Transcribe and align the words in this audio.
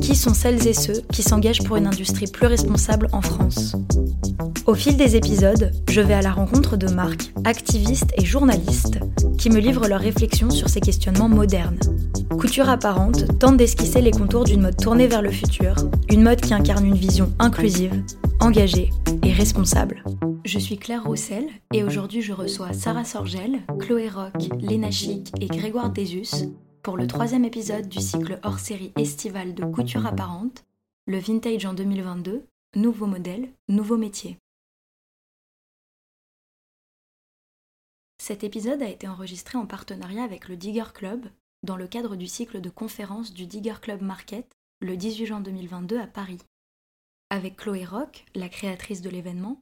Qui 0.00 0.14
sont 0.14 0.34
celles 0.34 0.66
et 0.66 0.72
ceux 0.72 1.02
qui 1.12 1.22
s'engagent 1.22 1.62
pour 1.62 1.76
une 1.76 1.86
industrie 1.86 2.26
plus 2.26 2.46
responsable 2.46 3.08
en 3.12 3.20
France 3.20 3.76
Au 4.66 4.74
fil 4.74 4.96
des 4.96 5.16
épisodes, 5.16 5.72
je 5.88 6.00
vais 6.00 6.14
à 6.14 6.22
la 6.22 6.32
rencontre 6.32 6.76
de 6.76 6.88
marques, 6.88 7.32
activistes 7.44 8.12
et 8.16 8.24
journalistes 8.24 8.98
qui 9.38 9.50
me 9.50 9.58
livrent 9.58 9.88
leurs 9.88 10.00
réflexions 10.00 10.50
sur 10.50 10.68
ces 10.68 10.80
questionnements 10.80 11.28
modernes. 11.28 11.78
Couture 12.38 12.68
apparente 12.68 13.38
tente 13.38 13.56
d'esquisser 13.56 14.00
les 14.00 14.10
contours 14.10 14.44
d'une 14.44 14.62
mode 14.62 14.76
tournée 14.76 15.06
vers 15.06 15.22
le 15.22 15.30
futur, 15.30 15.74
une 16.08 16.22
mode 16.22 16.40
qui 16.40 16.54
incarne 16.54 16.86
une 16.86 16.94
vision 16.94 17.32
inclusive, 17.38 18.02
engagée 18.40 18.90
et 19.24 19.32
responsable. 19.32 20.04
Je 20.44 20.58
suis 20.58 20.78
Claire 20.78 21.04
Roussel 21.04 21.44
et 21.74 21.82
aujourd'hui 21.84 22.22
je 22.22 22.32
reçois 22.32 22.72
Sarah 22.72 23.04
Sorgel, 23.04 23.58
Chloé 23.80 24.08
Rock, 24.08 24.48
Léna 24.60 24.90
Chic 24.90 25.32
et 25.40 25.46
Grégoire 25.46 25.92
Desus 25.92 26.48
pour 26.88 26.96
le 26.96 27.06
troisième 27.06 27.44
épisode 27.44 27.86
du 27.86 28.00
cycle 28.00 28.40
hors 28.44 28.58
série 28.58 28.94
estival 28.96 29.54
de 29.54 29.62
Couture 29.62 30.06
apparente, 30.06 30.64
le 31.04 31.18
vintage 31.18 31.66
en 31.66 31.74
2022, 31.74 32.46
nouveau 32.76 33.04
modèle, 33.04 33.50
nouveau 33.68 33.98
métier. 33.98 34.38
Cet 38.16 38.42
épisode 38.42 38.80
a 38.80 38.88
été 38.88 39.06
enregistré 39.06 39.58
en 39.58 39.66
partenariat 39.66 40.24
avec 40.24 40.48
le 40.48 40.56
Digger 40.56 40.90
Club 40.94 41.26
dans 41.62 41.76
le 41.76 41.86
cadre 41.86 42.16
du 42.16 42.26
cycle 42.26 42.62
de 42.62 42.70
conférences 42.70 43.34
du 43.34 43.44
Digger 43.44 43.76
Club 43.82 44.00
Market 44.00 44.50
le 44.80 44.96
18 44.96 45.26
juin 45.26 45.40
2022 45.42 46.00
à 46.00 46.06
Paris. 46.06 46.40
Avec 47.28 47.58
Chloé 47.58 47.84
Rock, 47.84 48.24
la 48.34 48.48
créatrice 48.48 49.02
de 49.02 49.10
l'événement, 49.10 49.60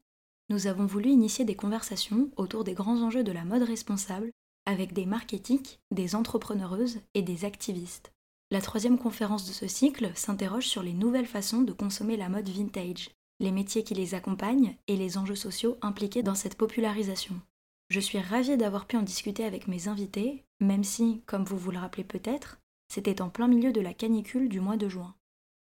nous 0.48 0.69
avons 0.69 0.86
voulu 0.86 1.11
initier 1.11 1.45
des 1.45 1.56
conversations 1.56 2.31
autour 2.36 2.62
des 2.62 2.75
grands 2.75 3.03
enjeux 3.03 3.25
de 3.25 3.33
la 3.33 3.45
mode 3.45 3.64
responsable 3.64 4.31
avec 4.67 4.92
des 4.92 5.06
marques 5.06 5.33
éthiques, 5.33 5.81
des 5.91 6.14
entrepreneureuses 6.14 7.00
et 7.14 7.22
des 7.22 7.45
activistes. 7.45 8.12
La 8.50 8.61
troisième 8.61 8.98
conférence 8.98 9.47
de 9.47 9.53
ce 9.53 9.67
cycle 9.67 10.11
s'interroge 10.14 10.67
sur 10.67 10.83
les 10.83 10.92
nouvelles 10.92 11.27
façons 11.27 11.62
de 11.62 11.73
consommer 11.73 12.17
la 12.17 12.28
mode 12.28 12.48
vintage, 12.48 13.11
les 13.41 13.50
métiers 13.50 13.83
qui 13.83 13.95
les 13.95 14.14
accompagnent 14.14 14.77
et 14.86 14.97
les 14.97 15.19
enjeux 15.19 15.34
sociaux 15.34 15.77
impliqués 15.83 16.23
dans 16.23 16.34
cette 16.34 16.56
popularisation. 16.56 17.41
Je 17.89 18.00
suis 18.00 18.19
ravie 18.19 18.56
d'avoir 18.56 18.86
pu 18.86 18.97
en 18.97 19.03
discuter 19.03 19.45
avec 19.45 19.69
mes 19.69 19.89
invités, 19.89 20.45
même 20.61 20.84
si, 20.84 21.23
comme 21.27 21.45
vous 21.45 21.58
vous 21.58 21.70
le 21.70 21.78
rappelez 21.78 22.05
peut-être, 22.05 22.58
c'était 22.89 23.20
en 23.20 23.30
plein 23.30 23.48
milieu 23.48 23.73
de 23.73 23.80
la 23.80 23.95
canicule 23.95 24.48
du 24.48 24.61
mois 24.61 24.77
de 24.77 24.89
juin. 24.89 25.14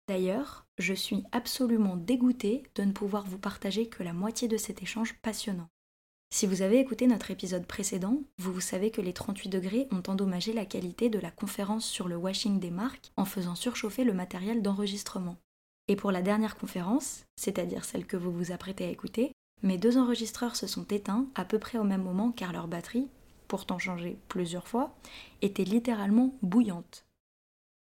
D'ailleurs, 0.08 0.66
je 0.78 0.94
suis 0.94 1.22
absolument 1.32 1.96
dégoûtée 1.96 2.64
de 2.74 2.82
ne 2.82 2.92
pouvoir 2.92 3.26
vous 3.26 3.38
partager 3.38 3.88
que 3.88 4.02
la 4.02 4.12
moitié 4.12 4.48
de 4.48 4.56
cet 4.56 4.82
échange 4.82 5.14
passionnant. 5.22 5.68
Si 6.34 6.46
vous 6.46 6.62
avez 6.62 6.80
écouté 6.80 7.06
notre 7.06 7.30
épisode 7.30 7.66
précédent, 7.66 8.22
vous, 8.38 8.58
savez 8.58 8.90
que 8.90 9.02
les 9.02 9.12
38 9.12 9.50
degrés 9.50 9.86
ont 9.90 10.02
endommagé 10.08 10.54
la 10.54 10.64
qualité 10.64 11.10
de 11.10 11.18
la 11.18 11.30
conférence 11.30 11.84
sur 11.84 12.08
le 12.08 12.16
washing 12.16 12.58
des 12.58 12.70
marques 12.70 13.12
en 13.18 13.26
faisant 13.26 13.54
surchauffer 13.54 14.02
le 14.02 14.14
matériel 14.14 14.62
d'enregistrement. 14.62 15.36
Et 15.88 15.94
pour 15.94 16.10
la 16.10 16.22
dernière 16.22 16.56
conférence, 16.56 17.26
c'est-à-dire 17.36 17.84
celle 17.84 18.06
que 18.06 18.16
vous 18.16 18.32
vous 18.32 18.50
apprêtez 18.50 18.86
à 18.86 18.88
écouter, 18.88 19.32
mes 19.62 19.76
deux 19.76 19.98
enregistreurs 19.98 20.56
se 20.56 20.66
sont 20.66 20.84
éteints 20.84 21.26
à 21.34 21.44
peu 21.44 21.58
près 21.58 21.76
au 21.76 21.84
même 21.84 22.02
moment 22.02 22.32
car 22.32 22.54
leur 22.54 22.66
batterie, 22.66 23.08
pourtant 23.46 23.78
changée 23.78 24.16
plusieurs 24.28 24.66
fois, 24.66 24.96
était 25.42 25.64
littéralement 25.64 26.34
bouillante. 26.40 27.04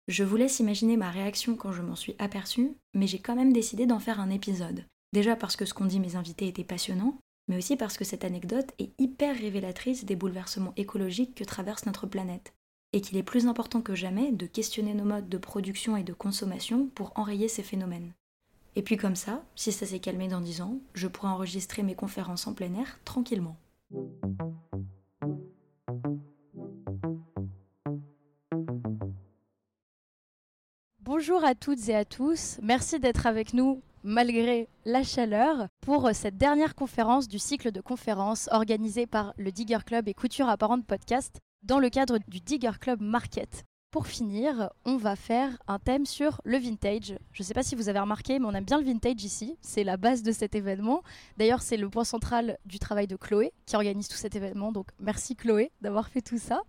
Je 0.09 0.25
vous 0.25 0.35
laisse 0.35 0.59
imaginer 0.59 0.97
ma 0.97 1.09
réaction 1.09 1.55
quand 1.55 1.71
je 1.71 1.81
m'en 1.81 1.95
suis 1.95 2.17
aperçue, 2.19 2.73
mais 2.95 3.07
j'ai 3.07 3.19
quand 3.19 3.37
même 3.37 3.53
décidé 3.53 3.85
d'en 3.85 3.99
faire 3.99 4.19
un 4.19 4.29
épisode. 4.29 4.83
Déjà 5.13 5.37
parce 5.37 5.55
que 5.55 5.63
ce 5.63 5.73
qu'ont 5.73 5.85
dit 5.85 6.01
mes 6.01 6.17
invités 6.17 6.49
était 6.49 6.65
passionnant, 6.65 7.17
mais 7.47 7.57
aussi 7.57 7.75
parce 7.75 7.97
que 7.97 8.05
cette 8.05 8.23
anecdote 8.23 8.71
est 8.79 8.91
hyper 8.99 9.35
révélatrice 9.35 10.05
des 10.05 10.15
bouleversements 10.15 10.73
écologiques 10.77 11.35
que 11.35 11.43
traverse 11.43 11.85
notre 11.85 12.07
planète, 12.07 12.53
et 12.93 13.01
qu'il 13.01 13.17
est 13.17 13.23
plus 13.23 13.47
important 13.47 13.81
que 13.81 13.95
jamais 13.95 14.31
de 14.31 14.45
questionner 14.45 14.93
nos 14.93 15.05
modes 15.05 15.29
de 15.29 15.37
production 15.37 15.95
et 15.97 16.03
de 16.03 16.13
consommation 16.13 16.87
pour 16.87 17.11
enrayer 17.15 17.47
ces 17.47 17.63
phénomènes. 17.63 18.13
Et 18.75 18.81
puis 18.81 18.97
comme 18.97 19.15
ça, 19.15 19.43
si 19.55 19.71
ça 19.71 19.85
s'est 19.85 19.99
calmé 19.99 20.27
dans 20.27 20.41
10 20.41 20.61
ans, 20.61 20.77
je 20.93 21.07
pourrai 21.07 21.29
enregistrer 21.29 21.83
mes 21.83 21.95
conférences 21.95 22.47
en 22.47 22.53
plein 22.53 22.73
air 22.75 22.99
tranquillement. 23.03 23.57
Bonjour 30.99 31.43
à 31.43 31.55
toutes 31.55 31.89
et 31.89 31.95
à 31.95 32.05
tous, 32.05 32.57
merci 32.61 32.99
d'être 32.99 33.27
avec 33.27 33.53
nous 33.53 33.81
malgré 34.03 34.67
la 34.85 35.03
chaleur 35.03 35.67
pour 35.81 36.09
cette 36.13 36.37
dernière 36.37 36.75
conférence 36.75 37.27
du 37.27 37.39
cycle 37.39 37.71
de 37.71 37.81
conférences 37.81 38.49
organisé 38.51 39.07
par 39.07 39.33
le 39.37 39.51
Digger 39.51 39.79
Club 39.85 40.07
et 40.07 40.13
Couture 40.13 40.49
Apparente 40.49 40.85
Podcast 40.85 41.39
dans 41.63 41.79
le 41.79 41.89
cadre 41.89 42.17
du 42.27 42.39
Digger 42.39 42.71
Club 42.79 43.01
Market. 43.01 43.65
Pour 43.91 44.07
finir, 44.07 44.69
on 44.85 44.95
va 44.95 45.17
faire 45.17 45.61
un 45.67 45.77
thème 45.77 46.05
sur 46.05 46.39
le 46.45 46.57
vintage. 46.57 47.13
Je 47.33 47.43
ne 47.43 47.45
sais 47.45 47.53
pas 47.53 47.61
si 47.61 47.75
vous 47.75 47.89
avez 47.89 47.99
remarqué, 47.99 48.39
mais 48.39 48.45
on 48.45 48.53
aime 48.53 48.63
bien 48.63 48.79
le 48.79 48.85
vintage 48.85 49.21
ici. 49.23 49.57
C'est 49.61 49.83
la 49.83 49.97
base 49.97 50.23
de 50.23 50.31
cet 50.31 50.55
événement. 50.55 51.03
D'ailleurs, 51.37 51.61
c'est 51.61 51.75
le 51.75 51.89
point 51.89 52.05
central 52.05 52.57
du 52.65 52.79
travail 52.79 53.07
de 53.07 53.17
Chloé 53.17 53.51
qui 53.65 53.75
organise 53.75 54.07
tout 54.07 54.15
cet 54.15 54.35
événement. 54.35 54.71
Donc 54.71 54.87
merci 54.97 55.35
Chloé 55.35 55.71
d'avoir 55.81 56.07
fait 56.07 56.21
tout 56.21 56.37
ça. 56.37 56.61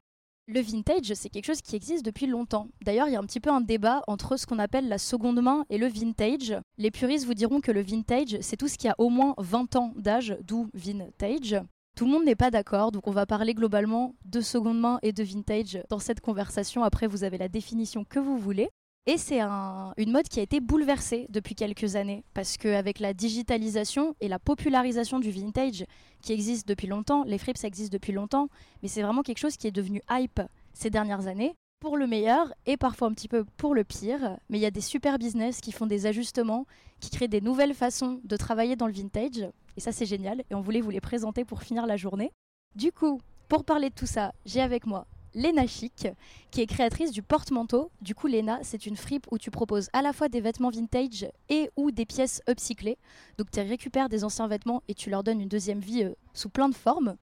Le 0.48 0.60
vintage, 0.60 1.12
c'est 1.14 1.28
quelque 1.28 1.46
chose 1.46 1.62
qui 1.62 1.76
existe 1.76 2.04
depuis 2.04 2.26
longtemps. 2.26 2.66
D'ailleurs, 2.84 3.06
il 3.06 3.12
y 3.12 3.16
a 3.16 3.20
un 3.20 3.24
petit 3.24 3.38
peu 3.38 3.50
un 3.50 3.60
débat 3.60 4.02
entre 4.08 4.36
ce 4.36 4.44
qu'on 4.44 4.58
appelle 4.58 4.88
la 4.88 4.98
seconde 4.98 5.40
main 5.40 5.64
et 5.70 5.78
le 5.78 5.86
vintage. 5.86 6.56
Les 6.78 6.90
puristes 6.90 7.26
vous 7.26 7.34
diront 7.34 7.60
que 7.60 7.70
le 7.70 7.80
vintage, 7.80 8.36
c'est 8.40 8.56
tout 8.56 8.66
ce 8.66 8.76
qui 8.76 8.88
a 8.88 8.96
au 8.98 9.08
moins 9.08 9.34
20 9.38 9.76
ans 9.76 9.92
d'âge, 9.94 10.36
d'où 10.42 10.68
vintage. 10.74 11.56
Tout 11.94 12.06
le 12.06 12.10
monde 12.10 12.24
n'est 12.24 12.34
pas 12.34 12.50
d'accord, 12.50 12.90
donc 12.90 13.06
on 13.06 13.12
va 13.12 13.24
parler 13.24 13.54
globalement 13.54 14.16
de 14.24 14.40
seconde 14.40 14.80
main 14.80 14.98
et 15.02 15.12
de 15.12 15.22
vintage 15.22 15.80
dans 15.90 16.00
cette 16.00 16.20
conversation. 16.20 16.82
Après, 16.82 17.06
vous 17.06 17.22
avez 17.22 17.38
la 17.38 17.48
définition 17.48 18.04
que 18.04 18.18
vous 18.18 18.36
voulez. 18.36 18.68
Et 19.06 19.18
c'est 19.18 19.40
une 19.40 20.12
mode 20.12 20.28
qui 20.28 20.38
a 20.38 20.44
été 20.44 20.60
bouleversée 20.60 21.26
depuis 21.28 21.56
quelques 21.56 21.96
années, 21.96 22.22
parce 22.34 22.56
qu'avec 22.56 23.00
la 23.00 23.14
digitalisation 23.14 24.14
et 24.20 24.28
la 24.28 24.38
popularisation 24.38 25.18
du 25.18 25.32
vintage 25.32 25.84
qui 26.22 26.32
existe 26.32 26.68
depuis 26.68 26.86
longtemps, 26.86 27.24
les 27.24 27.38
fripes 27.38 27.58
ça 27.58 27.66
existe 27.66 27.92
depuis 27.92 28.12
longtemps, 28.12 28.48
mais 28.80 28.88
c'est 28.88 29.02
vraiment 29.02 29.22
quelque 29.22 29.40
chose 29.40 29.56
qui 29.56 29.66
est 29.66 29.72
devenu 29.72 30.00
hype 30.08 30.40
ces 30.72 30.88
dernières 30.88 31.26
années, 31.26 31.56
pour 31.80 31.96
le 31.96 32.06
meilleur 32.06 32.54
et 32.64 32.76
parfois 32.76 33.08
un 33.08 33.12
petit 33.12 33.26
peu 33.26 33.44
pour 33.56 33.74
le 33.74 33.82
pire. 33.82 34.38
Mais 34.48 34.58
il 34.58 34.62
y 34.62 34.66
a 34.66 34.70
des 34.70 34.80
super 34.80 35.18
business 35.18 35.60
qui 35.60 35.72
font 35.72 35.86
des 35.86 36.06
ajustements, 36.06 36.64
qui 37.00 37.10
créent 37.10 37.26
des 37.26 37.40
nouvelles 37.40 37.74
façons 37.74 38.20
de 38.22 38.36
travailler 38.36 38.76
dans 38.76 38.86
le 38.86 38.92
vintage, 38.92 39.48
et 39.76 39.80
ça 39.80 39.90
c'est 39.90 40.06
génial, 40.06 40.44
et 40.48 40.54
on 40.54 40.60
voulait 40.60 40.80
vous 40.80 40.90
les 40.90 41.00
présenter 41.00 41.44
pour 41.44 41.62
finir 41.62 41.86
la 41.86 41.96
journée. 41.96 42.30
Du 42.76 42.92
coup, 42.92 43.20
pour 43.48 43.64
parler 43.64 43.90
de 43.90 43.94
tout 43.96 44.06
ça, 44.06 44.32
j'ai 44.46 44.60
avec 44.60 44.86
moi 44.86 45.08
Léna 45.34 45.66
Chic, 45.66 46.08
qui 46.50 46.60
est 46.60 46.66
créatrice 46.66 47.10
du 47.10 47.22
porte-manteau. 47.22 47.90
Du 48.00 48.14
coup, 48.14 48.26
Léna, 48.26 48.58
c'est 48.62 48.86
une 48.86 48.96
fripe 48.96 49.26
où 49.30 49.38
tu 49.38 49.50
proposes 49.50 49.88
à 49.92 50.02
la 50.02 50.12
fois 50.12 50.28
des 50.28 50.40
vêtements 50.40 50.70
vintage 50.70 51.26
et 51.48 51.70
ou 51.76 51.90
des 51.90 52.06
pièces 52.06 52.42
upcyclées. 52.48 52.98
Donc, 53.38 53.50
tu 53.50 53.60
récupères 53.60 54.08
des 54.08 54.24
anciens 54.24 54.48
vêtements 54.48 54.82
et 54.88 54.94
tu 54.94 55.10
leur 55.10 55.24
donnes 55.24 55.40
une 55.40 55.48
deuxième 55.48 55.80
vie 55.80 56.04
euh, 56.04 56.14
sous 56.34 56.48
plein 56.48 56.68
de 56.68 56.74
formes. 56.74 57.16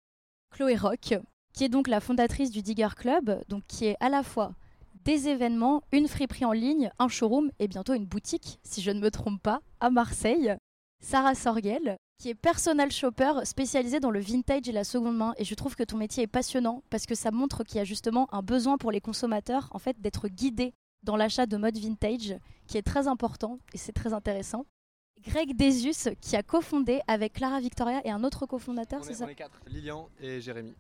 Chloé 0.52 0.76
Rock, 0.76 1.16
qui 1.54 1.64
est 1.64 1.70
donc 1.70 1.88
la 1.88 2.00
fondatrice 2.00 2.52
du 2.52 2.62
Digger 2.62 2.90
Club, 2.96 3.44
donc 3.48 3.64
qui 3.68 3.86
est 3.86 3.98
à 4.00 4.10
la 4.10 4.24
fois 4.24 4.54
des 5.06 5.28
événements, 5.28 5.82
une 5.92 6.08
friperie 6.08 6.46
en 6.46 6.52
ligne, 6.52 6.92
un 7.00 7.08
showroom 7.08 7.52
et 7.60 7.68
bientôt 7.68 7.94
une 7.94 8.06
boutique, 8.06 8.60
si 8.64 8.82
je 8.82 8.92
ne 8.92 9.00
me 9.00 9.12
trompe 9.12 9.42
pas, 9.42 9.62
à 9.80 9.90
Marseille. 9.90 10.56
Sarah 11.02 11.36
Sorgel, 11.36 11.98
qui 12.20 12.30
est 12.30 12.36
personal 12.36 12.92
shopper 12.92 13.32
spécialisé 13.46 14.00
dans 14.00 14.12
le 14.12 14.20
vintage 14.20 14.68
et 14.68 14.72
la 14.72 14.84
seconde 14.84 15.18
main. 15.18 15.34
Et 15.38 15.46
je 15.46 15.56
trouve 15.56 15.76
que 15.76 15.84
ton 15.84 15.98
métier 15.98 16.24
est 16.24 16.28
passionnant 16.28 16.84
parce 16.90 17.06
que 17.06 17.16
ça 17.16 17.32
montre 17.32 17.64
qu'il 17.64 17.78
y 17.78 17.80
a 17.80 17.86
justement 17.86 18.28
un 18.34 18.42
besoin 18.42 18.78
pour 18.78 18.92
les 18.92 19.02
consommateurs 19.02 19.70
en 19.72 19.80
fait 19.80 20.00
d'être 20.02 20.28
guidés 20.28 20.74
dans 21.04 21.16
l'achat 21.16 21.46
de 21.46 21.56
mode 21.56 21.78
vintage, 21.78 22.36
qui 22.68 22.78
est 22.78 22.82
très 22.82 23.08
important 23.08 23.60
et 23.74 23.78
c'est 23.78 23.94
très 23.94 24.14
intéressant. 24.14 24.66
Greg 25.22 25.56
Desus, 25.56 26.16
qui 26.22 26.36
a 26.36 26.44
cofondé 26.44 27.02
avec 27.08 27.34
Clara 27.34 27.60
Victoria 27.60 28.02
et 28.06 28.12
un 28.12 28.24
autre 28.24 28.46
cofondateur, 28.46 29.04
c'est 29.04 29.14
ça? 29.14 29.26
On 29.26 29.30
est 29.30 29.36
quatre, 29.36 29.60
Lilian 29.68 30.10
et 30.22 30.40
Jérémy. 30.40 30.74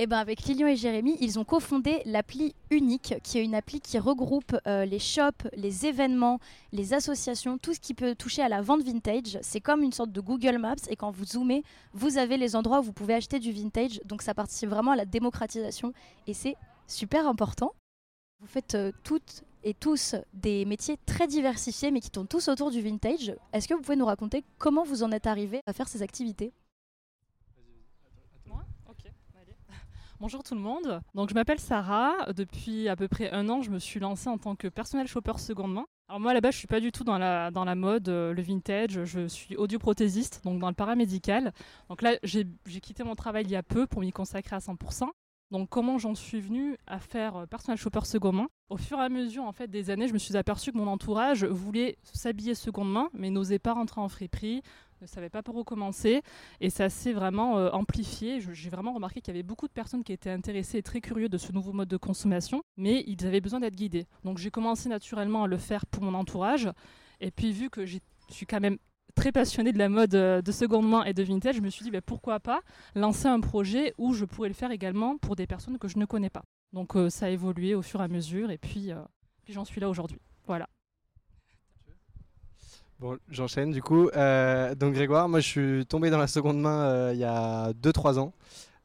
Et 0.00 0.04
eh 0.04 0.06
ben 0.06 0.18
avec 0.18 0.44
Lilian 0.44 0.68
et 0.68 0.76
Jérémy, 0.76 1.16
ils 1.20 1.40
ont 1.40 1.44
cofondé 1.44 2.02
l'appli 2.04 2.54
Unique, 2.70 3.16
qui 3.24 3.36
est 3.36 3.44
une 3.44 3.56
appli 3.56 3.80
qui 3.80 3.98
regroupe 3.98 4.56
euh, 4.68 4.84
les 4.84 5.00
shops, 5.00 5.48
les 5.54 5.86
événements, 5.86 6.38
les 6.70 6.94
associations, 6.94 7.58
tout 7.58 7.74
ce 7.74 7.80
qui 7.80 7.94
peut 7.94 8.14
toucher 8.14 8.42
à 8.42 8.48
la 8.48 8.62
vente 8.62 8.84
vintage. 8.84 9.40
C'est 9.42 9.60
comme 9.60 9.82
une 9.82 9.90
sorte 9.90 10.12
de 10.12 10.20
Google 10.20 10.58
Maps 10.58 10.76
et 10.88 10.94
quand 10.94 11.10
vous 11.10 11.24
zoomez, 11.24 11.64
vous 11.94 12.16
avez 12.16 12.36
les 12.36 12.54
endroits 12.54 12.78
où 12.78 12.84
vous 12.84 12.92
pouvez 12.92 13.14
acheter 13.14 13.40
du 13.40 13.50
vintage. 13.50 14.00
Donc 14.04 14.22
ça 14.22 14.34
participe 14.34 14.70
vraiment 14.70 14.92
à 14.92 14.96
la 14.96 15.04
démocratisation 15.04 15.92
et 16.28 16.32
c'est 16.32 16.54
super 16.86 17.26
important. 17.26 17.72
Vous 18.38 18.46
faites 18.46 18.76
euh, 18.76 18.92
toutes 19.02 19.42
et 19.64 19.74
tous 19.74 20.14
des 20.32 20.64
métiers 20.64 20.96
très 21.06 21.26
diversifiés 21.26 21.90
mais 21.90 21.98
qui 21.98 22.10
tournent 22.10 22.28
tous 22.28 22.46
autour 22.46 22.70
du 22.70 22.80
vintage. 22.80 23.34
Est-ce 23.52 23.66
que 23.66 23.74
vous 23.74 23.80
pouvez 23.80 23.96
nous 23.96 24.06
raconter 24.06 24.44
comment 24.58 24.84
vous 24.84 25.02
en 25.02 25.10
êtes 25.10 25.26
arrivé 25.26 25.60
à 25.66 25.72
faire 25.72 25.88
ces 25.88 26.02
activités? 26.02 26.52
Bonjour 30.20 30.42
tout 30.42 30.56
le 30.56 30.60
monde. 30.60 31.00
Donc 31.14 31.28
je 31.28 31.34
m'appelle 31.34 31.60
Sarah. 31.60 32.32
Depuis 32.32 32.88
à 32.88 32.96
peu 32.96 33.06
près 33.06 33.30
un 33.30 33.48
an, 33.48 33.62
je 33.62 33.70
me 33.70 33.78
suis 33.78 34.00
lancée 34.00 34.28
en 34.28 34.36
tant 34.36 34.56
que 34.56 34.66
personnel 34.66 35.06
shopper 35.06 35.38
seconde 35.38 35.74
main. 35.74 35.86
Alors 36.08 36.18
moi 36.18 36.34
là-bas, 36.34 36.50
je 36.50 36.56
suis 36.56 36.66
pas 36.66 36.80
du 36.80 36.90
tout 36.90 37.04
dans 37.04 37.18
la, 37.18 37.52
dans 37.52 37.64
la 37.64 37.76
mode, 37.76 38.08
euh, 38.08 38.32
le 38.32 38.42
vintage. 38.42 39.04
Je 39.04 39.28
suis 39.28 39.54
audioprothésiste, 39.54 40.42
donc 40.42 40.58
dans 40.58 40.70
le 40.70 40.74
paramédical. 40.74 41.52
Donc 41.88 42.02
là, 42.02 42.18
j'ai 42.24 42.44
quitté 42.80 43.04
mon 43.04 43.14
travail 43.14 43.44
il 43.44 43.52
y 43.52 43.56
a 43.56 43.62
peu 43.62 43.86
pour 43.86 44.00
m'y 44.00 44.10
consacrer 44.10 44.56
à 44.56 44.58
100%. 44.58 45.08
Donc 45.50 45.70
comment 45.70 45.98
j'en 45.98 46.14
suis 46.14 46.40
venue 46.40 46.76
à 46.86 46.98
faire 46.98 47.36
euh, 47.36 47.46
personnel 47.46 47.78
shopper 47.78 48.04
seconde 48.04 48.36
main? 48.36 48.48
Au 48.68 48.76
fur 48.76 48.98
et 48.98 49.02
à 49.02 49.08
mesure 49.08 49.44
en 49.44 49.52
fait 49.52 49.68
des 49.68 49.88
années, 49.90 50.08
je 50.08 50.12
me 50.12 50.18
suis 50.18 50.36
aperçue 50.36 50.72
que 50.72 50.76
mon 50.76 50.86
entourage 50.86 51.44
voulait 51.44 51.96
s'habiller 52.02 52.54
seconde 52.54 52.92
main, 52.92 53.08
mais 53.14 53.30
n'osait 53.30 53.58
pas 53.58 53.72
rentrer 53.72 54.00
en 54.00 54.08
friperie, 54.08 54.62
ne 55.00 55.06
savait 55.06 55.30
pas 55.30 55.42
par 55.42 55.54
où 55.54 55.64
commencer. 55.64 56.22
Et 56.60 56.70
ça 56.70 56.90
s'est 56.90 57.12
vraiment 57.12 57.58
euh, 57.58 57.70
amplifié. 57.70 58.40
J'ai 58.40 58.68
vraiment 58.68 58.92
remarqué 58.92 59.20
qu'il 59.20 59.32
y 59.32 59.36
avait 59.36 59.42
beaucoup 59.42 59.68
de 59.68 59.72
personnes 59.72 60.04
qui 60.04 60.12
étaient 60.12 60.30
intéressées 60.30 60.78
et 60.78 60.82
très 60.82 61.00
curieux 61.00 61.28
de 61.28 61.38
ce 61.38 61.52
nouveau 61.52 61.72
mode 61.72 61.88
de 61.88 61.96
consommation, 61.96 62.62
mais 62.76 63.04
ils 63.06 63.26
avaient 63.26 63.40
besoin 63.40 63.60
d'être 63.60 63.76
guidés. 63.76 64.06
Donc 64.24 64.38
j'ai 64.38 64.50
commencé 64.50 64.88
naturellement 64.88 65.44
à 65.44 65.46
le 65.46 65.56
faire 65.56 65.86
pour 65.86 66.02
mon 66.02 66.14
entourage. 66.14 66.70
Et 67.20 67.30
puis 67.30 67.52
vu 67.52 67.70
que 67.70 67.86
je 67.86 67.98
suis 68.28 68.46
quand 68.46 68.60
même 68.60 68.78
très 69.18 69.32
passionnée 69.32 69.72
de 69.72 69.78
la 69.78 69.88
mode 69.88 70.14
euh, 70.14 70.42
de 70.42 70.52
seconde 70.52 70.88
main 70.88 71.04
et 71.04 71.12
de 71.12 71.22
vintage, 71.22 71.56
je 71.56 71.60
me 71.60 71.70
suis 71.70 71.84
dit 71.84 71.90
bah, 71.90 72.00
pourquoi 72.00 72.40
pas 72.40 72.60
lancer 72.94 73.26
un 73.26 73.40
projet 73.40 73.92
où 73.98 74.14
je 74.14 74.24
pourrais 74.24 74.48
le 74.48 74.54
faire 74.54 74.70
également 74.70 75.18
pour 75.18 75.36
des 75.36 75.46
personnes 75.46 75.78
que 75.78 75.88
je 75.88 75.98
ne 75.98 76.04
connais 76.04 76.30
pas. 76.30 76.44
Donc 76.72 76.96
euh, 76.96 77.10
ça 77.10 77.26
a 77.26 77.28
évolué 77.28 77.74
au 77.74 77.82
fur 77.82 78.00
et 78.00 78.04
à 78.04 78.08
mesure 78.08 78.50
et 78.50 78.58
puis, 78.58 78.92
puis 79.44 79.52
j'en 79.52 79.64
suis 79.64 79.80
là 79.80 79.88
aujourd'hui. 79.88 80.18
Voilà. 80.46 80.68
Bon, 83.00 83.16
j'enchaîne 83.28 83.70
du 83.70 83.80
coup. 83.80 84.08
Euh, 84.16 84.74
donc 84.74 84.94
Grégoire, 84.94 85.28
moi 85.28 85.38
je 85.38 85.46
suis 85.46 85.86
tombé 85.86 86.10
dans 86.10 86.18
la 86.18 86.26
seconde 86.26 86.60
main 86.60 86.82
euh, 86.82 87.10
il 87.14 87.20
y 87.20 87.24
a 87.24 87.72
2-3 87.74 88.18
ans, 88.18 88.32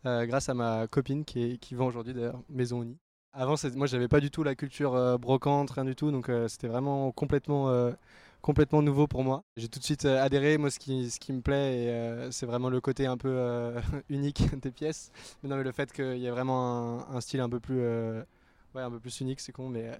euh, 0.05 0.27
grâce 0.27 0.49
à 0.49 0.53
ma 0.53 0.85
copine 0.87 1.25
qui, 1.25 1.57
vend 1.71 1.87
aujourd'hui 1.87 2.13
d'ailleurs 2.13 2.39
Maison 2.47 2.83
Unie. 2.83 2.99
Avant, 3.31 3.55
moi 3.75 3.87
j'avais 3.87 4.07
pas 4.07 4.19
du 4.19 4.29
tout 4.29 4.43
la 4.43 4.53
culture 4.53 5.17
brocante, 5.17 5.71
rien 5.71 5.85
du 5.85 5.95
tout, 5.95 6.11
donc 6.11 6.29
c'était 6.47 6.67
vraiment 6.67 7.11
complètement, 7.11 7.91
complètement 8.43 8.83
nouveau 8.83 9.07
pour 9.07 9.23
moi. 9.23 9.43
J'ai 9.57 9.67
tout 9.67 9.79
de 9.79 9.83
suite 9.83 10.05
adhéré, 10.05 10.59
moi 10.59 10.69
ce 10.69 10.77
qui, 10.77 11.33
me 11.33 11.41
plaît, 11.41 12.29
c'est 12.29 12.45
vraiment 12.45 12.69
le 12.69 12.79
côté 12.79 13.07
un 13.07 13.17
peu 13.17 13.73
unique 14.09 14.43
des 14.61 14.71
pièces, 14.71 15.11
mais 15.41 15.49
non 15.49 15.55
mais 15.55 15.63
le 15.63 15.71
fait 15.71 15.91
qu'il 15.91 16.17
y 16.17 16.27
ait 16.27 16.31
vraiment 16.31 17.09
un, 17.09 17.21
style 17.21 17.39
un 17.39 17.49
peu 17.49 17.59
plus 17.59 17.81
ouais, 18.75 18.81
un 18.81 18.91
peu 18.91 18.99
plus 18.99 19.19
unique, 19.21 19.39
c'est 19.39 19.51
con, 19.51 19.69
mais, 19.69 19.91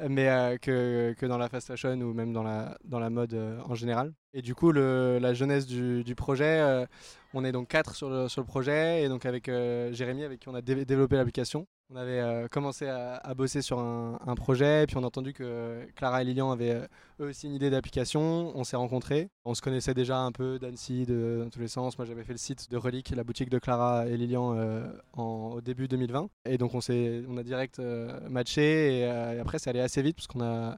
euh, 0.00 0.56
euh, 0.68 1.14
que, 1.14 1.26
dans 1.26 1.38
la 1.38 1.48
fast 1.48 1.68
fashion 1.68 2.00
ou 2.00 2.12
même 2.12 2.32
dans 2.32 2.42
la, 2.42 3.10
mode 3.10 3.34
euh, 3.34 3.60
en 3.66 3.74
général. 3.74 4.12
Et 4.32 4.42
du 4.42 4.54
coup, 4.54 4.72
la 4.72 5.34
jeunesse 5.34 5.66
du, 5.66 6.14
projet, 6.14 6.86
on 7.32 7.44
est 7.44 7.52
donc 7.52 7.68
quatre 7.68 7.94
sur 7.94 8.08
le 8.10 8.44
projet, 8.44 9.02
et 9.02 9.08
donc 9.08 9.26
avec 9.26 9.46
Jérémy, 9.46 10.24
avec 10.24 10.40
qui 10.40 10.48
on 10.48 10.54
a 10.54 10.62
développé 10.62 11.16
l'application. 11.16 11.66
On 11.94 11.96
avait 11.96 12.18
euh, 12.18 12.48
commencé 12.48 12.88
à, 12.88 13.34
bosser 13.36 13.62
sur 13.62 13.78
un, 13.78 14.34
projet, 14.34 14.82
et 14.82 14.86
puis 14.88 14.96
on 14.96 15.04
a 15.04 15.06
entendu 15.06 15.32
que 15.32 15.86
Clara 15.94 16.22
et 16.22 16.24
Lilian 16.24 16.50
avaient 16.50 16.72
euh, 16.72 16.86
eux 17.20 17.28
aussi 17.28 17.46
une 17.46 17.54
idée 17.54 17.70
d'application. 17.70 18.50
On 18.56 18.64
s'est 18.64 18.74
rencontrés. 18.74 19.30
On 19.44 19.54
se 19.54 19.62
connaissait 19.62 19.94
déjà 19.94 20.18
un 20.18 20.32
peu 20.32 20.58
d'Annecy, 20.58 21.06
de, 21.06 21.42
dans 21.44 21.50
tous 21.50 21.60
les 21.60 21.68
sens. 21.68 21.96
Moi, 21.96 22.04
j'avais 22.04 22.24
fait 22.24 22.32
le 22.32 22.38
site 22.38 22.68
de 22.68 22.76
Relique, 22.76 23.10
la 23.10 23.22
boutique 23.22 23.48
de 23.48 23.60
Clara 23.60 24.08
et 24.08 24.16
Lilian, 24.16 24.56
euh, 24.56 24.90
en, 25.12 25.52
au 25.54 25.60
début 25.60 25.86
2020. 25.86 26.30
Et 26.46 26.58
donc, 26.58 26.74
on, 26.74 26.80
on 26.80 27.36
a 27.36 27.42
direct 27.44 27.80
matché. 28.28 28.98
Et, 28.98 29.04
après, 29.38 29.60
ça 29.60 29.70
allait 29.70 29.80
assez 29.80 30.02
vite, 30.02 30.16
parce 30.16 30.26
qu'on 30.26 30.74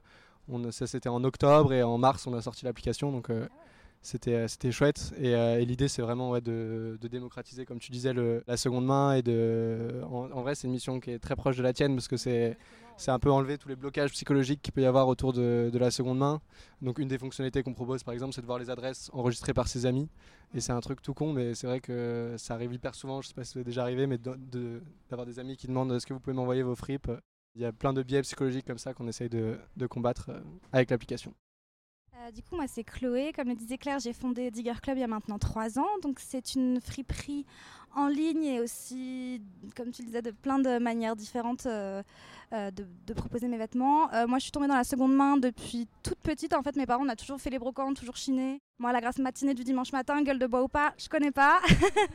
on, 0.49 0.71
ça 0.71 0.87
c'était 0.87 1.09
en 1.09 1.25
octobre, 1.25 1.73
et 1.73 1.83
en 1.83 1.97
mars, 1.97 2.27
on 2.27 2.35
a 2.35 2.43
sorti 2.43 2.67
l'application. 2.67 3.11
Donc, 3.11 3.31
euh, 3.31 3.49
c'était 4.06 4.70
chouette. 4.70 5.12
Euh, 5.20 5.58
et, 5.58 5.64
l'idée 5.64 5.88
c'est 5.88 6.03
vraiment 6.03 6.38
de, 6.38 6.97
de, 7.00 7.08
démocratiser 7.08 7.64
comme 7.67 7.81
tu 7.81 7.91
disais 7.91 8.12
la 8.47 8.56
seconde 8.56 8.87
main 8.87 9.14
et 9.14 9.23
de 9.23 10.00
en, 10.05 10.43
vrai 10.43 10.55
c'est 10.55 10.69
une 10.69 10.73
mission 10.73 11.00
qui 11.00 11.11
est 11.11 11.19
très 11.19 11.35
proche 11.35 11.56
de 11.56 11.62
la 11.62 11.73
tienne 11.73 11.94
parce 11.94 12.06
que 12.06 12.17
c'est 12.17 12.56
un 13.08 13.19
peu 13.19 13.31
enlever 13.31 13.58
tous 13.58 13.69
les 13.69 13.75
blocages 13.76 14.12
psychologiques 14.12 14.62
qu'il 14.62 14.73
peut 14.73 14.82
y 14.82 14.87
avoir 14.87 15.08
autour 15.08 15.32
de, 15.32 15.70
de, 15.73 15.79
la 15.79 15.91
seconde 15.91 16.19
main. 16.19 16.41
Donc 16.82 16.99
une 17.00 17.08
des 17.08 17.19
fonctionnalités 17.19 17.64
qu'on 17.64 17.75
propose 17.75 18.05
par 18.05 18.14
exemple 18.14 18.32
c'est 18.32 18.41
de 18.41 18.47
voir 18.47 18.61
les 18.61 18.70
adresses 18.70 19.11
enregistrées 19.12 19.55
par 19.55 19.67
ses 19.67 19.87
amis. 19.87 20.08
Et 20.55 20.61
c'est 20.61 20.73
un 20.73 20.81
truc 20.81 21.03
tout 21.03 21.14
con 21.14 21.32
mais 21.32 21.55
c'est 21.55 21.67
vrai 21.67 21.81
que 21.81 22.37
ça 22.38 22.55
arrive 22.55 22.73
hyper 22.73 22.94
souvent. 22.94 23.20
Je 23.23 23.29
sais 23.29 23.35
pas 23.35 23.44
si 23.44 23.55
c'est 23.55 23.64
déjà 23.64 23.82
arrivé 23.82 24.06
mais 24.06 24.19
d'avoir 24.19 25.26
des 25.26 25.41
amis 25.41 25.56
qui 25.56 25.67
demandent 25.67 25.93
est-ce 25.93 26.06
que 26.06 26.14
vous 26.14 26.20
pouvez 26.20 26.37
m'envoyer 26.37 26.62
vos 26.62 26.76
fripes? 26.76 27.11
Il 27.56 27.62
y 27.62 27.64
a 27.64 27.73
plein 27.73 27.93
de 27.93 28.03
biais 28.03 28.23
psychologiques 28.23 28.67
comme 28.67 28.79
ça 28.79 28.94
qu'on 28.94 29.08
essaye 29.08 29.31
de, 29.31 29.58
de 29.76 29.87
combattre 29.87 30.29
euh, 30.29 30.41
avec 30.73 30.91
l'application 30.91 31.35
euh, 32.26 32.31
du 32.31 32.43
coup, 32.43 32.56
moi, 32.56 32.67
c'est 32.69 32.84
Chloé. 32.84 33.32
Comme 33.34 33.49
le 33.49 33.55
disait 33.55 33.78
Claire, 33.78 33.99
j'ai 33.99 34.12
fondé 34.12 34.50
Digger 34.50 34.75
Club 34.82 34.96
il 34.96 35.00
y 35.00 35.05
a 35.05 35.08
maintenant 35.08 35.38
trois 35.38 35.78
ans. 35.78 35.99
Donc, 36.02 36.19
c'est 36.20 36.55
une 36.55 36.81
friperie 36.81 37.46
en 37.96 38.08
ligne 38.08 38.44
et 38.44 38.60
aussi, 38.60 39.43
comme 39.75 39.90
tu 39.90 40.02
le 40.02 40.06
disais, 40.06 40.22
de 40.22 40.31
plein 40.31 40.58
de 40.58 40.78
manières 40.78 41.16
différentes 41.16 41.66
euh, 41.66 42.02
euh, 42.52 42.70
de, 42.70 43.14
proposer 43.14 43.48
mes 43.48 43.56
vêtements. 43.56 44.08
moi, 44.28 44.38
je 44.38 44.44
suis 44.44 44.52
tombée 44.52 44.69
dans 44.69 44.76
la 44.76 44.84
seconde 44.84 45.14
main 45.14 45.37
depuis 45.38 45.88
toute 46.02 46.19
petite. 46.19 46.54
En 46.54 46.62
fait, 46.62 46.76
mes 46.76 46.87
parents, 46.87 47.04
on 47.04 47.08
a 47.08 47.16
toujours 47.16 47.40
fait 47.40 47.50
les 47.50 47.58
brocantes, 47.58 47.96
toujours 47.96 48.16
chiné. 48.16 48.60
Moi, 48.78 48.93
la 48.93 49.00
grasse 49.00 49.19
matinée 49.19 49.54
du 49.54 49.64
dimanche 49.64 49.90
matin, 49.93 50.22
gueule 50.22 50.38
de 50.38 50.46
bois 50.46 50.62
ou 50.62 50.69
pas, 50.69 50.93
je 50.98 51.08
connais 51.08 51.31
pas. 51.31 51.60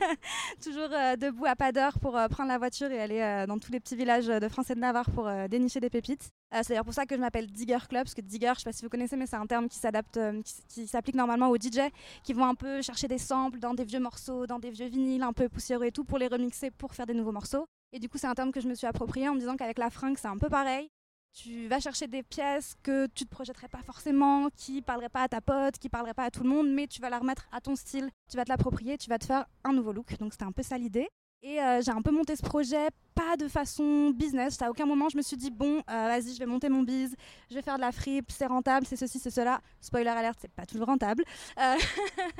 toujours 0.62 0.88
debout 1.18 1.44
à 1.44 1.56
pas 1.56 1.72
d'heure 1.72 1.98
pour 1.98 2.12
prendre 2.30 2.48
la 2.48 2.58
voiture 2.58 2.90
et 2.92 3.00
aller 3.00 3.44
dans 3.48 3.58
tous 3.58 3.72
les 3.72 3.80
petits 3.80 3.96
villages 3.96 4.28
de 4.28 4.48
France 4.48 4.70
et 4.70 4.76
de 4.76 4.80
Navarre 4.80 5.10
pour 5.10 5.28
dénicher 5.50 5.80
des 5.80 5.90
pépites. 5.90 6.30
c'est 6.52 6.68
d'ailleurs 6.68 6.84
pour 6.84 6.94
ça 6.94 7.04
que 7.04 7.16
je 7.16 7.20
m'appelle 7.20 7.48
Digger 7.50 7.78
Club, 7.88 8.04
parce 8.04 8.14
que 8.14 8.20
Digger, 8.20 8.52
je 8.54 8.60
sais 8.60 8.64
pas 8.64 8.72
si 8.72 8.84
vous 8.84 8.90
connaissez, 8.90 9.16
mais 9.16 9.26
c'est 9.26 9.36
un 9.36 9.46
terme 9.46 9.68
qui 9.68 9.78
s'adapte, 9.78 10.20
qui, 10.68 10.86
s'applique 10.86 11.16
normalement 11.16 11.48
aux 11.48 11.56
DJ, 11.56 11.90
qui 12.22 12.32
vont 12.32 12.46
un 12.46 12.54
peu 12.54 12.80
chercher 12.80 13.08
des 13.08 13.18
samples 13.18 13.58
dans 13.58 13.74
des 13.74 13.84
vieux 13.84 14.00
morceaux, 14.00 14.46
dans 14.46 14.60
des 14.60 14.70
vieux 14.70 14.86
vinyles 14.86 15.24
un 15.24 15.32
peu 15.32 15.48
poussiéreux 15.48 15.71
et 15.80 15.92
tout 15.92 16.04
pour 16.04 16.18
les 16.18 16.26
remixer 16.26 16.70
pour 16.70 16.94
faire 16.94 17.06
des 17.06 17.14
nouveaux 17.14 17.32
morceaux. 17.32 17.66
Et 17.92 17.98
du 17.98 18.08
coup, 18.08 18.18
c'est 18.18 18.26
un 18.26 18.34
terme 18.34 18.52
que 18.52 18.60
je 18.60 18.68
me 18.68 18.74
suis 18.74 18.86
approprié 18.86 19.28
en 19.28 19.34
me 19.34 19.40
disant 19.40 19.56
qu'avec 19.56 19.78
la 19.78 19.90
fringue, 19.90 20.16
c'est 20.18 20.28
un 20.28 20.38
peu 20.38 20.48
pareil. 20.48 20.88
Tu 21.34 21.66
vas 21.68 21.80
chercher 21.80 22.08
des 22.08 22.22
pièces 22.22 22.74
que 22.82 23.06
tu 23.06 23.24
te 23.24 23.30
projetterais 23.30 23.68
pas 23.68 23.82
forcément, 23.82 24.48
qui 24.54 24.82
parleraient 24.82 25.08
pas 25.08 25.22
à 25.22 25.28
ta 25.28 25.40
pote, 25.40 25.78
qui 25.78 25.88
parleraient 25.88 26.12
pas 26.12 26.24
à 26.24 26.30
tout 26.30 26.42
le 26.42 26.50
monde, 26.50 26.70
mais 26.70 26.86
tu 26.86 27.00
vas 27.00 27.08
la 27.08 27.18
remettre 27.18 27.48
à 27.52 27.60
ton 27.60 27.74
style. 27.74 28.10
Tu 28.30 28.36
vas 28.36 28.44
te 28.44 28.50
l'approprier, 28.50 28.98
tu 28.98 29.08
vas 29.08 29.18
te 29.18 29.24
faire 29.24 29.46
un 29.64 29.72
nouveau 29.72 29.92
look. 29.92 30.18
Donc 30.18 30.32
c'était 30.32 30.44
un 30.44 30.52
peu 30.52 30.62
ça 30.62 30.76
l'idée. 30.76 31.08
Et 31.42 31.60
euh, 31.60 31.80
j'ai 31.80 31.90
un 31.90 32.02
peu 32.02 32.10
monté 32.10 32.36
ce 32.36 32.42
projet 32.42 32.88
pas 33.14 33.36
de 33.36 33.48
façon 33.48 34.10
business. 34.10 34.60
À 34.62 34.70
aucun 34.70 34.86
moment, 34.86 35.08
je 35.08 35.16
me 35.16 35.22
suis 35.22 35.36
dit, 35.36 35.50
bon, 35.50 35.82
euh, 35.90 36.08
vas-y, 36.08 36.34
je 36.34 36.38
vais 36.38 36.46
monter 36.46 36.68
mon 36.68 36.82
biz, 36.82 37.14
je 37.50 37.54
vais 37.54 37.62
faire 37.62 37.76
de 37.76 37.80
la 37.80 37.92
fripe, 37.92 38.30
c'est 38.30 38.46
rentable, 38.46 38.86
c'est 38.86 38.96
ceci, 38.96 39.18
c'est 39.18 39.30
cela. 39.30 39.60
Spoiler 39.80 40.08
alert, 40.08 40.38
c'est 40.40 40.50
pas 40.50 40.66
toujours 40.66 40.86
rentable. 40.86 41.24
Euh, 41.58 41.74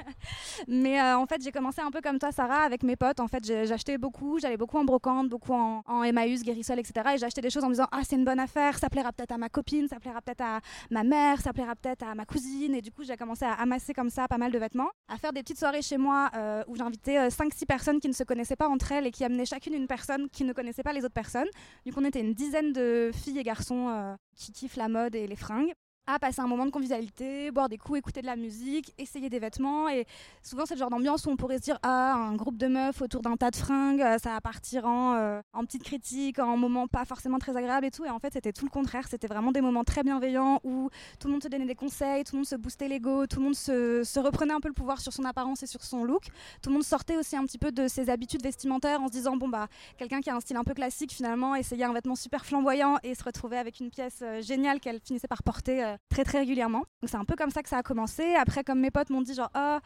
mais 0.69 1.01
euh, 1.01 1.19
en 1.19 1.27
fait, 1.27 1.43
j'ai 1.43 1.53
commencé 1.53 1.81
un 1.81 1.91
peu 1.91 2.01
comme 2.01 2.19
toi, 2.19 2.33
Sarah, 2.33 2.63
avec 2.63 2.83
mes 2.83 2.97
potes. 2.97 3.21
En 3.21 3.29
fait, 3.29 3.45
j'achetais 3.45 3.99
beaucoup, 3.99 4.39
j'allais 4.39 4.57
beaucoup 4.57 4.79
en 4.79 4.85
brocante, 4.85 5.29
beaucoup 5.29 5.53
en, 5.53 5.83
en 5.87 6.03
Emmaüs, 6.03 6.43
Guérissol, 6.43 6.79
etc. 6.79 7.11
Et 7.15 7.19
j'achetais 7.19 7.41
des 7.41 7.51
choses 7.51 7.65
en 7.65 7.69
me 7.69 7.75
disant, 7.75 7.89
ah, 7.93 8.01
c'est 8.05 8.17
une 8.17 8.25
bonne 8.25 8.41
affaire, 8.41 8.79
ça 8.79 8.89
plaira 8.89 9.13
peut-être 9.13 9.33
à 9.33 9.39
ma 9.39 9.49
copine, 9.49 9.89
ça 9.89 10.01
plaira 10.01 10.21
peut-être 10.23 10.43
à 10.43 10.61
ma 10.91 11.05
mère, 11.05 11.41
ça 11.41 11.53
plaira 11.53 11.75
peut-être 11.75 12.05
à 12.05 12.15
ma 12.15 12.25
cousine. 12.25 12.75
Et 12.75 12.83
du 12.83 12.91
coup, 12.91 13.05
j'ai 13.05 13.17
commencé 13.17 13.45
à 13.45 13.53
amasser 13.55 13.93
comme 13.93 14.11
ça 14.11 14.29
pas 14.29 14.39
mal 14.39 14.53
de 14.53 14.59
vêtements, 14.59 14.91
à 15.09 15.17
faire 15.17 15.33
des 15.33 15.43
petites 15.43 15.59
soirées 15.59 15.83
chez 15.83 15.99
moi 15.99 16.31
où 16.69 16.77
j'invitais 16.77 17.29
5-6 17.29 17.67
personnes 17.67 18.01
qui 18.01 18.09
ne 18.09 18.15
se 18.15 18.25
connaissaient 18.25 18.57
pas 18.57 18.69
entre 18.69 18.93
elles 18.93 19.07
et 19.07 19.11
qui 19.11 19.25
amenaient 19.25 19.47
chacune 19.47 19.75
une 19.75 19.87
personne 19.87 20.29
qui 20.31 20.45
ne 20.45 20.53
connaissait 20.53 20.62
pas 20.83 20.93
les 20.93 21.05
autres 21.05 21.15
personnes. 21.15 21.49
Du 21.85 21.93
coup, 21.93 22.01
on 22.01 22.05
était 22.05 22.21
une 22.21 22.35
dizaine 22.35 22.73
de 22.73 23.11
filles 23.13 23.39
et 23.39 23.43
garçons 23.43 23.89
euh, 23.89 24.15
qui 24.37 24.53
kiffent 24.53 24.77
la 24.77 24.89
mode 24.89 25.15
et 25.15 25.27
les 25.27 25.37
fringues 25.37 25.73
à 26.07 26.19
passer 26.19 26.41
un 26.41 26.49
moment 26.49 26.67
de 26.67 26.71
convivialité, 26.71 27.51
boire 27.53 27.69
des 27.69 27.79
coups, 27.79 27.99
écouter 27.99 28.23
de 28.23 28.27
la 28.27 28.35
musique, 28.35 28.93
essayer 28.99 29.31
des 29.31 29.39
vêtements. 29.39 29.89
Et 29.89 30.05
souvent, 30.43 30.67
c'est 30.67 30.75
le 30.75 30.81
genre 30.81 30.91
d'ambiance 30.91 31.27
où 31.27 31.31
on 31.31 31.37
pourrait 31.37 31.59
se 31.59 31.63
dire 31.63 31.79
Ah, 31.83 32.15
un 32.15 32.35
groupe 32.35 32.57
de 32.57 32.67
meufs 32.67 33.01
autour 33.01 33.23
d'un 33.23 33.37
tas 33.37 33.51
de 33.51 33.57
fringues, 33.57 34.03
euh, 34.03 34.19
ça 34.19 34.31
va 34.31 34.41
partir 34.41 34.85
en, 34.85 35.15
euh, 35.15 35.41
en 35.53 35.65
petite 35.65 35.85
critique, 35.85 36.41
en 36.41 36.57
moments 36.57 36.89
pas 36.89 37.05
forcément 37.05 37.39
très 37.39 37.57
agréables 37.57 37.87
et 37.87 37.91
tout. 37.93 38.05
Et 38.05 38.11
en 38.11 38.19
fait, 38.19 38.33
c'était 38.33 38.53
tout 38.53 38.65
le 38.65 38.71
contraire. 38.71 39.07
C'était 39.09 39.29
vraiment 39.29 39.53
des 39.53 39.61
moments 39.61 39.85
très 39.85 40.03
bienveillants 40.03 40.61
où 40.65 40.91
tout 41.21 41.29
le 41.29 41.33
monde 41.33 41.43
se 41.43 41.49
donnait 41.49 41.67
des 41.67 41.77
conseils, 41.77 42.25
tout 42.25 42.35
le 42.35 42.39
monde 42.39 42.47
se 42.47 42.57
boostait 42.57 42.89
l'ego, 42.89 43.27
tout 43.29 43.39
le 43.39 43.45
monde 43.45 43.55
se, 43.55 44.03
se, 44.03 44.19
reprenait 44.19 44.55
un 44.55 44.61
peu 44.61 44.69
le 44.69 44.75
pouvoir 44.75 45.01
sur 45.01 45.13
son 45.13 45.25
apparence 45.25 45.63
et 45.63 45.67
sur 45.67 45.85
son 45.85 46.03
look. 46.05 46.25
Tout 46.63 46.71
le 46.71 46.75
monde 46.75 46.85
sortait 46.85 47.17
aussi 47.17 47.37
un 47.37 47.45
petit 47.45 47.59
peu 47.59 47.71
de 47.71 47.87
ses 47.87 48.11
habitudes 48.11 48.43
vestimentaires 48.43 49.01
en 49.01 49.07
se 49.07 49.13
disant 49.13 49.37
Bon, 49.37 49.49
bah, 49.49 49.69
quelqu'un 49.99 50.21
qui 50.21 50.31
a 50.31 50.35
un 50.35 50.41
style 50.41 50.57
un 50.57 50.65
peu 50.65 50.75
classique, 50.75 51.13
finalement, 51.13 51.55
essayait 51.55 51.85
un 51.85 51.93
vêtement 51.93 52.17
super 52.17 52.45
flamboyant 52.45 52.99
et 53.05 53.15
se 53.15 53.23
retrouvait 53.23 53.59
avec 53.59 53.79
une 53.79 53.91
pièce 53.91 54.19
euh, 54.23 54.43
géniale 54.43 54.81
qu'elle 54.81 54.99
finissait 55.01 55.29
par 55.29 55.45
porter 55.45 55.92
très 56.09 56.25
très 56.25 56.39
régulièrement. 56.39 56.85
C'est 57.05 57.17
un 57.17 57.25
peu 57.25 57.37
comme 57.37 57.51
ça 57.51 57.63
que 57.63 57.69
ça 57.69 57.79
a 57.79 57.83
commencé. 57.83 58.35
Après, 58.35 58.65
comme 58.65 58.81
mes 58.81 58.91
potes 58.91 59.11
m'ont 59.11 59.23
dit 59.23 59.35
genre 59.35 59.51
oh 59.57 59.79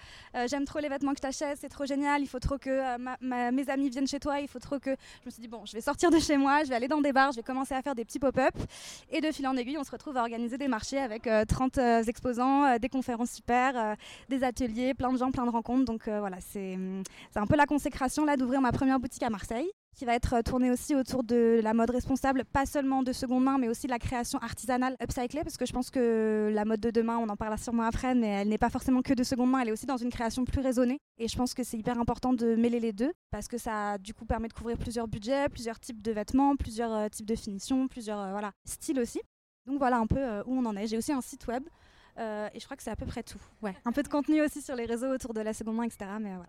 j'aime 0.48 0.64
trop 0.64 0.78
les 0.78 0.88
vêtements 0.88 1.14
que 1.14 1.20
tu 1.20 1.26
achètes, 1.26 1.58
c'est 1.60 1.68
trop 1.68 1.86
génial, 1.86 2.22
il 2.22 2.26
faut 2.26 2.38
trop 2.38 2.58
que 2.58 2.70
euh, 2.70 3.50
mes 3.52 3.70
amis 3.70 3.90
viennent 3.90 4.06
chez 4.06 4.20
toi, 4.20 4.40
il 4.40 4.48
faut 4.48 4.58
trop 4.58 4.78
que. 4.78 4.90
Je 4.90 5.26
me 5.26 5.30
suis 5.30 5.40
dit 5.40 5.48
bon, 5.48 5.64
je 5.64 5.72
vais 5.72 5.80
sortir 5.80 6.10
de 6.10 6.18
chez 6.18 6.36
moi, 6.36 6.64
je 6.64 6.68
vais 6.68 6.74
aller 6.74 6.88
dans 6.88 7.00
des 7.00 7.12
bars, 7.12 7.32
je 7.32 7.36
vais 7.36 7.42
commencer 7.42 7.74
à 7.74 7.82
faire 7.82 7.94
des 7.94 8.04
petits 8.04 8.18
pop-up. 8.18 8.54
Et 9.10 9.20
de 9.20 9.30
fil 9.32 9.46
en 9.46 9.56
aiguille, 9.56 9.78
on 9.78 9.84
se 9.84 9.90
retrouve 9.90 10.16
à 10.16 10.20
organiser 10.20 10.58
des 10.58 10.68
marchés 10.68 10.98
avec 10.98 11.28
30 11.48 11.78
exposants, 12.06 12.78
des 12.78 12.88
conférences 12.88 13.30
super, 13.30 13.96
des 14.28 14.42
ateliers, 14.42 14.94
plein 14.94 15.12
de 15.12 15.18
gens, 15.18 15.30
plein 15.30 15.46
de 15.46 15.50
rencontres. 15.50 15.84
Donc 15.84 16.08
voilà, 16.08 16.38
c'est 16.40 16.76
un 17.34 17.46
peu 17.46 17.56
la 17.56 17.66
consécration 17.66 18.24
là 18.24 18.36
d'ouvrir 18.36 18.60
ma 18.60 18.72
première 18.72 19.00
boutique 19.00 19.22
à 19.22 19.30
Marseille. 19.30 19.70
Qui 19.96 20.04
va 20.04 20.14
être 20.14 20.42
tourné 20.42 20.70
aussi 20.70 20.94
autour 20.94 21.24
de 21.24 21.60
la 21.62 21.72
mode 21.72 21.90
responsable, 21.90 22.44
pas 22.44 22.66
seulement 22.66 23.02
de 23.02 23.12
seconde 23.12 23.44
main, 23.44 23.56
mais 23.56 23.68
aussi 23.68 23.86
de 23.86 23.90
la 23.90 23.98
création 23.98 24.38
artisanale 24.40 24.94
upcyclée, 25.02 25.42
parce 25.42 25.56
que 25.56 25.64
je 25.64 25.72
pense 25.72 25.90
que 25.90 26.50
la 26.52 26.66
mode 26.66 26.80
de 26.80 26.90
demain, 26.90 27.16
on 27.16 27.28
en 27.30 27.36
parlera 27.36 27.56
sûrement 27.56 27.84
après, 27.84 28.14
mais 28.14 28.26
elle 28.26 28.48
n'est 28.48 28.58
pas 28.58 28.68
forcément 28.68 29.00
que 29.00 29.14
de 29.14 29.24
seconde 29.24 29.50
main, 29.50 29.60
elle 29.60 29.68
est 29.68 29.72
aussi 29.72 29.86
dans 29.86 29.96
une 29.96 30.10
création 30.10 30.44
plus 30.44 30.60
raisonnée. 30.60 30.98
Et 31.18 31.28
je 31.28 31.36
pense 31.36 31.54
que 31.54 31.64
c'est 31.64 31.78
hyper 31.78 31.98
important 31.98 32.34
de 32.34 32.54
mêler 32.56 32.78
les 32.78 32.92
deux, 32.92 33.12
parce 33.30 33.48
que 33.48 33.56
ça, 33.56 33.96
du 33.96 34.12
coup, 34.12 34.26
permet 34.26 34.48
de 34.48 34.52
couvrir 34.52 34.76
plusieurs 34.76 35.08
budgets, 35.08 35.48
plusieurs 35.48 35.80
types 35.80 36.02
de 36.02 36.12
vêtements, 36.12 36.56
plusieurs 36.56 36.92
euh, 36.92 37.08
types 37.08 37.26
de 37.26 37.34
finitions, 37.34 37.88
plusieurs 37.88 38.20
euh, 38.20 38.30
voilà, 38.32 38.52
styles 38.66 39.00
aussi. 39.00 39.20
Donc 39.66 39.78
voilà 39.78 39.96
un 39.96 40.06
peu 40.06 40.18
euh, 40.18 40.42
où 40.44 40.54
on 40.54 40.64
en 40.66 40.76
est. 40.76 40.86
J'ai 40.86 40.98
aussi 40.98 41.12
un 41.12 41.22
site 41.22 41.46
web, 41.46 41.64
et 42.18 42.58
je 42.58 42.64
crois 42.64 42.76
que 42.76 42.82
c'est 42.82 42.90
à 42.90 42.96
peu 42.96 43.06
près 43.06 43.22
tout. 43.22 43.40
Ouais. 43.62 43.74
Un 43.84 43.92
peu 43.92 44.02
de 44.02 44.08
contenu 44.08 44.42
aussi 44.42 44.60
sur 44.62 44.74
les 44.74 44.84
réseaux 44.84 45.08
autour 45.08 45.34
de 45.34 45.40
la 45.40 45.52
seconde 45.52 45.76
main, 45.76 45.84
etc. 45.84 46.10
Mais 46.20 46.34
voilà. 46.34 46.48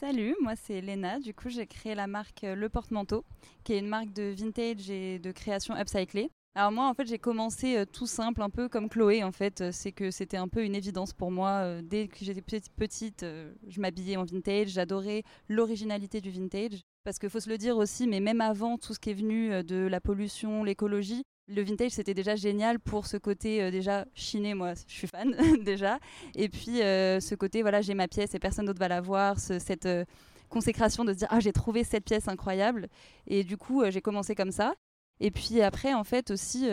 Salut, 0.00 0.36
moi 0.40 0.54
c'est 0.54 0.80
Léna. 0.80 1.18
Du 1.18 1.34
coup, 1.34 1.48
j'ai 1.48 1.66
créé 1.66 1.96
la 1.96 2.06
marque 2.06 2.44
euh, 2.44 2.54
Le 2.54 2.68
Porte-Manteau, 2.68 3.24
qui 3.64 3.72
est 3.72 3.80
une 3.80 3.88
marque 3.88 4.12
de 4.12 4.32
vintage 4.32 4.88
et 4.90 5.18
de 5.18 5.32
création 5.32 5.74
upcyclée. 5.76 6.30
Alors 6.54 6.70
moi, 6.70 6.88
en 6.88 6.94
fait, 6.94 7.08
j'ai 7.08 7.18
commencé 7.18 7.76
euh, 7.76 7.84
tout 7.84 8.06
simple, 8.06 8.40
un 8.42 8.48
peu 8.48 8.68
comme 8.68 8.88
Chloé. 8.88 9.24
En 9.24 9.32
fait, 9.32 9.60
euh, 9.60 9.70
c'est 9.72 9.90
que 9.90 10.12
c'était 10.12 10.36
un 10.36 10.46
peu 10.46 10.64
une 10.64 10.76
évidence 10.76 11.12
pour 11.12 11.32
moi. 11.32 11.82
dès 11.82 12.06
que 12.06 12.18
j'étais 12.20 12.42
petite, 12.42 13.26
je 13.66 13.80
m'habillais 13.80 14.16
en 14.16 14.24
vintage. 14.24 14.68
J'adorais 14.68 15.24
l'originalité 15.48 16.20
du 16.20 16.30
vintage. 16.30 16.84
Parce 17.02 17.18
qu'il 17.18 17.30
faut 17.30 17.40
se 17.40 17.50
le 17.50 17.58
dire 17.58 17.76
aussi, 17.76 18.06
mais 18.06 18.20
même 18.20 18.40
avant 18.40 18.78
tout 18.78 18.94
ce 18.94 19.00
qui 19.00 19.10
est 19.10 19.14
venu 19.14 19.64
de 19.64 19.88
la 19.88 20.00
pollution, 20.00 20.62
l'écologie, 20.62 21.24
le 21.48 21.62
vintage 21.62 21.92
c'était 21.92 22.14
déjà 22.14 22.36
génial 22.36 22.78
pour 22.78 23.06
ce 23.06 23.16
côté 23.16 23.62
euh, 23.62 23.70
déjà 23.70 24.06
chiné 24.14 24.54
moi 24.54 24.74
je 24.86 24.92
suis 24.92 25.06
fan 25.06 25.34
déjà 25.64 25.98
et 26.34 26.48
puis 26.48 26.82
euh, 26.82 27.20
ce 27.20 27.34
côté 27.34 27.62
voilà 27.62 27.80
j'ai 27.80 27.94
ma 27.94 28.08
pièce 28.08 28.34
et 28.34 28.38
personne 28.38 28.66
d'autre 28.66 28.78
va 28.78 28.88
la 28.88 29.00
voir 29.00 29.38
cette 29.38 29.86
euh, 29.86 30.04
consécration 30.48 31.04
de 31.04 31.12
se 31.12 31.18
dire 31.18 31.28
ah 31.30 31.40
j'ai 31.40 31.52
trouvé 31.52 31.84
cette 31.84 32.04
pièce 32.04 32.28
incroyable 32.28 32.88
et 33.26 33.44
du 33.44 33.56
coup 33.56 33.82
j'ai 33.90 34.00
commencé 34.00 34.34
comme 34.34 34.52
ça 34.52 34.74
et 35.20 35.30
puis 35.30 35.60
après 35.62 35.94
en 35.94 36.04
fait 36.04 36.30
aussi 36.30 36.68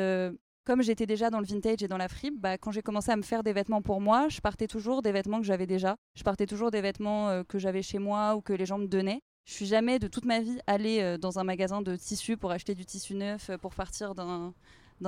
comme 0.66 0.82
j'étais 0.82 1.06
déjà 1.06 1.30
dans 1.30 1.40
le 1.40 1.46
vintage 1.46 1.84
et 1.84 1.88
dans 1.88 1.98
la 1.98 2.08
fripe, 2.08 2.40
bah, 2.40 2.58
quand 2.58 2.72
j'ai 2.72 2.82
commencé 2.82 3.12
à 3.12 3.16
me 3.16 3.22
faire 3.22 3.44
des 3.44 3.54
vêtements 3.54 3.84
pour 3.84 4.02
moi, 4.02 4.30
je 4.30 4.40
partais 4.40 4.66
toujours 4.66 5.04
des 5.04 5.12
vêtements 5.12 5.40
que 5.40 5.46
j'avais 5.46 5.68
déjà. 5.68 5.96
Je 6.16 6.24
partais 6.24 6.48
toujours 6.48 6.72
des 6.72 6.82
vêtements 6.82 7.44
que 7.44 7.60
j'avais 7.60 7.84
chez 7.84 8.00
moi 8.00 8.36
ou 8.36 8.42
que 8.42 8.52
les 8.52 8.66
gens 8.66 8.80
me 8.80 8.88
donnaient. 8.88 9.22
Je 9.46 9.54
suis 9.54 9.66
jamais 9.68 10.00
de 10.00 10.08
toute 10.08 10.26
ma 10.26 10.42
vie 10.42 10.58
allée 10.66 11.02
euh, 11.02 11.18
dans 11.20 11.38
un 11.38 11.44
magasin 11.44 11.84
de 11.84 11.96
tissu 11.96 12.36
pour 12.36 12.50
acheter 12.50 12.74
du 12.74 12.84
tissu 12.84 13.14
neuf, 13.14 13.52
euh, 13.52 13.58
pour 13.60 13.76
partir 13.76 14.16
d'un 14.16 14.54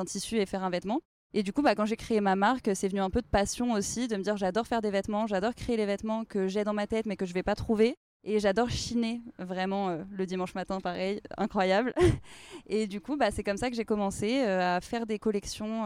tissu 0.05 0.37
et 0.37 0.45
faire 0.45 0.63
un 0.63 0.69
vêtement. 0.69 1.01
Et 1.33 1.41
du 1.41 1.51
coup, 1.51 1.63
bah, 1.63 1.73
quand 1.73 1.85
j'ai 1.85 1.95
créé 1.95 2.21
ma 2.21 2.35
marque, 2.35 2.69
c'est 2.75 2.87
venu 2.87 3.01
un 3.01 3.09
peu 3.09 3.21
de 3.21 3.27
passion 3.27 3.73
aussi, 3.73 4.07
de 4.07 4.15
me 4.15 4.21
dire 4.21 4.37
j'adore 4.37 4.67
faire 4.67 4.81
des 4.81 4.91
vêtements, 4.91 5.25
j'adore 5.25 5.55
créer 5.55 5.75
les 5.75 5.87
vêtements 5.87 6.23
que 6.23 6.47
j'ai 6.47 6.63
dans 6.63 6.73
ma 6.73 6.85
tête 6.85 7.07
mais 7.07 7.17
que 7.17 7.25
je 7.25 7.33
vais 7.33 7.43
pas 7.43 7.55
trouver. 7.55 7.95
Et 8.23 8.39
j'adore 8.39 8.69
chiner, 8.69 9.21
vraiment, 9.39 9.89
euh, 9.89 10.03
le 10.11 10.25
dimanche 10.27 10.53
matin, 10.53 10.81
pareil, 10.81 11.19
incroyable. 11.37 11.93
et 12.67 12.85
du 12.85 13.01
coup, 13.01 13.17
bah, 13.17 13.31
c'est 13.31 13.43
comme 13.43 13.57
ça 13.57 13.71
que 13.71 13.75
j'ai 13.75 13.85
commencé 13.85 14.41
à 14.41 14.79
faire 14.81 15.07
des 15.07 15.17
collections 15.17 15.85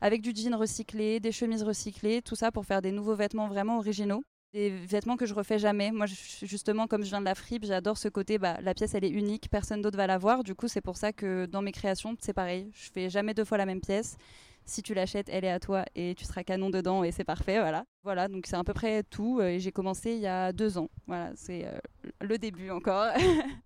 avec 0.00 0.22
du 0.22 0.32
jean 0.34 0.56
recyclé, 0.56 1.18
des 1.18 1.32
chemises 1.32 1.64
recyclées, 1.64 2.22
tout 2.22 2.36
ça 2.36 2.52
pour 2.52 2.64
faire 2.64 2.80
des 2.80 2.92
nouveaux 2.92 3.16
vêtements 3.16 3.48
vraiment 3.48 3.78
originaux 3.78 4.22
des 4.54 4.70
vêtements 4.70 5.16
que 5.16 5.26
je 5.26 5.34
refais 5.34 5.58
jamais. 5.58 5.90
Moi, 5.90 6.06
justement, 6.42 6.86
comme 6.86 7.02
je 7.02 7.08
viens 7.08 7.20
de 7.20 7.24
la 7.24 7.34
fripe, 7.34 7.64
j'adore 7.64 7.98
ce 7.98 8.08
côté, 8.08 8.38
bah, 8.38 8.56
la 8.62 8.72
pièce, 8.72 8.94
elle 8.94 9.04
est 9.04 9.10
unique, 9.10 9.50
personne 9.50 9.82
d'autre 9.82 9.96
va 9.96 10.06
la 10.06 10.16
voir. 10.16 10.44
Du 10.44 10.54
coup, 10.54 10.68
c'est 10.68 10.80
pour 10.80 10.96
ça 10.96 11.12
que 11.12 11.46
dans 11.46 11.60
mes 11.60 11.72
créations, 11.72 12.16
c'est 12.20 12.32
pareil. 12.32 12.70
Je 12.72 12.88
fais 12.90 13.10
jamais 13.10 13.34
deux 13.34 13.44
fois 13.44 13.58
la 13.58 13.66
même 13.66 13.80
pièce. 13.80 14.16
Si 14.64 14.80
tu 14.80 14.94
l'achètes, 14.94 15.28
elle 15.28 15.44
est 15.44 15.50
à 15.50 15.58
toi 15.58 15.84
et 15.94 16.14
tu 16.14 16.24
seras 16.24 16.44
canon 16.44 16.70
dedans 16.70 17.04
et 17.04 17.10
c'est 17.10 17.24
parfait, 17.24 17.58
voilà. 17.58 17.84
Voilà, 18.04 18.28
donc 18.28 18.46
c'est 18.46 18.56
à 18.56 18.64
peu 18.64 18.72
près 18.72 19.02
tout. 19.02 19.42
Et 19.42 19.58
j'ai 19.58 19.72
commencé 19.72 20.12
il 20.12 20.20
y 20.20 20.26
a 20.26 20.52
deux 20.52 20.78
ans. 20.78 20.88
Voilà, 21.06 21.32
c'est 21.34 21.66
euh, 21.66 21.76
le 22.22 22.38
début 22.38 22.70
encore. 22.70 23.08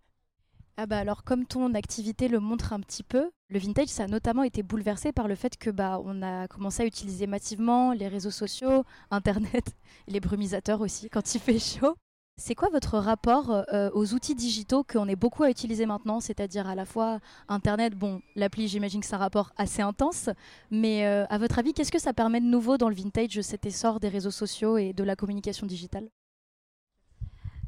Ah 0.80 0.86
bah 0.86 0.98
alors 0.98 1.24
comme 1.24 1.44
ton 1.44 1.74
activité 1.74 2.28
le 2.28 2.38
montre 2.38 2.72
un 2.72 2.78
petit 2.78 3.02
peu, 3.02 3.32
le 3.50 3.58
vintage 3.58 3.88
ça 3.88 4.04
a 4.04 4.06
notamment 4.06 4.42
été 4.42 4.62
bouleversé 4.62 5.12
par 5.12 5.28
le 5.28 5.34
fait 5.34 5.56
que 5.56 5.70
bah 5.70 6.00
on 6.04 6.22
a 6.22 6.48
commencé 6.48 6.82
à 6.82 6.86
utiliser 6.86 7.26
massivement 7.26 7.92
les 7.92 8.08
réseaux 8.08 8.30
sociaux, 8.30 8.84
internet, 9.10 9.74
les 10.06 10.20
brumisateurs 10.20 10.80
aussi 10.80 11.08
quand 11.08 11.34
il 11.34 11.40
fait 11.40 11.58
chaud. 11.58 11.94
C'est 12.40 12.54
quoi 12.54 12.68
votre 12.68 12.98
rapport 12.98 13.50
euh, 13.50 13.90
aux 13.94 14.14
outils 14.14 14.36
digitaux 14.36 14.84
qu'on 14.84 15.08
est 15.08 15.16
beaucoup 15.16 15.42
à 15.42 15.50
utiliser 15.50 15.86
maintenant, 15.86 16.20
c'est-à-dire 16.20 16.68
à 16.68 16.76
la 16.76 16.84
fois 16.84 17.18
Internet, 17.48 17.96
bon, 17.96 18.22
l'appli 18.36 18.68
j'imagine 18.68 19.00
que 19.00 19.06
c'est 19.06 19.16
un 19.16 19.18
rapport 19.18 19.52
assez 19.56 19.82
intense, 19.82 20.30
mais 20.70 21.04
euh, 21.04 21.26
à 21.30 21.38
votre 21.38 21.58
avis, 21.58 21.74
qu'est-ce 21.74 21.90
que 21.90 21.98
ça 21.98 22.12
permet 22.12 22.40
de 22.40 22.46
nouveau 22.46 22.78
dans 22.78 22.88
le 22.88 22.94
vintage, 22.94 23.40
cet 23.40 23.66
essor 23.66 23.98
des 23.98 24.08
réseaux 24.08 24.30
sociaux 24.30 24.78
et 24.78 24.92
de 24.92 25.02
la 25.02 25.16
communication 25.16 25.66
digitale? 25.66 26.08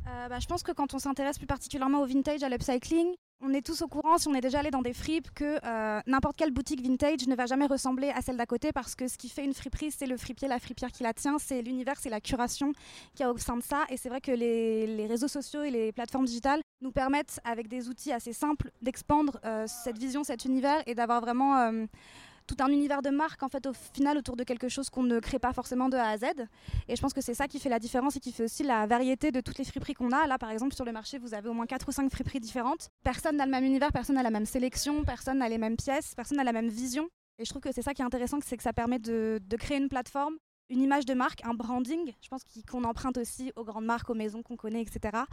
Euh, 0.07 0.29
bah, 0.29 0.39
je 0.39 0.47
pense 0.47 0.63
que 0.63 0.71
quand 0.71 0.95
on 0.95 1.01
s'intéresse 1.01 1.39
plus 1.39 1.49
particulièrement 1.49 2.03
au 2.03 2.07
vintage, 2.07 2.45
à 2.45 2.49
l'upcycling, 2.49 3.17
on 3.43 3.53
est 3.55 3.65
tous 3.65 3.83
au 3.83 3.89
courant, 3.89 4.19
si 4.19 4.29
on 4.29 4.35
est 4.35 4.41
déjà 4.41 4.59
allé 4.59 4.71
dans 4.71 4.83
des 4.83 4.93
fripes, 4.93 5.31
que 5.35 5.59
euh, 5.65 6.01
n'importe 6.07 6.37
quelle 6.37 6.51
boutique 6.51 6.83
vintage 6.83 7.27
ne 7.27 7.35
va 7.35 7.47
jamais 7.47 7.67
ressembler 7.67 8.11
à 8.11 8.21
celle 8.21 8.37
d'à 8.37 8.47
côté 8.47 8.73
parce 8.73 8.95
que 8.95 9.09
ce 9.09 9.17
qui 9.17 9.29
fait 9.29 9.45
une 9.45 9.55
friperie, 9.55 9.91
c'est 9.91 10.07
le 10.07 10.17
fripier, 10.17 10.49
la 10.49 10.59
fripière 10.59 10.93
qui 10.93 11.03
la 11.03 11.15
tient, 11.15 11.39
c'est 11.39 11.63
l'univers, 11.63 11.97
c'est 11.99 12.11
la 12.11 12.21
curation 12.21 12.73
qui 13.15 13.23
a 13.23 13.33
au 13.33 13.39
sein 13.39 13.57
de 13.57 13.63
ça. 13.63 13.85
Et 13.89 13.97
c'est 13.97 14.09
vrai 14.09 14.21
que 14.21 14.33
les, 14.33 15.07
réseaux 15.07 15.29
sociaux 15.29 15.63
et 15.63 15.71
les 15.71 15.93
plateformes 15.93 16.27
digitales 16.27 16.61
nous 16.83 16.93
permettent, 16.93 17.41
avec 17.45 17.69
des 17.69 17.89
outils 17.89 18.13
assez 18.13 18.33
simples, 18.33 18.71
d'expandre 18.83 19.41
euh, 19.45 19.67
cette 19.67 19.99
vision, 19.99 20.23
cet 20.23 20.45
univers 20.45 20.83
et 20.87 20.95
d'avoir 20.95 21.21
vraiment 21.21 21.71
tout 22.51 22.63
un 22.63 22.69
univers 22.69 23.03
de 23.03 23.11
marque 23.11 23.43
en 23.43 23.49
fait 23.49 23.67
au 23.67 23.73
final 23.73 24.19
autour 24.19 24.37
de 24.37 24.43
quelque 24.43 24.69
chose 24.69 24.91
qu'on 24.91 25.05
ne 25.05 25.21
crée 25.21 25.39
pas 25.39 25.53
forcément 25.53 25.89
de 25.89 25.97
A 25.97 26.09
à 26.09 26.17
Z. 26.19 26.25
Et 26.89 26.97
je 26.97 27.01
pense 27.01 27.13
que 27.13 27.21
c'est 27.21 27.35
ça 27.35 27.47
qui 27.47 27.61
fait 27.61 27.69
la 27.69 27.79
différence 27.79 28.17
et 28.17 28.21
qui 28.21 28.33
fait 28.33 28.45
aussi 28.45 28.65
la 28.65 28.87
variété 28.87 29.31
de 29.31 29.41
toutes 29.41 29.59
les 29.59 29.65
friperies 29.65 29.95
qu'on 29.95 30.11
a. 30.11 30.27
Là 30.27 30.39
par 30.39 30.51
exemple 30.51 30.75
sur 30.75 30.85
le 30.85 30.93
marché 30.93 31.19
vous 31.19 31.35
avez 31.35 31.49
au 31.49 31.55
moins 31.55 31.67
4 31.67 31.89
ou 31.89 31.93
5 31.93 32.11
friperies 32.11 32.41
différentes. 32.41 32.89
Personne 33.05 33.37
n'a 33.37 33.45
le 33.45 33.53
même 33.53 33.65
univers, 33.65 33.93
personne 33.93 34.17
n'a 34.17 34.23
la 34.23 34.31
même 34.31 34.47
sélection, 34.47 35.05
personne 35.05 35.39
n'a 35.39 35.49
les 35.49 35.59
mêmes 35.59 35.77
pièces, 35.77 36.15
personne 36.17 36.39
n'a 36.39 36.45
la 36.45 36.53
même 36.53 36.69
vision. 36.69 37.09
Et 37.39 37.45
je 37.45 37.51
trouve 37.51 37.63
que 37.63 37.73
c'est 37.73 37.83
ça 37.83 37.95
qui 37.95 38.03
est 38.03 38.05
intéressant, 38.05 38.39
c'est 38.45 38.57
que 38.57 38.63
ça 38.63 38.73
permet 38.73 38.99
de, 38.99 39.41
de 39.43 39.57
créer 39.57 39.79
une 39.79 39.89
plateforme 39.89 40.37
une 40.71 40.81
image 40.81 41.05
de 41.05 41.15
marque, 41.15 41.45
un 41.45 41.53
branding, 41.53 42.13
je 42.23 42.29
pense 42.29 42.43
qu'on 42.71 42.85
emprunte 42.85 43.19
aussi 43.19 43.53
aux 43.57 43.65
grandes 43.65 43.85
marques, 43.85 44.09
aux 44.09 44.15
maisons 44.15 44.43
qu'on 44.43 44.57
connaît, 44.57 44.81
etc., 44.81 45.25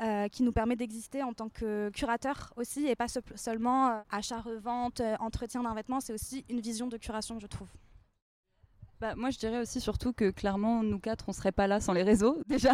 euh, 0.00 0.28
qui 0.28 0.42
nous 0.42 0.52
permet 0.52 0.76
d'exister 0.76 1.22
en 1.22 1.34
tant 1.34 1.48
que 1.48 1.90
curateur 1.90 2.52
aussi, 2.56 2.86
et 2.86 2.94
pas 2.94 3.08
seulement 3.34 3.88
euh, 3.88 4.00
achat-revente, 4.10 5.00
euh, 5.00 5.16
entretien 5.18 5.62
d'un 5.62 5.74
vêtement, 5.74 6.00
c'est 6.00 6.12
aussi 6.12 6.44
une 6.48 6.60
vision 6.60 6.86
de 6.86 6.96
curation, 6.96 7.38
je 7.40 7.46
trouve. 7.46 7.68
Bah, 9.04 9.12
moi, 9.18 9.28
je 9.28 9.36
dirais 9.36 9.60
aussi 9.60 9.82
surtout 9.82 10.14
que 10.14 10.30
clairement, 10.30 10.82
nous 10.82 10.98
quatre, 10.98 11.26
on 11.28 11.34
serait 11.34 11.52
pas 11.52 11.66
là 11.66 11.78
sans 11.78 11.92
les 11.92 12.02
réseaux 12.02 12.42
déjà. 12.48 12.72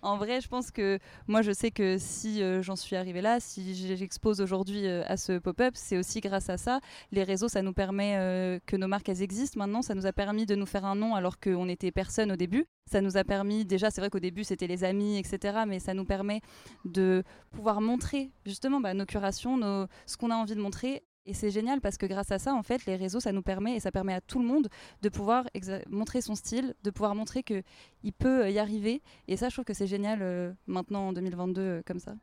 en 0.00 0.16
vrai, 0.16 0.40
je 0.40 0.48
pense 0.48 0.70
que 0.70 0.98
moi, 1.26 1.42
je 1.42 1.52
sais 1.52 1.70
que 1.70 1.98
si 1.98 2.42
euh, 2.42 2.62
j'en 2.62 2.74
suis 2.74 2.96
arrivée 2.96 3.20
là, 3.20 3.38
si 3.38 3.74
j'expose 3.96 4.40
aujourd'hui 4.40 4.86
euh, 4.86 5.02
à 5.06 5.18
ce 5.18 5.36
pop-up, 5.36 5.74
c'est 5.76 5.98
aussi 5.98 6.20
grâce 6.20 6.48
à 6.48 6.56
ça. 6.56 6.80
Les 7.12 7.22
réseaux, 7.22 7.48
ça 7.48 7.60
nous 7.60 7.74
permet 7.74 8.16
euh, 8.16 8.58
que 8.64 8.76
nos 8.76 8.88
marques 8.88 9.10
existent 9.10 9.58
maintenant. 9.58 9.82
Ça 9.82 9.94
nous 9.94 10.06
a 10.06 10.12
permis 10.14 10.46
de 10.46 10.54
nous 10.54 10.64
faire 10.64 10.86
un 10.86 10.94
nom 10.94 11.14
alors 11.14 11.38
qu'on 11.38 11.68
était 11.68 11.92
personne 11.92 12.32
au 12.32 12.36
début. 12.36 12.64
Ça 12.90 13.02
nous 13.02 13.18
a 13.18 13.24
permis, 13.24 13.66
déjà, 13.66 13.90
c'est 13.90 14.00
vrai 14.00 14.08
qu'au 14.08 14.20
début, 14.20 14.42
c'était 14.42 14.66
les 14.66 14.84
amis, 14.84 15.18
etc. 15.18 15.64
Mais 15.68 15.80
ça 15.80 15.92
nous 15.92 16.06
permet 16.06 16.40
de 16.86 17.22
pouvoir 17.50 17.82
montrer 17.82 18.30
justement 18.46 18.80
bah, 18.80 18.94
nos 18.94 19.04
curations, 19.04 19.86
ce 20.06 20.16
qu'on 20.16 20.30
a 20.30 20.34
envie 20.34 20.54
de 20.54 20.62
montrer 20.62 21.02
et 21.26 21.34
c'est 21.34 21.50
génial 21.50 21.80
parce 21.80 21.96
que 21.98 22.06
grâce 22.06 22.30
à 22.30 22.38
ça, 22.38 22.54
en 22.54 22.62
fait, 22.62 22.86
les 22.86 22.96
réseaux, 22.96 23.20
ça 23.20 23.32
nous 23.32 23.42
permet 23.42 23.76
et 23.76 23.80
ça 23.80 23.90
permet 23.90 24.14
à 24.14 24.20
tout 24.20 24.38
le 24.38 24.46
monde 24.46 24.68
de 25.02 25.08
pouvoir 25.08 25.44
montrer 25.88 26.20
son 26.20 26.34
style, 26.34 26.74
de 26.84 26.90
pouvoir 26.90 27.14
montrer 27.14 27.42
qu'il 27.42 28.12
peut 28.16 28.50
y 28.50 28.58
arriver. 28.58 29.02
Et 29.28 29.36
ça, 29.36 29.48
je 29.48 29.54
trouve 29.54 29.64
que 29.64 29.74
c'est 29.74 29.86
génial 29.86 30.20
euh, 30.22 30.52
maintenant 30.66 31.08
en 31.08 31.12
2022 31.12 31.60
euh, 31.60 31.82
comme 31.84 31.98
ça. 31.98 32.14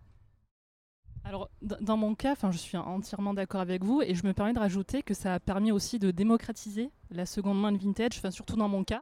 Alors, 1.25 1.49
dans 1.61 1.95
mon 1.95 2.15
cas, 2.15 2.35
je 2.51 2.57
suis 2.57 2.77
entièrement 2.77 3.33
d'accord 3.33 3.61
avec 3.61 3.83
vous 3.83 4.01
et 4.01 4.13
je 4.13 4.25
me 4.27 4.33
permets 4.33 4.53
de 4.53 4.59
rajouter 4.59 5.03
que 5.03 5.13
ça 5.13 5.35
a 5.35 5.39
permis 5.39 5.71
aussi 5.71 5.97
de 5.97 6.11
démocratiser 6.11 6.91
la 7.11 7.25
seconde 7.25 7.61
main 7.61 7.71
de 7.71 7.77
vintage, 7.77 8.21
surtout 8.29 8.57
dans 8.57 8.67
mon 8.67 8.83
cas. 8.83 9.01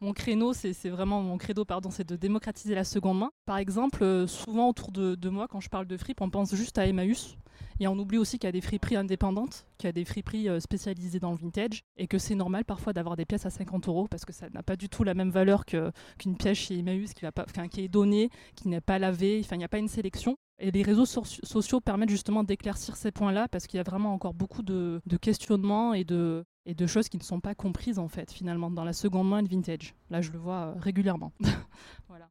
Mon 0.00 0.12
créneau, 0.12 0.52
c'est 0.52 0.90
vraiment 0.90 1.22
mon 1.22 1.38
credo, 1.38 1.64
pardon, 1.64 1.90
c'est 1.90 2.06
de 2.06 2.16
démocratiser 2.16 2.74
la 2.74 2.84
seconde 2.84 3.18
main. 3.18 3.30
Par 3.46 3.56
exemple, 3.56 4.04
euh, 4.04 4.26
souvent 4.26 4.68
autour 4.68 4.92
de, 4.92 5.28
moi, 5.30 5.48
quand 5.48 5.60
je 5.60 5.70
parle 5.70 5.86
de 5.86 5.96
fripe, 5.96 6.20
on 6.20 6.28
pense 6.28 6.54
juste 6.54 6.76
à 6.76 6.86
Emmaüs. 6.86 7.38
Et 7.80 7.88
on 7.88 7.98
oublie 7.98 8.18
aussi 8.18 8.38
qu'il 8.38 8.46
y 8.46 8.48
a 8.48 8.52
des 8.52 8.60
friperies 8.60 8.96
indépendantes, 8.96 9.66
qu'il 9.78 9.88
y 9.88 9.90
a 9.90 9.92
des 9.92 10.04
friperies 10.04 10.50
euh, 10.50 10.60
spécialisées 10.60 11.18
dans 11.18 11.30
le 11.30 11.38
vintage, 11.38 11.82
et 11.96 12.06
que 12.06 12.18
c'est 12.18 12.34
normal 12.34 12.66
parfois 12.66 12.92
d'avoir 12.92 13.16
des 13.16 13.24
pièces 13.24 13.46
à 13.46 13.50
50 13.50 13.88
euros 13.88 14.06
parce 14.06 14.26
que 14.26 14.32
ça 14.34 14.50
n'a 14.50 14.62
pas 14.62 14.76
du 14.76 14.90
tout 14.90 15.02
la 15.02 15.14
même 15.14 15.30
valeur 15.30 15.64
qu'une 15.64 16.36
pièce 16.36 16.58
chez 16.58 16.78
Emmaüs 16.78 17.14
qui, 17.14 17.22
va 17.22 17.32
pas, 17.32 17.44
qui 17.44 17.80
est 17.80 17.88
donnée, 17.88 18.28
qui 18.54 18.68
n'est 18.68 18.82
pas 18.82 18.98
lavée, 18.98 19.40
enfin 19.42 19.56
il 19.56 19.60
n'y 19.60 19.64
a 19.64 19.68
pas 19.68 19.78
une 19.78 19.88
sélection. 19.88 20.36
Et 20.58 20.70
les 20.70 20.82
réseaux 20.82 21.04
sociaux 21.04 21.80
permettent 21.80 22.10
justement 22.10 22.42
d'éclaircir 22.42 22.96
ces 22.96 23.12
points-là 23.12 23.46
parce 23.48 23.66
qu'il 23.66 23.76
y 23.76 23.80
a 23.80 23.82
vraiment 23.82 24.14
encore 24.14 24.32
beaucoup 24.32 24.62
de, 24.62 25.02
questionnements 25.20 25.92
et 25.92 26.04
de, 26.04 26.44
et 26.66 26.74
de 26.74 26.86
choses 26.86 27.08
qui 27.08 27.16
ne 27.16 27.22
sont 27.22 27.40
pas 27.40 27.54
comprises 27.54 27.98
en 27.98 28.08
fait 28.08 28.30
finalement 28.30 28.70
dans 28.70 28.84
la 28.84 28.92
seconde 28.92 29.28
main 29.28 29.42
de 29.42 29.48
vintage. 29.48 29.94
Là 30.10 30.20
je 30.20 30.32
le 30.32 30.38
vois 30.38 30.66
euh, 30.66 30.74
régulièrement. 30.78 31.32
voilà 32.08 32.28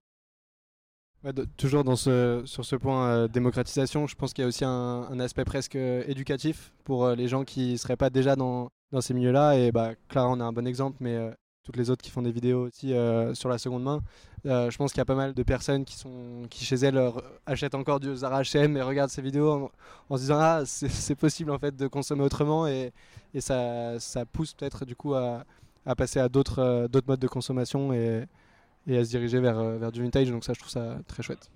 toujours 1.57 1.83
sur 1.97 2.65
ce 2.65 2.75
point 2.75 3.07
euh, 3.07 3.27
démocratisation, 3.27 4.05
je 4.05 4.13
pense 4.13 4.31
qu'il 4.31 4.43
y 4.43 4.45
a 4.45 4.47
aussi 4.47 4.63
un, 4.63 5.19
aspect 5.19 5.43
presque 5.43 5.75
euh, 5.75 6.03
éducatif 6.05 6.71
pour 6.83 7.09
les 7.09 7.27
gens 7.27 7.43
qui 7.43 7.71
ne 7.71 7.77
seraient 7.77 7.97
pas 7.97 8.11
déjà 8.11 8.35
dans, 8.35 8.69
dans 8.91 9.01
ces 9.01 9.15
milieux-là. 9.15 9.57
Et 9.57 9.71
bah, 9.71 9.93
Clara 10.07 10.29
en 10.29 10.39
a 10.39 10.43
un 10.43 10.53
bon 10.53 10.67
exemple, 10.67 10.97
mais 10.99 11.17
toutes 11.65 11.75
les 11.75 11.89
autres 11.89 12.01
qui 12.03 12.11
font 12.11 12.21
des 12.21 12.31
vidéos 12.31 12.67
aussi 12.67 12.93
sur 13.33 13.49
la 13.49 13.57
seconde 13.57 13.83
main. 13.83 14.01
je 14.45 14.77
pense 14.77 14.91
qu'il 14.91 14.99
y 14.99 15.01
a 15.01 15.05
pas 15.05 15.15
mal 15.15 15.33
de 15.33 15.43
personnes 15.43 15.83
qui, 15.83 15.95
sont, 15.95 16.43
qui 16.49 16.63
chez 16.63 16.75
elles 16.75 17.11
achètent 17.45 17.75
encore 17.75 17.99
du 17.99 18.15
Zara 18.15 18.43
H&M 18.43 18.77
et 18.77 18.81
regardent 18.81 19.09
ces 19.09 19.21
vidéos 19.21 19.71
en, 20.09 20.15
se 20.15 20.21
disant 20.21 20.37
ah 20.39 20.63
c'est 20.65 21.15
possible 21.15 21.51
en 21.51 21.59
fait 21.59 21.75
de 21.75 21.87
consommer 21.87 22.23
autrement 22.23 22.67
et, 22.67 22.93
et 23.33 23.41
ça, 23.41 23.99
ça 23.99 24.25
pousse 24.25 24.53
peut-être 24.53 24.85
du 24.85 24.95
coup 24.95 25.15
à, 25.15 25.43
à 25.85 25.95
passer 25.95 26.19
à 26.19 26.29
d'autres 26.29 26.87
d'autres 26.87 27.07
modes 27.07 27.19
de 27.19 27.27
consommation 27.27 27.93
et, 27.93 28.25
et, 28.87 28.97
à 28.97 29.03
se 29.03 29.09
diriger 29.09 29.39
vers, 29.39 29.61
vers 29.77 29.91
du 29.91 30.01
vintage. 30.01 30.29
Donc 30.29 30.43
ça 30.43 30.53
je 30.53 30.59
trouve 30.59 30.71
ça 30.71 30.97
très 31.07 31.23
chouette. 31.23 31.49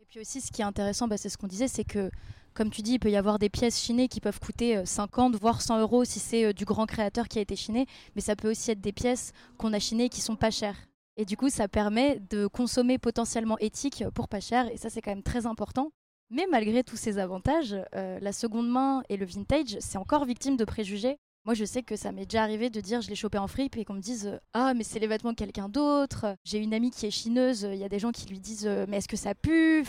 Et 0.00 0.04
puis 0.08 0.20
aussi 0.20 0.40
ce 0.40 0.52
qui 0.52 0.62
est 0.62 0.64
intéressant, 0.64 1.08
bah, 1.08 1.16
c'est 1.16 1.28
ce 1.28 1.38
qu'on 1.38 1.46
disait, 1.46 1.68
c'est 1.68 1.84
que 1.84 2.10
comme 2.56 2.70
tu 2.70 2.80
dis, 2.80 2.94
il 2.94 2.98
peut 2.98 3.10
y 3.10 3.16
avoir 3.16 3.38
des 3.38 3.50
pièces 3.50 3.78
chinées 3.78 4.08
qui 4.08 4.20
peuvent 4.20 4.40
coûter 4.40 4.84
50 4.84 5.34
euh, 5.34 5.38
voire 5.38 5.60
100 5.60 5.80
euros 5.80 6.04
si 6.04 6.18
c'est 6.18 6.46
euh, 6.46 6.52
du 6.54 6.64
grand 6.64 6.86
créateur 6.86 7.28
qui 7.28 7.38
a 7.38 7.42
été 7.42 7.54
chiné, 7.54 7.86
mais 8.14 8.22
ça 8.22 8.34
peut 8.34 8.50
aussi 8.50 8.70
être 8.70 8.80
des 8.80 8.92
pièces 8.92 9.32
qu'on 9.58 9.74
a 9.74 9.78
chinées 9.78 10.08
qui 10.08 10.22
sont 10.22 10.36
pas 10.36 10.50
chères. 10.50 10.78
Et 11.18 11.26
du 11.26 11.36
coup, 11.36 11.50
ça 11.50 11.68
permet 11.68 12.18
de 12.30 12.46
consommer 12.46 12.96
potentiellement 12.96 13.58
éthique 13.58 14.04
pour 14.14 14.28
pas 14.28 14.40
cher, 14.40 14.70
et 14.72 14.78
ça 14.78 14.88
c'est 14.88 15.02
quand 15.02 15.10
même 15.10 15.22
très 15.22 15.44
important. 15.44 15.90
Mais 16.30 16.46
malgré 16.50 16.82
tous 16.82 16.96
ces 16.96 17.18
avantages, 17.18 17.76
euh, 17.94 18.18
la 18.20 18.32
seconde 18.32 18.70
main 18.70 19.02
et 19.10 19.18
le 19.18 19.26
vintage, 19.26 19.76
c'est 19.80 19.98
encore 19.98 20.24
victime 20.24 20.56
de 20.56 20.64
préjugés. 20.64 21.18
Moi, 21.44 21.54
je 21.54 21.64
sais 21.64 21.84
que 21.84 21.94
ça 21.94 22.10
m'est 22.10 22.26
déjà 22.26 22.42
arrivé 22.42 22.70
de 22.70 22.80
dire 22.80 23.02
je 23.02 23.08
l'ai 23.08 23.14
chopé 23.14 23.38
en 23.38 23.46
fripe 23.46 23.76
et 23.76 23.84
qu'on 23.84 23.94
me 23.94 24.00
dise 24.00 24.40
ah 24.52 24.74
mais 24.74 24.82
c'est 24.82 24.98
les 24.98 25.06
vêtements 25.06 25.30
de 25.30 25.36
quelqu'un 25.36 25.68
d'autre. 25.68 26.34
J'ai 26.42 26.58
une 26.58 26.74
amie 26.74 26.90
qui 26.90 27.06
est 27.06 27.10
chineuse, 27.12 27.68
il 27.70 27.78
y 27.78 27.84
a 27.84 27.88
des 27.88 28.00
gens 28.00 28.10
qui 28.10 28.26
lui 28.28 28.40
disent 28.40 28.68
mais 28.88 28.96
est-ce 28.96 29.06
que 29.06 29.16
ça 29.16 29.34
pue? 29.36 29.84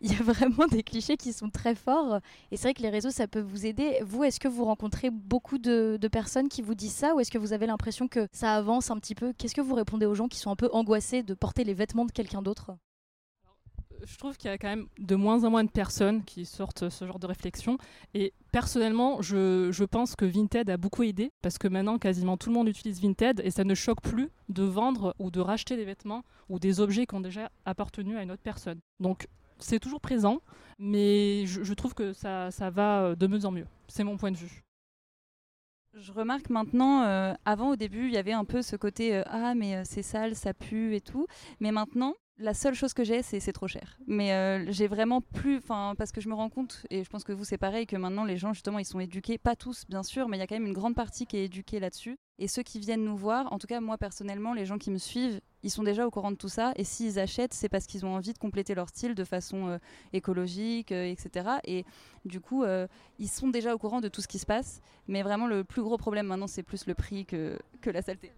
Il 0.00 0.12
y 0.12 0.16
a 0.16 0.22
vraiment 0.22 0.66
des 0.66 0.82
clichés 0.82 1.16
qui 1.16 1.32
sont 1.32 1.50
très 1.50 1.74
forts. 1.74 2.20
Et 2.50 2.56
c'est 2.56 2.64
vrai 2.64 2.74
que 2.74 2.82
les 2.82 2.90
réseaux, 2.90 3.10
ça 3.10 3.26
peut 3.26 3.40
vous 3.40 3.66
aider. 3.66 3.98
Vous, 4.04 4.24
est-ce 4.24 4.40
que 4.40 4.48
vous 4.48 4.64
rencontrez 4.64 5.10
beaucoup 5.10 5.58
de, 5.58 5.98
personnes 6.10 6.48
qui 6.48 6.62
vous 6.62 6.74
disent 6.74 6.94
ça 6.94 7.14
ou 7.14 7.20
est-ce 7.20 7.30
que 7.30 7.38
vous 7.38 7.52
avez 7.52 7.66
l'impression 7.66 8.08
que 8.08 8.28
ça 8.32 8.54
avance 8.54 8.90
un 8.90 8.96
petit 8.96 9.14
peu? 9.14 9.32
Qu'est-ce 9.36 9.54
que 9.54 9.60
vous 9.60 9.74
répondez 9.74 10.06
aux 10.06 10.14
gens 10.14 10.28
qui 10.28 10.38
sont 10.38 10.50
un 10.50 10.56
peu 10.56 10.68
angoissés 10.72 11.22
de 11.22 11.34
porter 11.34 11.64
les 11.64 11.74
vêtements 11.74 12.04
de 12.04 12.12
quelqu'un 12.12 12.42
d'autre? 12.42 12.76
Je 14.04 14.16
trouve 14.18 14.36
qu'il 14.36 14.50
y 14.50 14.52
a 14.52 14.58
quand 14.58 14.68
même 14.68 14.86
de 14.98 15.16
moins 15.16 15.44
en 15.44 15.50
moins 15.50 15.64
de 15.64 15.70
personnes 15.70 16.22
qui 16.22 16.44
sortent 16.44 16.90
ce 16.90 17.06
genre 17.06 17.18
de 17.18 17.26
réflexion. 17.26 17.78
Et 18.14 18.34
personnellement, 18.52 19.20
je, 19.22 19.70
je, 19.72 19.84
pense 19.84 20.14
que 20.14 20.24
Vinted 20.24 20.68
a 20.70 20.76
beaucoup 20.76 21.02
aidé 21.02 21.32
parce 21.42 21.58
que 21.58 21.66
maintenant, 21.66 21.98
quasiment 21.98 22.36
tout 22.36 22.50
le 22.50 22.54
monde 22.54 22.68
utilise 22.68 23.00
Vinted 23.00 23.40
et 23.42 23.50
ça 23.50 23.64
ne 23.64 23.74
choque 23.74 24.02
plus 24.02 24.28
de 24.48 24.62
vendre 24.62 25.14
ou 25.18 25.30
de 25.30 25.40
racheter 25.40 25.76
des 25.76 25.84
vêtements 25.84 26.22
ou 26.48 26.58
des 26.58 26.80
objets 26.80 27.06
qui 27.06 27.14
ont 27.14 27.20
déjà 27.20 27.50
appartenu 27.64 28.16
à 28.16 28.22
une 28.22 28.30
autre 28.30 28.42
personne. 28.42 28.80
Donc, 29.00 29.26
c'est 29.58 29.78
toujours 29.78 30.00
présent, 30.00 30.40
mais 30.78 31.46
je, 31.46 31.72
trouve 31.74 31.94
que 31.94 32.12
ça, 32.12 32.50
ça, 32.50 32.70
va 32.70 33.02
euh, 33.02 33.16
de 33.16 33.26
mieux 33.26 33.44
en 33.44 33.50
mieux. 33.50 33.66
C'est 33.88 34.04
mon 34.04 34.16
point 34.16 34.30
de 34.30 34.36
vue. 34.36 34.62
Je 35.94 36.12
remarque 36.12 36.50
maintenant, 36.50 37.02
euh, 37.02 37.32
avant 37.46 37.70
au 37.70 37.76
début, 37.76 38.06
il 38.06 38.12
y 38.12 38.18
avait 38.18 38.32
un 38.32 38.44
peu 38.44 38.60
ce 38.60 38.76
côté 38.76 39.16
euh, 39.16 39.22
ah 39.26 39.54
mais 39.54 39.82
c'est 39.84 40.02
sale, 40.02 40.34
ça 40.34 40.52
pue 40.52 40.94
et 40.94 41.00
tout, 41.00 41.26
mais 41.58 41.72
maintenant 41.72 42.14
la 42.38 42.54
seule 42.54 42.74
chose 42.74 42.92
que 42.92 43.04
j'ai, 43.04 43.22
c'est 43.22 43.40
c'est 43.40 43.52
trop 43.52 43.68
cher. 43.68 43.98
Mais 44.06 44.66
j'ai 44.72 44.86
vraiment 44.86 45.20
plus, 45.20 45.56
enfin 45.58 45.94
parce 45.96 46.12
que 46.12 46.20
je 46.20 46.28
me 46.28 46.34
rends 46.34 46.50
compte 46.50 46.84
et 46.90 47.04
je 47.04 47.08
pense 47.08 47.24
que 47.24 47.32
vous 47.32 47.44
c'est 47.44 47.58
pareil 47.58 47.86
que 47.86 47.96
maintenant 47.96 48.24
les 48.24 48.36
gens 48.36 48.52
justement 48.52 48.78
ils 48.78 48.84
sont 48.84 49.00
éduqués, 49.00 49.38
pas 49.38 49.56
tous 49.56 49.84
bien 49.88 50.02
sûr, 50.02 50.28
mais 50.28 50.36
il 50.36 50.40
y 50.40 50.42
a 50.42 50.46
quand 50.46 50.56
même 50.56 50.66
une 50.66 50.72
grande 50.72 50.94
partie 50.94 51.26
qui 51.26 51.36
est 51.36 51.44
éduquée 51.44 51.80
là-dessus. 51.80 52.18
Et 52.38 52.48
ceux 52.48 52.62
qui 52.62 52.78
viennent 52.78 53.04
nous 53.04 53.16
voir, 53.16 53.52
en 53.52 53.58
tout 53.58 53.66
cas 53.66 53.80
moi 53.80 53.96
personnellement, 53.96 54.52
les 54.52 54.66
gens 54.66 54.78
qui 54.78 54.90
me 54.90 54.98
suivent, 54.98 55.40
ils 55.66 55.70
sont 55.70 55.82
déjà 55.82 56.06
au 56.06 56.10
courant 56.12 56.30
de 56.30 56.36
tout 56.36 56.48
ça. 56.48 56.72
Et 56.76 56.84
s'ils 56.84 57.18
achètent, 57.18 57.52
c'est 57.52 57.68
parce 57.68 57.86
qu'ils 57.86 58.06
ont 58.06 58.14
envie 58.14 58.32
de 58.32 58.38
compléter 58.38 58.74
leur 58.74 58.88
style 58.88 59.16
de 59.16 59.24
façon 59.24 59.66
euh, 59.66 59.78
écologique, 60.12 60.92
euh, 60.92 61.10
etc. 61.10 61.56
Et 61.64 61.84
du 62.24 62.40
coup, 62.40 62.62
euh, 62.62 62.86
ils 63.18 63.28
sont 63.28 63.48
déjà 63.48 63.74
au 63.74 63.78
courant 63.78 64.00
de 64.00 64.08
tout 64.08 64.20
ce 64.20 64.28
qui 64.28 64.38
se 64.38 64.46
passe. 64.46 64.80
Mais 65.08 65.22
vraiment, 65.22 65.48
le 65.48 65.64
plus 65.64 65.82
gros 65.82 65.96
problème 65.96 66.26
maintenant, 66.26 66.46
c'est 66.46 66.62
plus 66.62 66.86
le 66.86 66.94
prix 66.94 67.26
que, 67.26 67.58
que 67.80 67.90
la 67.90 68.00
saleté. 68.00 68.30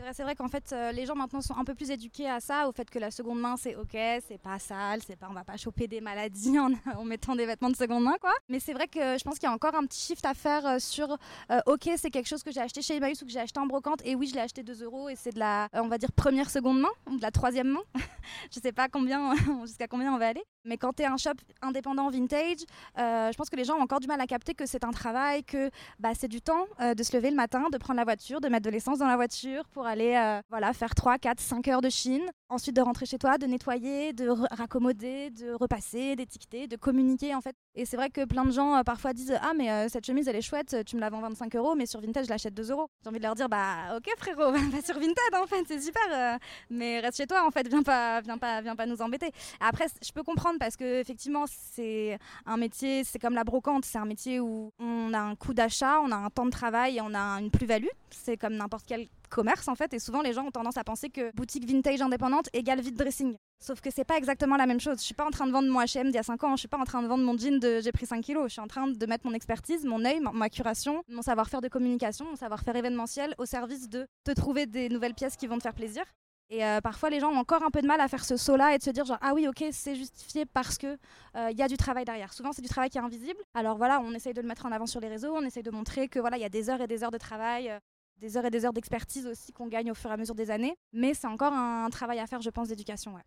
C'est 0.00 0.22
vrai, 0.22 0.24
vrai 0.24 0.34
qu'en 0.34 0.48
fait, 0.48 0.72
euh, 0.72 0.92
les 0.92 1.04
gens 1.04 1.14
maintenant 1.14 1.42
sont 1.42 1.56
un 1.58 1.64
peu 1.64 1.74
plus 1.74 1.90
éduqués 1.90 2.28
à 2.28 2.40
ça, 2.40 2.66
au 2.68 2.72
fait 2.72 2.88
que 2.88 2.98
la 2.98 3.10
seconde 3.10 3.38
main, 3.38 3.56
c'est 3.58 3.76
ok, 3.76 3.90
c'est 3.92 4.40
pas 4.42 4.58
sale, 4.58 5.00
c'est 5.06 5.16
pas, 5.16 5.26
on 5.28 5.34
va 5.34 5.44
pas 5.44 5.58
choper 5.58 5.88
des 5.88 6.00
maladies 6.00 6.58
en, 6.58 7.04
mettant 7.04 7.36
des 7.36 7.44
vêtements 7.44 7.68
de 7.68 7.76
seconde 7.76 8.04
main, 8.04 8.16
quoi. 8.18 8.32
Mais 8.48 8.60
c'est 8.60 8.72
vrai 8.72 8.88
que 8.88 9.18
je 9.18 9.22
pense 9.24 9.34
qu'il 9.34 9.46
y 9.46 9.52
a 9.52 9.54
encore 9.54 9.74
un 9.74 9.84
petit 9.84 10.00
shift 10.00 10.24
à 10.24 10.32
faire 10.32 10.66
euh, 10.66 10.78
sur, 10.78 11.18
euh, 11.50 11.60
ok, 11.66 11.90
c'est 11.96 12.10
quelque 12.10 12.28
chose 12.28 12.42
que 12.42 12.50
j'ai 12.50 12.60
acheté 12.60 12.80
chez 12.80 12.96
Emmaüs 12.96 13.20
ou 13.20 13.26
que 13.26 13.30
j'ai 13.30 13.40
acheté 13.40 13.60
en 13.60 13.66
brocante, 13.66 14.00
et 14.06 14.14
oui, 14.14 14.26
je 14.26 14.34
l'ai 14.34 14.40
acheté 14.40 14.62
2 14.62 14.84
euros, 14.84 15.10
et 15.10 15.16
c'est 15.16 15.34
de 15.34 15.38
la, 15.38 15.68
on 15.74 15.88
va 15.88 15.98
dire, 15.98 16.12
première 16.12 16.48
seconde 16.48 16.80
main, 16.80 17.14
de 17.14 17.20
la 17.20 17.30
troisième 17.30 17.68
main. 17.68 17.82
je 18.50 18.58
sais 18.58 18.72
pas 18.72 18.88
combien, 18.88 19.34
jusqu'à 19.66 19.86
combien 19.86 20.14
on 20.14 20.18
va 20.18 20.28
aller. 20.28 20.44
Mais 20.64 20.76
quand 20.76 20.92
tu 20.92 21.02
es 21.02 21.06
un 21.06 21.16
shop 21.16 21.34
indépendant 21.62 22.10
vintage, 22.10 22.64
je 22.96 23.36
pense 23.36 23.50
que 23.50 23.56
les 23.56 23.64
gens 23.64 23.76
ont 23.76 23.82
encore 23.82 24.00
du 24.00 24.06
mal 24.06 24.20
à 24.20 24.26
capter 24.26 24.54
que 24.54 24.66
c'est 24.66 24.84
un 24.84 24.90
travail, 24.90 25.44
que 25.44 25.70
bah, 25.98 26.10
c'est 26.18 26.28
du 26.28 26.40
temps 26.40 26.66
de 26.80 27.02
se 27.02 27.16
lever 27.16 27.30
le 27.30 27.36
matin, 27.36 27.64
de 27.72 27.78
prendre 27.78 27.98
la 27.98 28.04
voiture, 28.04 28.40
de 28.40 28.48
mettre 28.48 28.64
de 28.64 28.70
l'essence 28.70 28.98
dans 28.98 29.06
la 29.06 29.16
voiture 29.16 29.64
pour 29.68 29.86
aller 29.86 30.14
euh, 30.16 30.40
voilà, 30.50 30.72
faire 30.72 30.94
3, 30.94 31.18
4, 31.18 31.40
5 31.40 31.68
heures 31.68 31.80
de 31.80 31.90
Chine. 31.90 32.24
Ensuite, 32.50 32.74
de 32.74 32.82
rentrer 32.82 33.06
chez 33.06 33.16
toi, 33.16 33.38
de 33.38 33.46
nettoyer, 33.46 34.12
de 34.12 34.28
raccommoder, 34.28 35.30
de 35.30 35.52
repasser, 35.52 36.16
d'étiqueter, 36.16 36.66
de 36.66 36.74
communiquer 36.74 37.32
en 37.32 37.40
fait. 37.40 37.54
Et 37.76 37.84
c'est 37.84 37.96
vrai 37.96 38.10
que 38.10 38.24
plein 38.24 38.44
de 38.44 38.50
gens 38.50 38.76
euh, 38.76 38.82
parfois 38.82 39.12
disent 39.12 39.38
Ah, 39.40 39.52
mais 39.56 39.70
euh, 39.70 39.88
cette 39.88 40.04
chemise 40.04 40.26
elle 40.26 40.34
est 40.34 40.42
chouette, 40.42 40.76
tu 40.84 40.96
me 40.96 41.00
la 41.00 41.10
vends 41.10 41.20
25 41.20 41.54
euros, 41.54 41.76
mais 41.76 41.86
sur 41.86 42.00
Vintage 42.00 42.24
je 42.26 42.30
l'achète 42.30 42.52
2 42.54 42.72
euros. 42.72 42.88
J'ai 43.04 43.08
envie 43.08 43.18
de 43.18 43.22
leur 43.22 43.36
dire 43.36 43.48
Bah, 43.48 43.96
ok 43.96 44.12
frérot, 44.18 44.50
va 44.52 44.82
sur 44.82 44.98
Vintage 44.98 45.40
en 45.40 45.46
fait, 45.46 45.64
c'est 45.68 45.80
super. 45.80 46.38
mais 46.70 46.98
reste 46.98 47.18
chez 47.18 47.26
toi 47.28 47.46
en 47.46 47.52
fait, 47.52 47.68
viens 47.68 47.84
pas, 47.84 48.20
viens 48.20 48.36
pas, 48.36 48.60
viens 48.62 48.74
pas 48.74 48.86
nous 48.86 49.00
embêter. 49.00 49.30
Après, 49.60 49.86
je 50.04 50.10
peux 50.10 50.24
comprendre 50.24 50.58
parce 50.58 50.76
que 50.76 51.00
effectivement, 51.00 51.44
c'est 51.46 52.18
un 52.46 52.56
métier, 52.56 53.04
c'est 53.04 53.20
comme 53.20 53.34
la 53.34 53.44
brocante, 53.44 53.84
c'est 53.84 53.98
un 53.98 54.04
métier 54.04 54.40
où 54.40 54.72
on 54.80 55.14
a 55.14 55.20
un 55.20 55.36
coût 55.36 55.54
d'achat, 55.54 56.00
on 56.00 56.10
a 56.10 56.16
un 56.16 56.30
temps 56.30 56.46
de 56.46 56.50
travail 56.50 56.96
et 56.96 57.00
on 57.00 57.14
a 57.14 57.40
une 57.40 57.52
plus-value. 57.52 57.86
C'est 58.10 58.36
comme 58.36 58.54
n'importe 58.54 58.86
quel 58.88 59.06
commerce 59.30 59.68
en 59.68 59.74
fait 59.74 59.94
et 59.94 59.98
souvent 59.98 60.20
les 60.20 60.32
gens 60.32 60.44
ont 60.46 60.50
tendance 60.50 60.76
à 60.76 60.84
penser 60.84 61.08
que 61.08 61.34
boutique 61.34 61.66
vintage 61.66 62.02
indépendante 62.02 62.48
égale 62.52 62.80
vide 62.80 62.96
dressing. 62.96 63.36
Sauf 63.62 63.80
que 63.80 63.90
c'est 63.90 64.04
pas 64.04 64.16
exactement 64.16 64.56
la 64.56 64.66
même 64.66 64.80
chose. 64.80 64.98
Je 64.98 65.04
suis 65.04 65.14
pas 65.14 65.26
en 65.26 65.30
train 65.30 65.46
de 65.46 65.52
vendre 65.52 65.68
mon 65.68 65.80
H&M 65.80 66.06
d'il 66.06 66.14
y 66.14 66.18
a 66.18 66.22
5 66.22 66.44
ans, 66.44 66.56
je 66.56 66.60
suis 66.60 66.68
pas 66.68 66.78
en 66.78 66.84
train 66.84 67.02
de 67.02 67.06
vendre 67.08 67.24
mon 67.24 67.36
jean 67.36 67.58
de 67.58 67.80
j'ai 67.82 67.92
pris 67.92 68.06
5 68.06 68.22
kilos, 68.22 68.44
je 68.48 68.52
suis 68.52 68.60
en 68.60 68.66
train 68.66 68.88
de 68.88 69.06
mettre 69.06 69.26
mon 69.26 69.34
expertise, 69.34 69.84
mon 69.84 70.04
œil, 70.04 70.20
ma, 70.20 70.48
curation, 70.48 71.02
mon 71.08 71.22
savoir-faire 71.22 71.60
de 71.60 71.68
communication, 71.68 72.24
mon 72.24 72.36
savoir-faire 72.36 72.76
événementiel 72.76 73.34
au 73.38 73.46
service 73.46 73.88
de 73.88 74.06
te 74.24 74.32
trouver 74.32 74.66
des 74.66 74.88
nouvelles 74.88 75.14
pièces 75.14 75.36
qui 75.36 75.46
vont 75.46 75.58
te 75.58 75.62
faire 75.62 75.74
plaisir. 75.74 76.04
Et 76.52 76.64
euh, 76.64 76.80
parfois, 76.80 77.10
les 77.10 77.20
gens 77.20 77.30
ont 77.30 77.36
encore 77.36 77.62
un 77.62 77.70
peu 77.70 77.80
de 77.80 77.86
mal 77.86 78.00
à 78.00 78.08
faire 78.08 78.24
ce 78.24 78.36
saut-là 78.36 78.74
et 78.74 78.78
de 78.78 78.82
se 78.82 78.90
dire 78.90 79.04
genre 79.04 79.18
ah 79.20 79.34
oui 79.34 79.46
ok 79.46 79.64
c'est 79.70 79.94
justifié 79.94 80.46
parce 80.46 80.78
que 80.78 80.98
il 81.34 81.40
euh, 81.40 81.50
y 81.52 81.62
a 81.62 81.68
du 81.68 81.76
travail 81.76 82.04
derrière. 82.04 82.32
Souvent 82.32 82.52
c'est 82.52 82.62
du 82.62 82.68
travail 82.68 82.90
qui 82.90 82.98
est 82.98 83.00
invisible. 83.00 83.40
Alors 83.54 83.76
voilà, 83.76 84.00
on 84.00 84.12
essaye 84.14 84.34
de 84.34 84.40
le 84.40 84.48
mettre 84.48 84.66
en 84.66 84.72
avant 84.72 84.86
sur 84.86 85.00
les 85.00 85.08
réseaux, 85.08 85.32
on 85.32 85.42
essaye 85.42 85.62
de 85.62 85.70
montrer 85.70 86.08
que 86.08 86.18
voilà 86.18 86.38
il 86.38 86.40
y 86.40 86.44
a 86.44 86.48
des 86.48 86.68
heures 86.68 86.80
et 86.80 86.88
des 86.88 87.04
heures 87.04 87.12
de 87.12 87.18
travail, 87.18 87.70
euh, 87.70 87.78
des 88.20 88.36
heures 88.36 88.44
et 88.44 88.50
des 88.50 88.64
heures 88.64 88.72
d'expertise 88.72 89.26
aussi 89.26 89.52
qu'on 89.52 89.66
gagne 89.66 89.90
au 89.90 89.94
fur 89.94 90.10
et 90.10 90.14
à 90.14 90.16
mesure 90.16 90.34
des 90.34 90.50
années. 90.50 90.76
Mais 90.92 91.14
c'est 91.14 91.26
encore 91.26 91.52
un, 91.52 91.88
travail 91.90 92.18
à 92.18 92.26
faire, 92.26 92.42
je 92.42 92.50
pense, 92.50 92.68
d'éducation. 92.68 93.14
Ouais. 93.14 93.22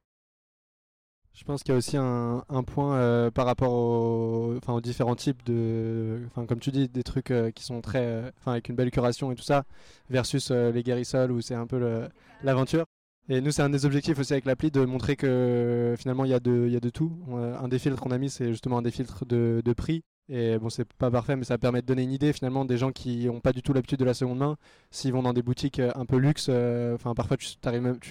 Je 1.33 1.43
pense 1.43 1.63
qu'il 1.63 1.71
y 1.71 1.75
a 1.75 1.77
aussi 1.77 1.97
un, 1.97 2.43
point 2.65 2.95
euh, 2.95 3.31
par 3.31 3.47
rapport 3.47 3.73
aux, 3.73 4.59
aux 4.67 4.81
différents 4.81 5.15
types 5.15 5.43
de, 5.45 6.21
enfin 6.27 6.45
comme 6.45 6.59
tu 6.59 6.71
dis, 6.71 6.87
des 6.87 7.01
trucs 7.01 7.31
euh, 7.31 7.49
qui 7.49 7.63
sont 7.63 7.81
très, 7.81 8.05
euh, 8.05 8.31
enfin 8.37 8.51
avec 8.51 8.69
une 8.69 8.75
belle 8.75 8.91
curation 8.91 9.31
et 9.31 9.35
tout 9.35 9.43
ça, 9.43 9.63
versus 10.11 10.51
les 10.51 10.83
guérissoles 10.83 11.31
où 11.31 11.41
c'est 11.41 11.55
un 11.55 11.65
peu 11.65 12.07
l'aventure. 12.43 12.85
Et 13.29 13.39
nous, 13.39 13.51
c'est 13.51 13.61
un 13.61 13.69
des 13.69 13.85
objectifs 13.85 14.19
aussi 14.19 14.33
avec 14.33 14.45
l'appli 14.45 14.69
de 14.69 14.83
montrer 14.83 15.15
que 15.15 15.95
finalement 15.97 16.25
il 16.25 16.31
y 16.31 16.33
a 16.33 16.39
de, 16.39 16.89
tout. 16.89 17.17
un 17.31 17.67
des 17.69 17.79
filtres 17.79 18.01
qu'on 18.01 18.11
a 18.11 18.17
mis, 18.17 18.29
c'est 18.29 18.49
justement 18.51 18.79
un 18.79 18.81
des 18.81 18.91
filtres 18.91 19.25
de, 19.25 19.73
prix 19.75 20.03
et 20.29 20.57
bon, 20.57 20.69
c'est 20.69 20.91
pas 20.93 21.11
parfait, 21.11 21.35
mais 21.35 21.43
ça 21.43 21.57
permet 21.57 21.81
de 21.81 21.85
donner 21.85 22.03
une 22.03 22.11
idée 22.11 22.31
finalement 22.31 22.63
des 22.63 22.77
gens 22.77 22.91
qui 22.91 23.25
n'ont 23.25 23.41
pas 23.41 23.51
du 23.51 23.61
tout 23.61 23.73
l'habitude 23.73 23.99
de 23.99 24.05
la 24.05 24.13
seconde 24.13 24.37
main. 24.37 24.57
S'ils 24.89 25.11
vont 25.11 25.23
dans 25.23 25.33
des 25.33 25.41
boutiques 25.41 25.79
euh, 25.79 25.91
un 25.95 26.05
peu 26.05 26.17
luxe, 26.17 26.47
euh, 26.49 26.97
parfois 26.97 27.35
tu, 27.37 27.57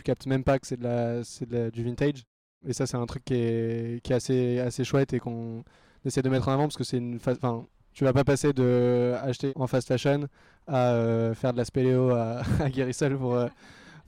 captes 0.04 0.26
même 0.26 0.44
pas 0.44 0.58
que 0.58 0.66
c'est 0.66 0.78
du 0.78 1.84
vintage. 1.84 2.24
Et 2.66 2.72
ça, 2.74 2.86
c'est 2.86 2.96
un 2.96 3.06
truc 3.06 3.24
qui 3.24 3.34
est, 3.34 4.10
assez, 4.12 4.58
assez 4.60 4.84
chouette 4.84 5.14
et 5.14 5.20
qu'on 5.20 5.64
essaie 6.04 6.22
de 6.22 6.28
mettre 6.28 6.48
en 6.48 6.52
avant 6.52 6.64
parce 6.64 6.76
que 6.76 6.84
c'est 6.84 6.98
une 6.98 7.16
enfin, 7.16 7.66
tu 7.92 8.04
vas 8.04 8.12
pas 8.12 8.24
passer 8.24 8.52
de 8.52 9.14
acheter 9.22 9.52
en 9.56 9.66
fast 9.66 9.88
fashion 9.88 10.28
à 10.66 10.92
euh, 10.92 11.34
faire 11.34 11.52
de 11.52 11.58
la 11.58 11.64
spéléo 11.64 12.10
à, 12.10 12.42
à 12.60 13.10
pour, 13.10 13.38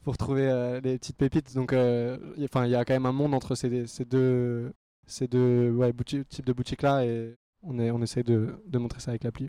pour 0.04 0.16
trouver 0.16 0.80
les 0.82 0.98
petites 0.98 1.16
pépites. 1.16 1.54
Donc, 1.54 1.72
enfin, 1.72 2.66
il 2.66 2.70
y 2.70 2.76
a 2.76 2.84
quand 2.84 2.94
même 2.94 3.06
un 3.06 3.12
monde 3.12 3.34
entre 3.34 3.54
ces, 3.54 3.68
deux, 4.04 4.72
ces 5.06 5.26
deux 5.26 5.92
types 6.28 6.46
de 6.46 6.52
boutiques 6.52 6.82
là 6.82 7.04
et 7.04 7.36
on, 7.64 7.78
est, 7.78 7.90
on 7.90 8.02
essaie 8.02 8.22
de, 8.22 8.60
montrer 8.72 9.00
ça 9.00 9.10
avec 9.10 9.24
l'appli. 9.24 9.48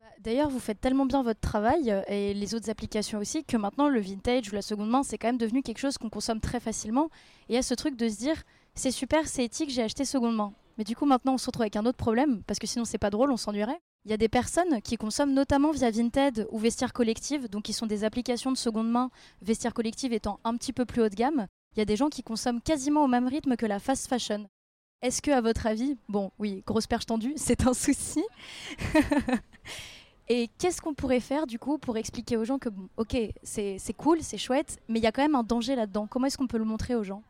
Bah, 0.00 0.06
d'ailleurs, 0.20 0.48
vous 0.48 0.60
faites 0.60 0.80
tellement 0.80 1.06
bien 1.06 1.22
votre 1.22 1.40
travail 1.40 1.90
euh, 1.90 2.02
et 2.08 2.34
les 2.34 2.54
autres 2.54 2.70
applications 2.70 3.18
aussi 3.18 3.44
que 3.44 3.56
maintenant 3.56 3.88
le 3.88 4.00
vintage 4.00 4.50
ou 4.50 4.54
la 4.54 4.62
seconde 4.62 4.90
main, 4.90 5.02
c'est 5.02 5.18
quand 5.18 5.28
même 5.28 5.38
devenu 5.38 5.62
quelque 5.62 5.78
chose 5.78 5.98
qu'on 5.98 6.10
consomme 6.10 6.40
très 6.40 6.60
facilement. 6.60 7.10
Et 7.48 7.52
il 7.52 7.54
y 7.54 7.58
a 7.58 7.62
ce 7.62 7.74
truc 7.74 7.96
de 7.96 8.08
se 8.08 8.16
dire, 8.16 8.42
c'est 8.74 8.90
super, 8.90 9.26
c'est 9.26 9.44
éthique, 9.44 9.70
j'ai 9.70 9.82
acheté 9.82 10.04
seconde 10.04 10.36
main. 10.36 10.52
Mais 10.78 10.84
du 10.84 10.96
coup, 10.96 11.06
maintenant, 11.06 11.34
on 11.34 11.38
se 11.38 11.46
retrouve 11.46 11.62
avec 11.62 11.76
un 11.76 11.86
autre 11.86 11.98
problème 11.98 12.42
parce 12.44 12.58
que 12.58 12.66
sinon, 12.66 12.84
c'est 12.84 12.98
pas 12.98 13.10
drôle, 13.10 13.30
on 13.30 13.36
s'ennuierait. 13.36 13.80
Il 14.04 14.10
y 14.10 14.14
a 14.14 14.16
des 14.16 14.28
personnes 14.28 14.80
qui 14.80 14.96
consomment 14.96 15.34
notamment 15.34 15.72
via 15.72 15.90
Vinted 15.90 16.46
ou 16.50 16.58
Vestiaire 16.58 16.92
Collective, 16.92 17.48
donc 17.48 17.64
qui 17.64 17.74
sont 17.74 17.86
des 17.86 18.02
applications 18.04 18.50
de 18.50 18.56
seconde 18.56 18.90
main, 18.90 19.10
Vestiaire 19.42 19.74
Collective 19.74 20.12
étant 20.12 20.40
un 20.44 20.56
petit 20.56 20.72
peu 20.72 20.86
plus 20.86 21.02
haut 21.02 21.08
de 21.08 21.14
gamme. 21.14 21.46
Il 21.76 21.78
y 21.78 21.82
a 21.82 21.84
des 21.84 21.96
gens 21.96 22.08
qui 22.08 22.22
consomment 22.22 22.62
quasiment 22.62 23.04
au 23.04 23.08
même 23.08 23.28
rythme 23.28 23.56
que 23.56 23.66
la 23.66 23.78
fast 23.78 24.08
fashion. 24.08 24.48
Est-ce 25.02 25.22
que, 25.22 25.30
à 25.30 25.40
votre 25.40 25.66
avis, 25.66 25.96
bon, 26.08 26.30
oui, 26.38 26.62
grosse 26.66 26.86
perche 26.86 27.06
tendue, 27.06 27.34
c'est 27.36 27.66
un 27.66 27.74
souci 27.74 28.22
Et 30.28 30.48
qu'est-ce 30.58 30.80
qu'on 30.80 30.94
pourrait 30.94 31.20
faire 31.20 31.46
du 31.46 31.58
coup 31.58 31.78
pour 31.78 31.96
expliquer 31.96 32.36
aux 32.36 32.44
gens 32.44 32.58
que, 32.58 32.68
bon, 32.68 32.88
ok, 32.96 33.16
c'est 33.42 33.94
cool, 33.96 34.22
c'est 34.22 34.38
chouette, 34.38 34.78
mais 34.88 34.98
il 34.98 35.02
y 35.02 35.06
a 35.06 35.12
quand 35.12 35.22
même 35.22 35.34
un 35.34 35.42
danger 35.42 35.74
là-dedans 35.74 36.06
Comment 36.06 36.26
est-ce 36.26 36.38
qu'on 36.38 36.46
peut 36.46 36.58
le 36.58 36.64
montrer 36.64 36.94
aux 36.94 37.02
gens? 37.02 37.22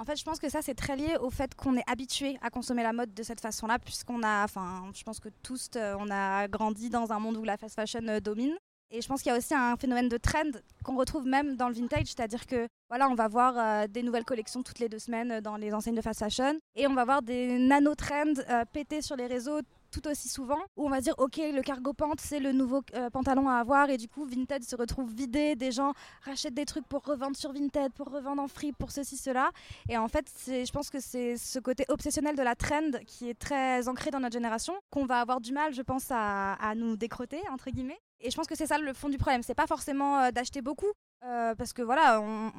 En 0.00 0.04
fait, 0.04 0.16
je 0.16 0.24
pense 0.24 0.38
que 0.38 0.48
ça, 0.48 0.62
c'est 0.62 0.74
très 0.74 0.96
lié 0.96 1.18
au 1.20 1.28
fait 1.28 1.54
qu'on 1.54 1.76
est 1.76 1.84
habitué 1.86 2.38
à 2.40 2.48
consommer 2.48 2.82
la 2.82 2.94
mode 2.94 3.12
de 3.12 3.22
cette 3.22 3.40
façon-là, 3.40 3.78
puisqu'on 3.78 4.22
a, 4.22 4.44
enfin, 4.44 4.90
je 4.94 5.02
pense 5.02 5.20
que 5.20 5.28
tous, 5.42 5.68
euh, 5.76 5.94
on 5.98 6.10
a 6.10 6.48
grandi 6.48 6.88
dans 6.88 7.12
un 7.12 7.18
monde 7.18 7.36
où 7.36 7.44
la 7.44 7.58
fast 7.58 7.74
fashion 7.74 8.00
euh, 8.08 8.18
domine. 8.18 8.56
Et 8.90 9.02
je 9.02 9.06
pense 9.06 9.20
qu'il 9.20 9.30
y 9.30 9.34
a 9.34 9.38
aussi 9.38 9.54
un 9.54 9.76
phénomène 9.76 10.08
de 10.08 10.16
trend 10.16 10.50
qu'on 10.84 10.96
retrouve 10.96 11.26
même 11.26 11.54
dans 11.56 11.68
le 11.68 11.74
vintage, 11.74 12.06
c'est-à-dire 12.06 12.46
que 12.46 12.66
voilà, 12.88 13.10
on 13.10 13.14
va 13.14 13.28
voir 13.28 13.54
euh, 13.56 13.86
des 13.88 14.02
nouvelles 14.02 14.24
collections 14.24 14.62
toutes 14.62 14.78
les 14.78 14.88
deux 14.88 14.98
semaines 14.98 15.40
dans 15.42 15.56
les 15.56 15.74
enseignes 15.74 15.94
de 15.94 16.00
fast 16.00 16.20
fashion 16.20 16.58
et 16.74 16.86
on 16.86 16.94
va 16.94 17.04
voir 17.04 17.20
des 17.20 17.58
nano-trends 17.58 18.32
péter 18.72 19.02
sur 19.02 19.16
les 19.16 19.26
réseaux 19.26 19.60
tout 19.90 20.06
aussi 20.08 20.28
souvent, 20.28 20.60
où 20.76 20.86
on 20.86 20.90
va 20.90 21.00
dire 21.00 21.14
ok 21.18 21.36
le 21.36 21.62
cargo 21.62 21.92
pant 21.92 22.12
c'est 22.18 22.40
le 22.40 22.52
nouveau 22.52 22.82
euh, 22.94 23.10
pantalon 23.10 23.48
à 23.48 23.54
avoir 23.54 23.90
et 23.90 23.96
du 23.96 24.08
coup 24.08 24.24
Vinted 24.24 24.62
se 24.64 24.76
retrouve 24.76 25.12
vidé, 25.12 25.56
des 25.56 25.72
gens 25.72 25.92
rachètent 26.24 26.54
des 26.54 26.64
trucs 26.64 26.86
pour 26.86 27.04
revendre 27.04 27.36
sur 27.36 27.52
Vinted, 27.52 27.92
pour 27.92 28.08
revendre 28.10 28.42
en 28.42 28.48
free, 28.48 28.72
pour 28.72 28.90
ceci, 28.90 29.16
cela. 29.16 29.50
Et 29.88 29.96
en 29.96 30.08
fait 30.08 30.26
je 30.46 30.70
pense 30.70 30.90
que 30.90 31.00
c'est 31.00 31.36
ce 31.36 31.58
côté 31.58 31.84
obsessionnel 31.88 32.36
de 32.36 32.42
la 32.42 32.54
trend 32.54 32.90
qui 33.06 33.28
est 33.28 33.38
très 33.38 33.88
ancré 33.88 34.10
dans 34.10 34.20
notre 34.20 34.34
génération, 34.34 34.74
qu'on 34.90 35.06
va 35.06 35.20
avoir 35.20 35.40
du 35.40 35.52
mal 35.52 35.74
je 35.74 35.82
pense 35.82 36.06
à, 36.10 36.56
nous 36.76 36.96
décroter 36.96 37.40
entre 37.52 37.70
guillemets. 37.70 38.00
Et 38.20 38.30
je 38.30 38.36
pense 38.36 38.46
que 38.46 38.54
c'est 38.54 38.66
ça 38.66 38.78
le 38.78 38.92
fond 38.92 39.08
du 39.08 39.16
problème. 39.16 39.42
C'est 39.42 39.54
pas 39.54 39.66
forcément 39.66 40.18
euh, 40.18 40.30
d'acheter 40.30 40.60
beaucoup, 40.60 40.92
euh, 41.22 41.54
parce 41.54 41.74
que 41.74 41.82
voilà, 41.82 42.18
on, 42.18 42.50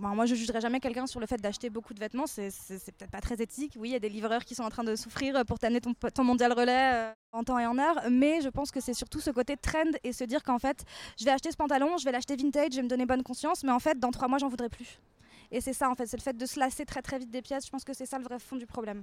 moi 0.00 0.24
je 0.24 0.36
jugerai 0.36 0.60
jamais 0.60 0.78
quelqu'un 0.78 1.08
sur 1.08 1.18
le 1.18 1.26
fait 1.26 1.38
d'acheter 1.38 1.68
beaucoup 1.68 1.94
de 1.94 1.98
vêtements, 1.98 2.28
c'est 2.28 2.50
peut-être 2.96 3.10
pas 3.10 3.20
très 3.20 3.42
éthique. 3.42 3.72
Oui, 3.76 3.88
il 3.88 3.92
y 3.92 3.96
a 3.96 3.98
des 4.00 4.08
livreurs 4.08 4.44
qui 4.44 4.54
sont 4.54 4.62
en 4.62 4.68
train 4.68 4.84
de 4.84 4.94
souffrir 4.94 5.44
pour 5.44 5.58
t'amener 5.58 5.80
ton, 5.80 5.94
ton, 5.94 6.22
mondial 6.22 6.52
relais 6.52 6.92
euh, 6.94 7.12
en 7.32 7.42
temps 7.42 7.58
et 7.58 7.66
en 7.66 7.76
heure, 7.76 8.02
mais 8.10 8.40
je 8.40 8.48
pense 8.48 8.70
que 8.70 8.80
c'est 8.80 8.94
surtout 8.94 9.18
ce 9.18 9.30
côté 9.30 9.56
trend 9.56 9.90
et 10.04 10.12
se 10.12 10.22
dire 10.22 10.44
qu'en 10.44 10.60
fait, 10.60 10.84
je 11.18 11.24
vais 11.24 11.32
acheter 11.32 11.50
ce 11.50 11.56
pantalon, 11.56 11.98
je 11.98 12.04
vais 12.04 12.12
l'acheter 12.12 12.36
vintage, 12.36 12.72
je 12.72 12.76
vais 12.76 12.82
me 12.84 12.88
donner 12.88 13.04
bonne 13.04 13.24
conscience, 13.24 13.64
mais 13.64 13.72
en 13.72 13.80
fait, 13.80 13.98
dans 13.98 14.12
trois 14.12 14.28
mois, 14.28 14.38
j'en 14.38 14.48
voudrais 14.48 14.68
plus. 14.68 15.00
Et 15.50 15.60
c'est 15.60 15.72
ça 15.72 15.90
en 15.90 15.96
fait, 15.96 16.06
c'est 16.06 16.16
le 16.16 16.22
fait 16.22 16.36
de 16.36 16.46
se 16.46 16.60
lasser 16.60 16.84
très 16.84 17.02
très 17.02 17.18
vite 17.18 17.32
des 17.32 17.42
pièces, 17.42 17.66
je 17.66 17.70
pense 17.70 17.82
que 17.82 17.94
c'est 17.94 18.06
ça 18.06 18.18
le 18.18 18.24
vrai 18.24 18.38
fond 18.38 18.54
du 18.54 18.66
problème. 18.66 19.02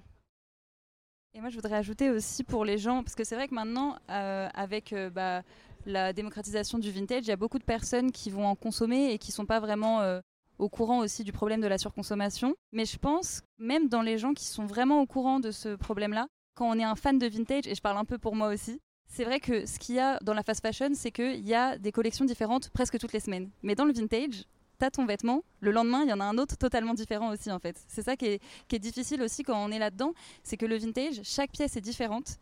Et 1.34 1.42
moi, 1.42 1.50
je 1.50 1.56
voudrais 1.56 1.76
ajouter 1.76 2.10
aussi 2.10 2.46
pour 2.46 2.64
les 2.64 2.78
gens, 2.78 3.04
parce 3.04 3.16
que 3.16 3.26
c'est 3.26 3.36
vrai 3.36 3.50
que 3.50 3.56
maintenant, 3.56 3.98
euh, 4.10 4.48
avec 4.54 4.96
bah, 5.14 5.44
la 5.86 6.14
démocratisation 6.14 6.80
du 6.80 6.92
vintage, 6.92 7.26
il 7.26 7.30
y 7.30 7.32
a 7.32 7.38
beaucoup 7.38 7.60
de 7.60 7.64
personnes 7.64 8.12
qui 8.12 8.30
vont 8.30 8.46
en 8.46 8.56
consommer 8.56 9.12
et 9.12 9.18
qui 9.18 9.32
ne 9.32 9.36
sont 9.36 9.46
pas 9.46 9.60
vraiment 9.60 10.02
euh, 10.02 10.20
au 10.60 10.70
courant 10.70 11.00
aussi 11.00 11.24
du 11.24 11.32
problème 11.32 11.62
de 11.62 11.68
la 11.68 11.78
surconsommation. 11.78 12.56
Mais 12.72 12.86
je 12.86 12.98
pense, 12.98 13.42
même 13.58 13.90
dans 13.90 14.02
les 14.02 14.18
gens 14.18 14.34
qui 14.34 14.46
sont 14.46 14.66
vraiment 14.66 15.02
au 15.02 15.06
courant 15.06 15.40
de 15.40 15.52
ce 15.52 15.76
problème-là, 15.76 16.28
quand 16.56 16.70
on 16.70 16.78
est 16.80 16.84
un 16.84 16.96
fan 16.96 17.18
de 17.18 17.28
vintage, 17.28 17.68
et 17.68 17.76
je 17.76 17.82
parle 17.82 17.98
un 17.98 18.06
peu 18.06 18.18
pour 18.18 18.36
moi 18.36 18.50
aussi, 18.50 18.80
c'est 19.08 19.26
vrai 19.26 19.40
que 19.40 19.66
ce 19.66 19.78
qu'il 19.80 19.96
y 19.96 20.00
a 20.00 20.20
dans 20.22 20.34
la 20.34 20.44
fast 20.44 20.62
fashion, 20.62 20.92
c'est 20.94 21.12
qu'il 21.12 21.46
y 21.46 21.54
a 21.54 21.78
des 21.78 21.92
collections 21.92 22.26
différentes 22.26 22.70
presque 22.70 22.98
toutes 22.98 23.14
les 23.14 23.20
semaines. 23.20 23.50
Mais 23.62 23.76
dans 23.76 23.86
le 23.86 23.92
vintage, 23.92 24.46
tu 24.80 24.86
as 24.86 24.92
ton 24.92 25.06
vêtement, 25.06 25.44
le 25.60 25.72
lendemain, 25.72 26.04
il 26.04 26.10
y 26.10 26.14
en 26.14 26.20
a 26.20 26.26
un 26.26 26.38
autre 26.38 26.58
totalement 26.58 26.94
différent 26.94 27.32
aussi 27.32 27.52
en 27.52 27.60
fait. 27.60 27.80
C'est 27.88 28.04
ça 28.04 28.16
qui 28.16 28.40
est 28.72 28.80
difficile 28.80 29.22
aussi 29.22 29.44
quand 29.44 29.62
on 29.64 29.72
est 29.72 29.80
là-dedans, 29.80 30.14
c'est 30.44 30.58
que 30.58 30.66
le 30.66 30.78
vintage, 30.78 31.22
chaque 31.24 31.52
pièce 31.52 31.76
est 31.76 31.82
différente 31.82 32.40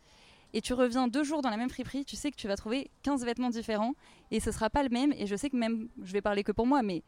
et 0.52 0.60
tu 0.60 0.74
reviens 0.74 1.08
deux 1.08 1.24
jours 1.24 1.42
dans 1.42 1.50
la 1.50 1.56
même 1.56 1.70
friperie, 1.70 2.04
tu 2.04 2.16
sais 2.16 2.30
que 2.30 2.36
tu 2.36 2.48
vas 2.48 2.56
trouver 2.56 2.90
15 3.02 3.24
vêtements 3.24 3.50
différents 3.50 3.94
et 4.30 4.40
ce 4.40 4.50
sera 4.50 4.70
pas 4.70 4.82
le 4.82 4.88
même. 4.88 5.12
Et 5.16 5.26
je 5.26 5.36
sais 5.36 5.50
que 5.50 5.56
même, 5.56 5.88
je 6.02 6.12
vais 6.12 6.20
parler 6.20 6.42
que 6.42 6.52
pour 6.52 6.66
moi, 6.66 6.82
mais 6.82 7.02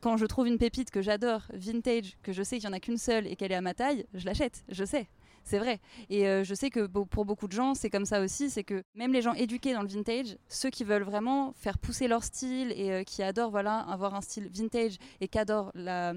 quand 0.00 0.16
je 0.16 0.26
trouve 0.26 0.46
une 0.46 0.58
pépite 0.58 0.90
que 0.90 1.02
j'adore, 1.02 1.42
vintage, 1.52 2.16
que 2.22 2.32
je 2.32 2.42
sais 2.42 2.56
qu'il 2.56 2.66
y 2.66 2.68
en 2.68 2.72
a 2.72 2.80
qu'une 2.80 2.98
seule 2.98 3.26
et 3.26 3.36
qu'elle 3.36 3.52
est 3.52 3.56
à 3.56 3.60
ma 3.60 3.74
taille, 3.74 4.06
je 4.14 4.26
l'achète, 4.26 4.64
je 4.68 4.84
sais. 4.84 5.08
C'est 5.44 5.58
vrai. 5.58 5.78
Et 6.10 6.26
euh, 6.26 6.42
je 6.42 6.54
sais 6.54 6.70
que 6.70 6.86
pour 6.86 7.24
beaucoup 7.24 7.46
de 7.46 7.52
gens, 7.52 7.74
c'est 7.74 7.88
comme 7.88 8.04
ça 8.04 8.20
aussi. 8.20 8.50
C'est 8.50 8.64
que 8.64 8.82
même 8.96 9.12
les 9.12 9.22
gens 9.22 9.32
éduqués 9.32 9.74
dans 9.74 9.82
le 9.82 9.88
vintage, 9.88 10.36
ceux 10.48 10.70
qui 10.70 10.82
veulent 10.82 11.04
vraiment 11.04 11.52
faire 11.52 11.78
pousser 11.78 12.08
leur 12.08 12.24
style 12.24 12.72
et 12.72 12.90
euh, 12.90 13.04
qui 13.04 13.22
adorent 13.22 13.52
voilà, 13.52 13.78
avoir 13.78 14.16
un 14.16 14.20
style 14.20 14.48
vintage 14.52 14.96
et 15.20 15.28
qui 15.28 15.38
adorent 15.38 15.70
la, 15.74 16.14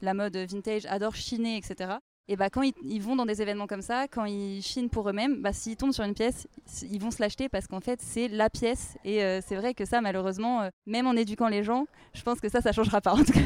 la 0.00 0.14
mode 0.14 0.36
vintage, 0.36 0.84
adorent 0.86 1.14
chiner, 1.14 1.56
etc 1.56 1.94
et 2.28 2.36
bah 2.36 2.50
quand 2.50 2.62
ils, 2.62 3.02
vont 3.02 3.16
dans 3.16 3.26
des 3.26 3.42
événements 3.42 3.66
comme 3.66 3.82
ça, 3.82 4.06
quand 4.08 4.24
ils 4.24 4.62
chinent 4.62 4.88
pour 4.88 5.08
eux-mêmes, 5.08 5.42
bah, 5.42 5.52
s'ils 5.52 5.76
tombent 5.76 5.92
sur 5.92 6.04
une 6.04 6.14
pièce, 6.14 6.46
ils 6.82 7.00
vont 7.00 7.10
se 7.10 7.20
l'acheter 7.20 7.48
parce 7.48 7.66
qu'en 7.66 7.80
fait 7.80 8.00
c'est 8.00 8.28
la 8.28 8.48
pièce. 8.48 8.96
Et 9.04 9.24
euh, 9.24 9.40
c'est 9.46 9.56
vrai 9.56 9.74
que 9.74 9.84
ça, 9.84 10.00
malheureusement, 10.00 10.62
euh, 10.62 10.70
même 10.86 11.06
en 11.06 11.14
éduquant 11.14 11.48
les 11.48 11.64
gens, 11.64 11.86
je 12.14 12.22
pense 12.22 12.40
que 12.40 12.48
ça, 12.48 12.60
ça 12.60 12.72
changera 12.72 13.00
pas 13.00 13.12
en 13.14 13.24
tout 13.24 13.32
cas. 13.32 13.40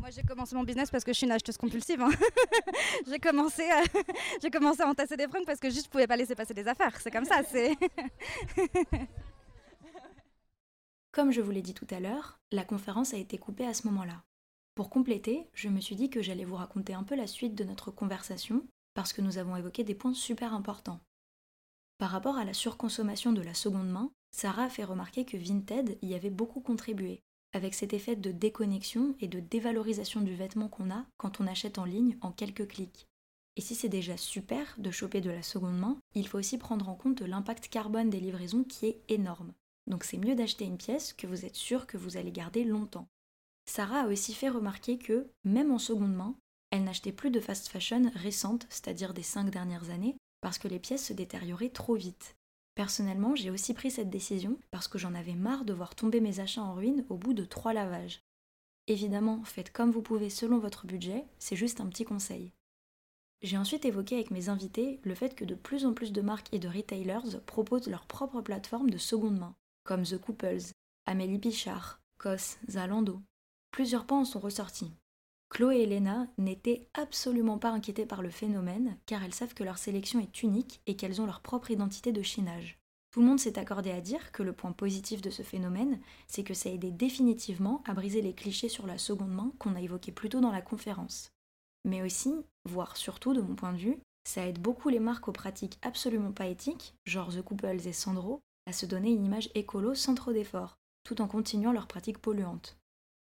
Moi, 0.00 0.10
j'ai 0.10 0.22
commencé 0.22 0.56
mon 0.56 0.64
business 0.64 0.90
parce 0.90 1.04
que 1.04 1.12
je 1.12 1.18
suis 1.18 1.26
une 1.26 1.32
acheteuse 1.32 1.56
compulsive. 1.56 2.02
Hein. 2.02 2.10
j'ai 3.08 3.20
commencé, 3.20 3.62
à... 3.70 3.82
j'ai 4.42 4.50
commencé 4.50 4.82
à 4.82 4.88
entasser 4.88 5.16
des 5.16 5.28
fringues 5.28 5.46
parce 5.46 5.60
que 5.60 5.70
juste 5.70 5.84
je 5.84 5.90
pouvais 5.90 6.08
pas 6.08 6.16
laisser 6.16 6.34
passer 6.34 6.54
des 6.54 6.66
affaires. 6.66 7.00
C'est 7.00 7.12
comme 7.12 7.24
ça. 7.24 7.42
C'est. 7.48 7.76
Comme 11.12 11.30
je 11.30 11.42
vous 11.42 11.50
l'ai 11.50 11.62
dit 11.62 11.74
tout 11.74 11.86
à 11.90 12.00
l'heure, 12.00 12.40
la 12.52 12.64
conférence 12.64 13.12
a 13.12 13.18
été 13.18 13.36
coupée 13.36 13.66
à 13.66 13.74
ce 13.74 13.86
moment-là. 13.86 14.24
Pour 14.74 14.88
compléter, 14.88 15.48
je 15.52 15.68
me 15.68 15.80
suis 15.80 15.96
dit 15.96 16.08
que 16.08 16.22
j'allais 16.22 16.46
vous 16.46 16.56
raconter 16.56 16.94
un 16.94 17.02
peu 17.02 17.14
la 17.14 17.26
suite 17.26 17.54
de 17.54 17.64
notre 17.64 17.90
conversation, 17.90 18.66
parce 18.94 19.12
que 19.12 19.20
nous 19.20 19.36
avons 19.36 19.56
évoqué 19.56 19.84
des 19.84 19.94
points 19.94 20.14
super 20.14 20.54
importants. 20.54 21.00
Par 21.98 22.10
rapport 22.10 22.36
à 22.36 22.44
la 22.44 22.54
surconsommation 22.54 23.32
de 23.32 23.42
la 23.42 23.54
seconde 23.54 23.90
main, 23.90 24.10
Sarah 24.34 24.64
a 24.64 24.70
fait 24.70 24.84
remarquer 24.84 25.26
que 25.26 25.36
Vinted 25.36 25.98
y 26.00 26.14
avait 26.14 26.30
beaucoup 26.30 26.60
contribué, 26.60 27.20
avec 27.52 27.74
cet 27.74 27.92
effet 27.92 28.16
de 28.16 28.32
déconnexion 28.32 29.14
et 29.20 29.28
de 29.28 29.40
dévalorisation 29.40 30.22
du 30.22 30.34
vêtement 30.34 30.68
qu'on 30.68 30.90
a 30.90 31.04
quand 31.18 31.40
on 31.40 31.46
achète 31.46 31.78
en 31.78 31.84
ligne 31.84 32.16
en 32.22 32.32
quelques 32.32 32.66
clics. 32.66 33.06
Et 33.56 33.60
si 33.60 33.74
c'est 33.74 33.90
déjà 33.90 34.16
super 34.16 34.74
de 34.78 34.90
choper 34.90 35.20
de 35.20 35.30
la 35.30 35.42
seconde 35.42 35.78
main, 35.78 35.98
il 36.14 36.26
faut 36.26 36.38
aussi 36.38 36.56
prendre 36.56 36.88
en 36.88 36.94
compte 36.94 37.20
l'impact 37.20 37.68
carbone 37.68 38.08
des 38.08 38.20
livraisons 38.20 38.64
qui 38.64 38.86
est 38.86 39.02
énorme. 39.08 39.52
Donc 39.86 40.04
c'est 40.04 40.16
mieux 40.16 40.34
d'acheter 40.34 40.64
une 40.64 40.78
pièce 40.78 41.12
que 41.12 41.26
vous 41.26 41.44
êtes 41.44 41.56
sûr 41.56 41.86
que 41.86 41.98
vous 41.98 42.16
allez 42.16 42.32
garder 42.32 42.64
longtemps. 42.64 43.06
Sarah 43.74 44.00
a 44.00 44.06
aussi 44.06 44.34
fait 44.34 44.50
remarquer 44.50 44.98
que, 44.98 45.30
même 45.44 45.70
en 45.70 45.78
seconde 45.78 46.14
main, 46.14 46.36
elle 46.70 46.84
n'achetait 46.84 47.10
plus 47.10 47.30
de 47.30 47.40
fast 47.40 47.68
fashion 47.68 48.12
récente, 48.14 48.66
c'est-à-dire 48.68 49.14
des 49.14 49.22
cinq 49.22 49.48
dernières 49.48 49.88
années, 49.88 50.18
parce 50.42 50.58
que 50.58 50.68
les 50.68 50.78
pièces 50.78 51.06
se 51.06 51.14
détérioraient 51.14 51.70
trop 51.70 51.94
vite. 51.94 52.36
Personnellement, 52.74 53.34
j'ai 53.34 53.48
aussi 53.48 53.72
pris 53.72 53.90
cette 53.90 54.10
décision 54.10 54.58
parce 54.72 54.88
que 54.88 54.98
j'en 54.98 55.14
avais 55.14 55.36
marre 55.36 55.64
de 55.64 55.72
voir 55.72 55.94
tomber 55.94 56.20
mes 56.20 56.38
achats 56.38 56.60
en 56.60 56.74
ruine 56.74 57.06
au 57.08 57.16
bout 57.16 57.32
de 57.32 57.46
trois 57.46 57.72
lavages. 57.72 58.20
Évidemment, 58.88 59.42
faites 59.42 59.72
comme 59.72 59.90
vous 59.90 60.02
pouvez 60.02 60.28
selon 60.28 60.58
votre 60.58 60.86
budget, 60.86 61.24
c'est 61.38 61.56
juste 61.56 61.80
un 61.80 61.86
petit 61.86 62.04
conseil. 62.04 62.52
J'ai 63.40 63.56
ensuite 63.56 63.86
évoqué 63.86 64.16
avec 64.16 64.30
mes 64.30 64.50
invités 64.50 65.00
le 65.02 65.14
fait 65.14 65.34
que 65.34 65.46
de 65.46 65.54
plus 65.54 65.86
en 65.86 65.94
plus 65.94 66.12
de 66.12 66.20
marques 66.20 66.52
et 66.52 66.58
de 66.58 66.68
retailers 66.68 67.40
proposent 67.46 67.88
leur 67.88 68.04
propre 68.04 68.42
plateforme 68.42 68.90
de 68.90 68.98
seconde 68.98 69.38
main, 69.38 69.54
comme 69.84 70.02
The 70.02 70.18
Couples, 70.18 70.74
Amélie 71.06 71.38
Pichard, 71.38 72.02
COS, 72.18 72.58
Zalando. 72.68 73.22
Plusieurs 73.72 74.04
points 74.04 74.20
en 74.20 74.24
sont 74.26 74.38
ressortis. 74.38 74.92
Chloé 75.48 75.78
et 75.78 75.82
Elena 75.84 76.26
n'étaient 76.36 76.88
absolument 76.92 77.56
pas 77.56 77.70
inquiétées 77.70 78.04
par 78.04 78.20
le 78.20 78.28
phénomène, 78.28 78.98
car 79.06 79.24
elles 79.24 79.34
savent 79.34 79.54
que 79.54 79.64
leur 79.64 79.78
sélection 79.78 80.20
est 80.20 80.42
unique 80.42 80.82
et 80.86 80.94
qu'elles 80.94 81.22
ont 81.22 81.26
leur 81.26 81.40
propre 81.40 81.70
identité 81.70 82.12
de 82.12 82.22
chinage. 82.22 82.78
Tout 83.12 83.20
le 83.20 83.26
monde 83.26 83.40
s'est 83.40 83.58
accordé 83.58 83.90
à 83.90 84.02
dire 84.02 84.30
que 84.30 84.42
le 84.42 84.52
point 84.52 84.72
positif 84.72 85.22
de 85.22 85.30
ce 85.30 85.42
phénomène, 85.42 86.00
c'est 86.28 86.44
que 86.44 86.52
ça 86.52 86.68
a 86.68 86.76
définitivement 86.76 87.82
à 87.86 87.94
briser 87.94 88.20
les 88.20 88.34
clichés 88.34 88.68
sur 88.68 88.86
la 88.86 88.98
seconde 88.98 89.32
main 89.32 89.52
qu'on 89.58 89.74
a 89.74 89.80
évoqués 89.80 90.12
plus 90.12 90.28
tôt 90.28 90.40
dans 90.40 90.52
la 90.52 90.62
conférence. 90.62 91.30
Mais 91.86 92.02
aussi, 92.02 92.34
voire 92.66 92.98
surtout 92.98 93.32
de 93.32 93.40
mon 93.40 93.54
point 93.54 93.72
de 93.72 93.78
vue, 93.78 93.98
ça 94.24 94.46
aide 94.46 94.60
beaucoup 94.60 94.90
les 94.90 95.00
marques 95.00 95.28
aux 95.28 95.32
pratiques 95.32 95.78
absolument 95.80 96.32
pas 96.32 96.46
éthiques, 96.46 96.94
genre 97.06 97.34
The 97.34 97.42
Couples 97.42 97.86
et 97.86 97.92
Sandro, 97.94 98.40
à 98.66 98.72
se 98.72 98.84
donner 98.84 99.10
une 99.10 99.24
image 99.24 99.50
écolo 99.54 99.94
sans 99.94 100.14
trop 100.14 100.32
d'efforts, 100.32 100.76
tout 101.04 101.22
en 101.22 101.26
continuant 101.26 101.72
leurs 101.72 101.88
pratiques 101.88 102.18
polluantes. 102.18 102.78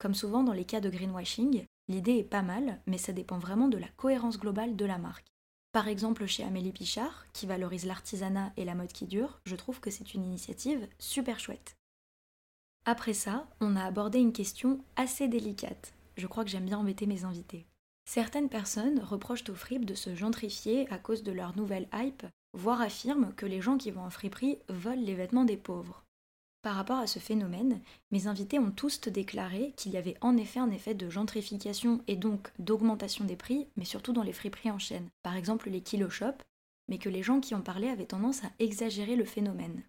Comme 0.02 0.16
souvent 0.16 0.42
dans 0.42 0.54
les 0.54 0.66
cas 0.66 0.82
de 0.82 0.90
greenwashing, 0.90 1.64
l'idée 1.88 2.18
est 2.18 2.24
pas 2.24 2.42
mal, 2.42 2.82
mais 2.88 2.98
ça 2.98 3.14
dépend 3.14 3.38
vraiment 3.38 3.68
de 3.68 3.78
la 3.78 3.88
cohérence 3.98 4.40
globale 4.40 4.76
de 4.76 4.86
la 4.86 4.98
marque. 4.98 5.28
Par 5.74 5.88
exemple, 5.88 6.26
chez 6.26 6.44
Amélie 6.44 6.72
Pichard, 6.72 7.28
qui 7.34 7.46
valorise 7.46 7.86
l'artisanat 7.86 8.52
et 8.58 8.66
la 8.66 8.74
mode 8.74 8.92
qui 8.92 9.06
dure, 9.06 9.40
je 9.46 9.56
trouve 9.56 9.80
que 9.80 9.92
c'est 9.92 10.16
une 10.16 10.26
initiative 10.26 10.88
super 10.98 11.40
chouette. 11.40 11.78
Après 12.86 13.14
ça, 13.14 13.48
on 13.60 13.76
a 13.76 13.84
abordé 13.84 14.18
une 14.18 14.34
question 14.34 14.84
assez 14.96 15.28
délicate. 15.28 15.94
Je 16.18 16.26
crois 16.26 16.46
que 16.46 16.50
j'aime 16.50 16.66
bien 16.66 16.80
embêter 16.80 17.06
mes 17.06 17.24
invités. 17.24 17.68
Certaines 18.10 18.50
personnes 18.50 19.02
reprochent 19.02 19.48
aux 19.52 19.56
fripes 19.56 19.86
de 19.86 19.94
se 19.94 20.16
gentrifier 20.16 20.92
à 20.92 20.98
cause 20.98 21.22
de 21.22 21.32
leur 21.32 21.56
nouvelle 21.56 21.88
hype, 21.94 22.26
voire 22.58 22.82
affirment 22.82 23.36
que 23.36 23.46
les 23.46 23.62
gens 23.62 23.78
qui 23.78 23.92
vont 23.92 24.04
en 24.04 24.10
friperie 24.10 24.58
volent 24.68 25.04
les 25.04 25.14
vêtements 25.14 25.46
des 25.46 25.58
pauvres. 25.58 26.04
Par 26.62 26.76
rapport 26.76 27.00
à 27.00 27.08
ce 27.08 27.20
phénomène, 27.20 27.82
mes 28.12 28.28
invités 28.28 28.60
ont 28.60 28.72
tous 28.72 29.02
déclaré 29.02 29.74
qu'il 29.78 29.94
y 29.94 29.98
avait 29.98 30.18
en 30.22 30.38
effet 30.38 30.60
un 30.60 30.70
effet 30.70 30.94
de 30.94 31.10
gentrification 31.10 32.02
et 32.08 32.16
donc 32.16 32.52
d'augmentation 32.60 33.26
des 33.26 33.36
prix, 33.36 33.68
mais 33.78 33.86
surtout 33.86 34.14
dans 34.14 34.22
les 34.22 34.34
friperies 34.34 34.72
en 34.72 34.78
chaîne, 34.78 35.10
par 35.24 35.36
exemple 35.36 35.70
les 35.70 35.82
kilo 35.82 36.10
shops, 36.10 36.44
mais 36.88 37.00
que 37.00 37.10
les 37.10 37.24
gens 37.24 37.40
qui 37.40 37.56
en 37.56 37.62
parlaient 37.62 37.90
avaient 37.90 38.06
tendance 38.06 38.44
à 38.44 38.52
exagérer 38.60 39.16
le 39.16 39.26
phénomène. 39.26 39.84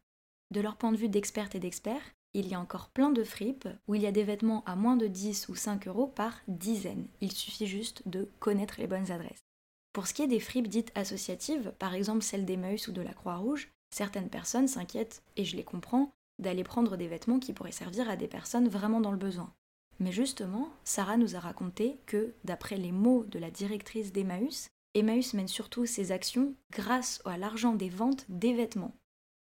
De 0.50 0.61
leur 0.61 0.76
point 0.76 0.92
de 0.92 0.96
vue 0.96 1.08
d'expertes 1.08 1.54
et 1.54 1.61
d'experts, 1.61 2.14
il 2.32 2.48
y 2.48 2.54
a 2.54 2.61
encore 2.61 2.88
plein 2.88 3.11
de 3.11 3.24
fripes 3.24 3.68
où 3.87 3.94
il 3.94 4.02
y 4.02 4.06
a 4.06 4.12
des 4.12 4.24
vêtements 4.24 4.64
à 4.64 4.74
moins 4.74 4.96
de 4.96 5.06
10 5.06 5.48
ou 5.50 5.54
5 5.54 5.87
euros 5.88 6.06
par 6.06 6.40
dizaine. 6.48 7.06
Il 7.20 7.32
suffit 7.32 7.66
juste 7.66 8.02
de 8.06 8.30
connaître 8.40 8.76
les 8.78 8.87
bonnes 8.87 9.11
adresses. 9.11 9.44
Pour 9.92 10.06
ce 10.06 10.14
qui 10.14 10.22
est 10.22 10.28
des 10.28 10.40
fripes 10.40 10.68
dites 10.68 10.92
associatives, 10.94 11.74
par 11.78 11.92
exemple 11.92 12.22
celles 12.22 12.46
des 12.46 12.56
Meus 12.56 12.88
ou 12.88 12.92
de 12.92 13.02
la 13.02 13.12
Croix-Rouge, 13.12 13.68
Certaines 13.92 14.30
personnes 14.30 14.68
s'inquiètent, 14.68 15.22
et 15.37 15.44
je 15.44 15.54
les 15.54 15.64
comprends, 15.64 16.11
d'aller 16.42 16.64
prendre 16.64 16.96
des 16.96 17.09
vêtements 17.09 17.38
qui 17.38 17.52
pourraient 17.52 17.72
servir 17.72 18.11
à 18.11 18.16
des 18.16 18.28
personnes 18.28 18.68
vraiment 18.68 19.00
dans 19.00 19.11
le 19.11 19.16
besoin. 19.16 19.52
Mais 20.00 20.12
justement, 20.12 20.68
Sarah 20.85 21.16
nous 21.16 21.37
a 21.37 21.40
raconté 21.40 21.96
que, 22.07 22.35
d'après 22.44 22.76
les 22.76 22.92
mots 22.92 23.24
de 23.24 23.38
la 23.38 23.50
directrice 23.50 24.12
d'Emmaüs, 24.12 24.68
Emmaüs 24.94 25.33
mène 25.33 25.48
surtout 25.48 25.87
ses 25.87 26.12
actions 26.12 26.55
grâce 26.70 27.22
à 27.24 27.38
l'argent 27.38 27.74
des 27.74 27.88
ventes 27.88 28.26
des 28.28 28.52
vêtements. 28.52 28.94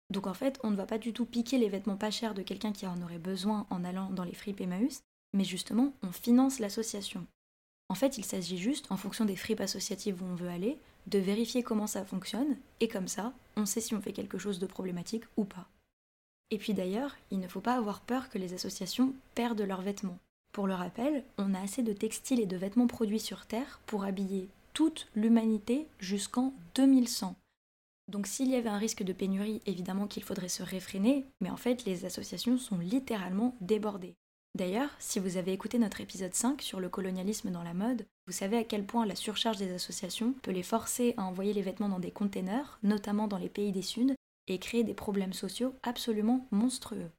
Donc 0.10 0.28
en 0.28 0.34
fait, 0.34 0.60
on 0.64 0.72
ne 0.72 0.76
va 0.76 0.86
pas 0.86 0.98
du 0.98 1.14
tout 1.14 1.26
piquer 1.26 1.58
les 1.58 1.70
vêtements 1.70 1.98
pas 1.98 2.12
chers 2.12 2.34
de 2.34 2.42
quelqu'un 2.42 2.72
qui 2.72 2.88
en 2.88 3.02
aurait 3.02 3.20
besoin 3.20 3.68
en 3.70 3.84
allant 3.84 4.10
dans 4.12 4.24
les 4.24 4.34
fripes 4.34 4.62
Emmaüs, 4.62 5.02
mais 5.34 5.44
justement, 5.44 5.94
on 6.04 6.12
finance 6.12 6.60
l'association. 6.60 7.28
En 7.90 7.96
fait, 7.96 8.18
il 8.18 8.26
s'agit 8.26 8.58
juste, 8.58 8.92
en 8.92 8.98
fonction 8.98 9.26
des 9.26 9.36
fripes 9.36 9.62
associatives 9.62 10.22
où 10.24 10.26
on 10.26 10.36
veut 10.36 10.50
aller, 10.50 10.80
de 11.08 11.20
vérifier 11.20 11.62
comment 11.62 11.88
ça 11.88 12.06
fonctionne, 12.06 12.58
et 12.80 12.88
comme 12.88 13.08
ça, 13.08 13.34
on 13.56 13.66
sait 13.66 13.82
si 13.82 13.94
on 13.94 14.02
fait 14.02 14.14
quelque 14.14 14.40
chose 14.40 14.58
de 14.58 14.66
problématique 14.66 15.26
ou 15.38 15.44
pas. 15.44 15.68
Et 16.52 16.58
puis 16.58 16.74
d'ailleurs, 16.74 17.16
il 17.32 17.40
ne 17.40 17.48
faut 17.48 17.62
pas 17.62 17.76
avoir 17.76 18.02
peur 18.02 18.30
que 18.30 18.38
les 18.38 18.54
associations 18.54 19.14
perdent 19.34 19.62
leurs 19.62 19.82
vêtements. 19.82 20.20
Pour 20.52 20.68
le 20.68 20.74
rappel, 20.74 21.24
on 21.38 21.54
a 21.54 21.62
assez 21.62 21.84
de 21.84 21.94
textiles 21.94 22.40
et 22.40 22.46
de 22.46 22.58
vêtements 22.58 22.88
produits 22.88 23.20
sur 23.20 23.46
Terre 23.46 23.80
pour 23.86 24.06
habiller 24.06 24.48
toute 24.74 25.08
l'humanité 25.16 25.88
jusqu'en 26.00 26.54
2100. 26.76 27.36
Donc 28.08 28.28
s'il 28.28 28.50
y 28.50 28.56
avait 28.56 28.70
un 28.70 28.78
risque 28.78 29.04
de 29.04 29.14
pénurie, 29.14 29.62
évidemment 29.66 30.08
qu'il 30.08 30.24
faudrait 30.24 30.50
se 30.50 30.64
réfréner, 30.64 31.26
mais 31.42 31.50
en 31.50 31.58
fait 31.58 31.86
les 31.86 32.06
associations 32.06 32.58
sont 32.58 32.78
littéralement 32.78 33.56
débordées. 33.62 34.16
D'ailleurs, 34.56 34.92
si 35.00 35.20
vous 35.20 35.36
avez 35.36 35.52
écouté 35.52 35.80
notre 35.80 36.00
épisode 36.00 36.34
5 36.34 36.62
sur 36.62 36.80
le 36.80 36.88
colonialisme 36.88 37.52
dans 37.52 37.64
la 37.64 37.74
mode, 37.74 38.06
vous 38.28 38.34
savez 38.34 38.58
à 38.58 38.64
quel 38.64 38.86
point 38.86 39.06
la 39.06 39.16
surcharge 39.16 39.58
des 39.58 39.74
associations 39.74 40.34
peut 40.44 40.52
les 40.52 40.64
forcer 40.64 41.14
à 41.18 41.24
envoyer 41.24 41.52
les 41.52 41.62
vêtements 41.62 41.90
dans 41.90 42.00
des 42.00 42.12
containers, 42.12 42.80
notamment 42.82 43.28
dans 43.28 43.38
les 43.38 43.50
pays 43.50 43.74
des 43.74 43.82
Suds, 43.82 44.16
et 44.48 44.60
créer 44.60 44.84
des 44.84 44.94
problèmes 44.94 45.34
sociaux 45.34 45.74
absolument 45.84 46.46
monstrueux. 46.52 47.10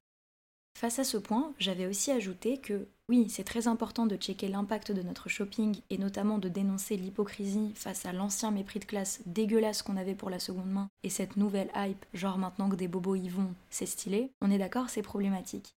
Face 0.76 0.98
à 0.98 1.04
ce 1.04 1.16
point, 1.16 1.54
j'avais 1.58 1.86
aussi 1.86 2.10
ajouté 2.10 2.58
que 2.58 2.86
oui, 3.08 3.30
c'est 3.30 3.44
très 3.44 3.66
important 3.66 4.04
de 4.04 4.16
checker 4.16 4.48
l'impact 4.48 4.92
de 4.92 5.00
notre 5.00 5.30
shopping 5.30 5.80
et 5.88 5.96
notamment 5.96 6.38
de 6.38 6.50
dénoncer 6.50 6.98
l'hypocrisie 6.98 7.72
face 7.74 8.04
à 8.04 8.12
l'ancien 8.12 8.50
mépris 8.50 8.80
de 8.80 8.84
classe 8.84 9.22
dégueulasse 9.24 9.80
qu'on 9.80 9.96
avait 9.96 10.14
pour 10.14 10.28
la 10.28 10.38
seconde 10.38 10.70
main 10.70 10.88
et 11.02 11.08
cette 11.08 11.38
nouvelle 11.38 11.70
hype, 11.74 12.04
genre 12.12 12.36
maintenant 12.36 12.68
que 12.68 12.76
des 12.76 12.88
bobos 12.88 13.14
y 13.14 13.30
vont, 13.30 13.54
c'est 13.70 13.86
stylé, 13.86 14.32
on 14.42 14.50
est 14.50 14.58
d'accord, 14.58 14.90
c'est 14.90 15.00
problématique. 15.00 15.76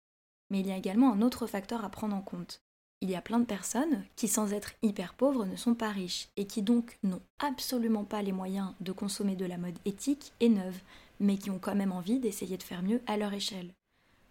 Mais 0.51 0.59
il 0.59 0.67
y 0.67 0.73
a 0.73 0.77
également 0.77 1.13
un 1.13 1.23
autre 1.23 1.47
facteur 1.47 1.85
à 1.85 1.91
prendre 1.91 2.17
en 2.17 2.23
compte. 2.23 2.61
Il 3.01 3.09
y 3.09 3.15
a 3.15 3.23
plein 3.23 3.39
de 3.39 3.45
personnes 3.45 4.03
qui, 4.17 4.27
sans 4.27 4.53
être 4.53 4.73
hyper 4.83 5.15
pauvres, 5.15 5.45
ne 5.45 5.55
sont 5.55 5.75
pas 5.75 5.91
riches 5.91 6.29
et 6.37 6.47
qui 6.49 6.63
donc 6.63 6.99
n'ont 7.05 7.23
absolument 7.39 8.03
pas 8.03 8.23
les 8.23 8.33
moyens 8.33 8.73
de 8.81 8.91
consommer 8.91 9.37
de 9.37 9.47
la 9.47 9.59
mode 9.59 9.79
éthique 9.85 10.33
et 10.41 10.49
neuve, 10.49 10.81
mais 11.21 11.37
qui 11.37 11.51
ont 11.51 11.59
quand 11.59 11.75
même 11.75 11.93
envie 11.93 12.19
d'essayer 12.19 12.57
de 12.57 12.63
faire 12.63 12.83
mieux 12.83 13.01
à 13.07 13.17
leur 13.17 13.33
échelle. 13.33 13.73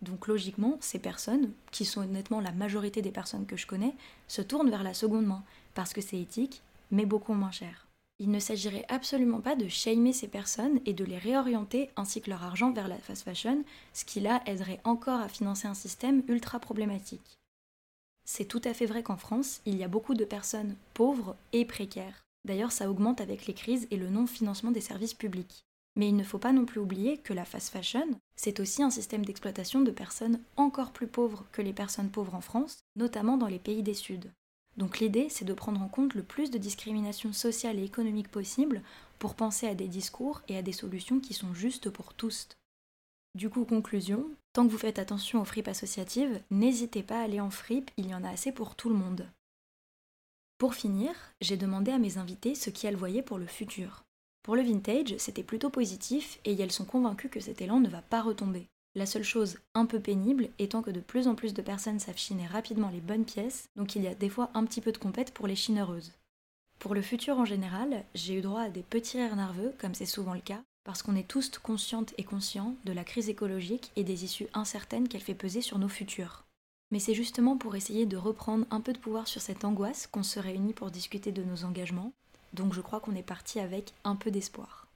Donc 0.01 0.27
logiquement, 0.27 0.77
ces 0.79 0.99
personnes, 0.99 1.51
qui 1.71 1.85
sont 1.85 2.01
honnêtement 2.01 2.39
la 2.39 2.51
majorité 2.51 3.01
des 3.01 3.11
personnes 3.11 3.45
que 3.45 3.57
je 3.57 3.65
connais, 3.65 3.95
se 4.27 4.41
tournent 4.41 4.69
vers 4.69 4.83
la 4.83 4.93
seconde 4.93 5.25
main, 5.25 5.43
parce 5.73 5.93
que 5.93 6.01
c'est 6.01 6.19
éthique, 6.19 6.61
mais 6.91 7.05
beaucoup 7.05 7.33
moins 7.33 7.51
cher. 7.51 7.87
Il 8.19 8.31
ne 8.31 8.39
s'agirait 8.39 8.85
absolument 8.89 9.41
pas 9.41 9.55
de 9.55 9.67
shamer 9.67 10.13
ces 10.13 10.27
personnes 10.27 10.79
et 10.85 10.93
de 10.93 11.03
les 11.03 11.19
réorienter 11.19 11.91
ainsi 11.95 12.21
que 12.21 12.31
leur 12.31 12.43
argent 12.43 12.71
vers 12.71 12.87
la 12.87 12.97
fast 12.97 13.23
fashion, 13.23 13.63
ce 13.93 14.05
qui 14.05 14.19
là 14.19 14.41
aiderait 14.47 14.81
encore 14.83 15.19
à 15.19 15.29
financer 15.29 15.67
un 15.67 15.75
système 15.75 16.23
ultra 16.27 16.59
problématique. 16.59 17.37
C'est 18.25 18.45
tout 18.45 18.61
à 18.65 18.73
fait 18.73 18.87
vrai 18.87 19.03
qu'en 19.03 19.17
France, 19.17 19.61
il 19.65 19.77
y 19.77 19.83
a 19.83 19.87
beaucoup 19.87 20.15
de 20.15 20.25
personnes 20.25 20.75
pauvres 20.93 21.35
et 21.53 21.63
précaires. 21.63 22.23
D'ailleurs, 22.43 22.71
ça 22.71 22.89
augmente 22.89 23.21
avec 23.21 23.45
les 23.45 23.53
crises 23.53 23.87
et 23.91 23.97
le 23.97 24.09
non-financement 24.09 24.71
des 24.71 24.81
services 24.81 25.13
publics. 25.13 25.66
Mais 25.97 26.07
il 26.07 26.15
ne 26.15 26.23
faut 26.23 26.37
pas 26.37 26.53
non 26.53 26.65
plus 26.65 26.79
oublier 26.79 27.17
que 27.17 27.33
la 27.33 27.43
fast 27.43 27.69
fashion, 27.69 28.07
c'est 28.35 28.59
aussi 28.59 28.83
un 28.83 28.91
système 28.91 29.25
d'exploitation 29.25 29.81
de 29.81 29.91
personnes 29.91 30.39
encore 30.55 30.91
plus 30.91 31.07
pauvres 31.07 31.45
que 31.51 31.63
les 31.63 31.73
personnes 31.73 32.11
pauvres 32.11 32.35
en 32.35 32.41
France, 32.41 32.77
notamment 32.95 33.35
dans 33.35 33.47
les 33.47 33.59
pays 33.59 33.81
des 33.81 33.95
Suds. 33.95 34.29
Donc 34.77 34.99
l'idée, 34.99 35.27
c'est 35.29 35.43
de 35.43 35.53
prendre 35.53 35.81
en 35.81 35.87
compte 35.87 36.13
le 36.13 36.21
plus 36.21 36.51
de 36.51 36.59
discrimination 36.59 37.33
sociale 37.33 37.79
et 37.79 37.83
économique 37.83 38.29
possible 38.29 38.83
pour 39.17 39.33
penser 39.33 39.67
à 39.67 39.73
des 39.73 39.87
discours 39.87 40.43
et 40.47 40.55
à 40.55 40.61
des 40.61 40.71
solutions 40.71 41.19
qui 41.19 41.33
sont 41.33 41.55
justes 41.55 41.89
pour 41.89 42.13
tous. 42.13 42.47
Du 43.33 43.49
coup, 43.49 43.65
conclusion, 43.65 44.29
tant 44.53 44.67
que 44.67 44.71
vous 44.71 44.77
faites 44.77 44.99
attention 44.99 45.41
aux 45.41 45.45
fripes 45.45 45.67
associatives, 45.67 46.39
n'hésitez 46.51 47.01
pas 47.01 47.19
à 47.19 47.23
aller 47.23 47.39
en 47.39 47.49
fripe, 47.49 47.89
il 47.97 48.07
y 48.07 48.13
en 48.13 48.23
a 48.23 48.29
assez 48.29 48.51
pour 48.51 48.75
tout 48.75 48.89
le 48.89 48.95
monde. 48.95 49.27
Pour 50.59 50.75
finir, 50.75 51.11
j'ai 51.41 51.57
demandé 51.57 51.91
à 51.91 51.97
mes 51.97 52.19
invités 52.19 52.53
ce 52.53 52.69
qu'elles 52.69 52.95
voyaient 52.95 53.23
pour 53.23 53.39
le 53.39 53.47
futur. 53.47 54.06
Pour 54.47 54.55
le 54.55 54.61
vintage, 54.61 55.13
c'était 55.17 55.43
plutôt 55.43 55.69
positif 55.69 56.39
et 56.45 56.53
elles 56.53 56.71
sont 56.71 56.85
convaincues 56.85 57.27
que 57.27 57.41
cet 57.41 57.59
élan 57.59 57.81
ne 57.81 57.89
va 57.89 58.01
pas 58.01 58.21
retomber. 58.21 58.69
La 58.95 59.05
seule 59.05 59.25
chose 59.25 59.57
un 59.73 59.85
peu 59.85 59.99
pénible 59.99 60.47
étant 60.57 60.81
que 60.81 60.89
de 60.89 61.01
plus 61.01 61.27
en 61.27 61.35
plus 61.35 61.53
de 61.53 61.61
personnes 61.61 61.99
savent 61.99 62.17
chiner 62.17 62.47
rapidement 62.47 62.87
les 62.87 63.01
bonnes 63.01 63.25
pièces, 63.25 63.67
donc 63.75 63.97
il 63.97 64.03
y 64.03 64.07
a 64.07 64.15
des 64.15 64.29
fois 64.29 64.49
un 64.53 64.63
petit 64.63 64.79
peu 64.79 64.93
de 64.93 64.97
compète 64.97 65.33
pour 65.33 65.47
les 65.47 65.57
chineuses. 65.57 66.13
Pour 66.79 66.95
le 66.95 67.01
futur 67.01 67.37
en 67.37 67.43
général, 67.43 68.05
j'ai 68.15 68.35
eu 68.35 68.41
droit 68.41 68.61
à 68.61 68.69
des 68.69 68.83
petits 68.83 69.17
rires 69.17 69.35
nerveux, 69.35 69.73
comme 69.79 69.93
c'est 69.93 70.05
souvent 70.05 70.33
le 70.33 70.39
cas, 70.39 70.63
parce 70.85 71.03
qu'on 71.03 71.17
est 71.17 71.27
tous 71.27 71.51
conscientes 71.61 72.13
et 72.17 72.23
conscients 72.23 72.73
de 72.85 72.93
la 72.93 73.03
crise 73.03 73.27
écologique 73.27 73.91
et 73.97 74.05
des 74.05 74.23
issues 74.23 74.47
incertaines 74.53 75.09
qu'elle 75.09 75.19
fait 75.19 75.33
peser 75.33 75.61
sur 75.61 75.77
nos 75.77 75.89
futurs. 75.89 76.45
Mais 76.91 76.99
c'est 76.99 77.15
justement 77.15 77.57
pour 77.57 77.75
essayer 77.75 78.05
de 78.05 78.15
reprendre 78.15 78.65
un 78.71 78.79
peu 78.79 78.93
de 78.93 78.97
pouvoir 78.97 79.27
sur 79.27 79.41
cette 79.41 79.65
angoisse 79.65 80.07
qu'on 80.07 80.23
se 80.23 80.39
réunit 80.39 80.71
pour 80.71 80.89
discuter 80.89 81.33
de 81.33 81.43
nos 81.43 81.65
engagements, 81.65 82.13
donc 82.57 82.73
je 82.73 82.81
crois 82.81 82.99
qu'on 82.99 83.15
est 83.15 83.23
parti 83.23 83.59
avec 83.59 83.93
un 84.03 84.15
peu 84.15 84.31
d'espoir. 84.31 84.87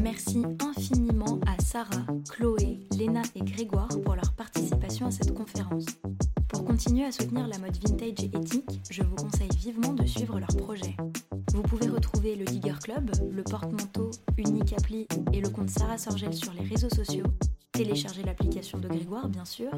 Merci 0.00 0.44
infiniment 0.60 1.40
à 1.46 1.60
Sarah, 1.62 2.06
Chloé, 2.30 2.80
Léna 2.96 3.22
et 3.34 3.40
Grégoire 3.40 3.88
pour 4.04 4.14
leur 4.14 4.32
participation 4.32 5.06
à 5.06 5.10
cette 5.10 5.34
conférence. 5.34 5.86
Pour 6.48 6.64
continuer 6.64 7.04
à 7.04 7.12
soutenir 7.12 7.46
la 7.46 7.58
mode 7.58 7.76
vintage 7.76 8.24
et 8.24 8.36
éthique, 8.36 8.80
je 8.90 9.02
vous 9.02 9.16
conseille 9.16 9.50
vivement 9.56 9.92
de 9.92 10.04
suivre 10.06 10.38
leurs 10.38 10.56
projets. 10.56 10.96
Vous 11.52 11.62
pouvez 11.62 11.88
retrouver 11.88 12.36
le 12.36 12.44
Digger 12.44 12.74
Club, 12.82 13.10
le 13.30 13.42
porte-manteau, 13.42 14.10
Unique 14.38 14.72
Appli 14.72 15.06
et 15.32 15.40
le 15.40 15.48
compte 15.48 15.70
Sarah 15.70 15.98
Sorgel 15.98 16.32
sur 16.34 16.52
les 16.52 16.62
réseaux 16.62 16.90
sociaux. 16.90 17.26
Téléchargez 17.72 18.22
l'application 18.22 18.78
de 18.78 18.88
Grégoire, 18.88 19.28
bien 19.28 19.44
sûr, 19.44 19.70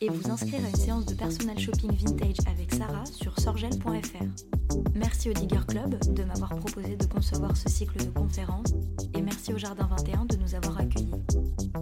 et 0.00 0.08
vous 0.08 0.30
inscrire 0.30 0.64
à 0.64 0.68
une 0.68 0.76
séance 0.76 1.04
de 1.04 1.14
personal 1.14 1.58
shopping 1.58 1.92
vintage 1.92 2.36
avec 2.46 2.72
Sarah 2.72 3.04
sur 3.04 3.38
sorgel.fr. 3.38 4.24
Merci 4.94 5.28
au 5.28 5.32
Digger 5.34 5.60
Club 5.68 5.98
de 6.14 6.24
m'avoir 6.24 6.54
proposé 6.56 6.96
de 6.96 7.04
concevoir 7.04 7.56
ce 7.56 7.68
cycle 7.68 7.98
de 7.98 8.10
conférences 8.10 8.72
et 9.14 9.20
merci 9.20 9.52
au 9.52 9.58
Jardin 9.58 9.86
21 9.98 10.24
de 10.24 10.36
nous 10.36 10.54
avoir 10.54 10.78
accueillis. 10.78 11.10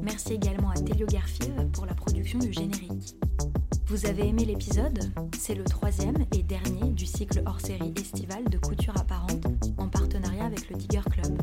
Merci 0.03 0.35
également 0.35 0.71
à 0.71 0.75
Telio 0.75 1.07
Garfive 1.07 1.69
pour 1.73 1.87
la 1.87 1.95
production 1.95 2.41
du 2.41 2.53
générique. 2.53 3.15
Vous 3.87 4.07
avez 4.07 4.29
aimé 4.29 4.45
l'épisode? 4.45 4.99
C'est 5.39 5.55
le 5.55 5.65
troisième 5.65 6.27
et 6.37 6.43
dernier 6.43 6.91
du 6.91 7.07
cycle 7.07 7.43
hors 7.47 7.61
série 7.61 7.95
estival 7.97 8.45
de 8.51 8.59
couture 8.59 8.97
apparente 8.99 9.47
en 9.79 9.89
partenariat 9.89 10.45
avec 10.45 10.69
le 10.71 10.77
Digger 10.77 11.03
Club. 11.09 11.39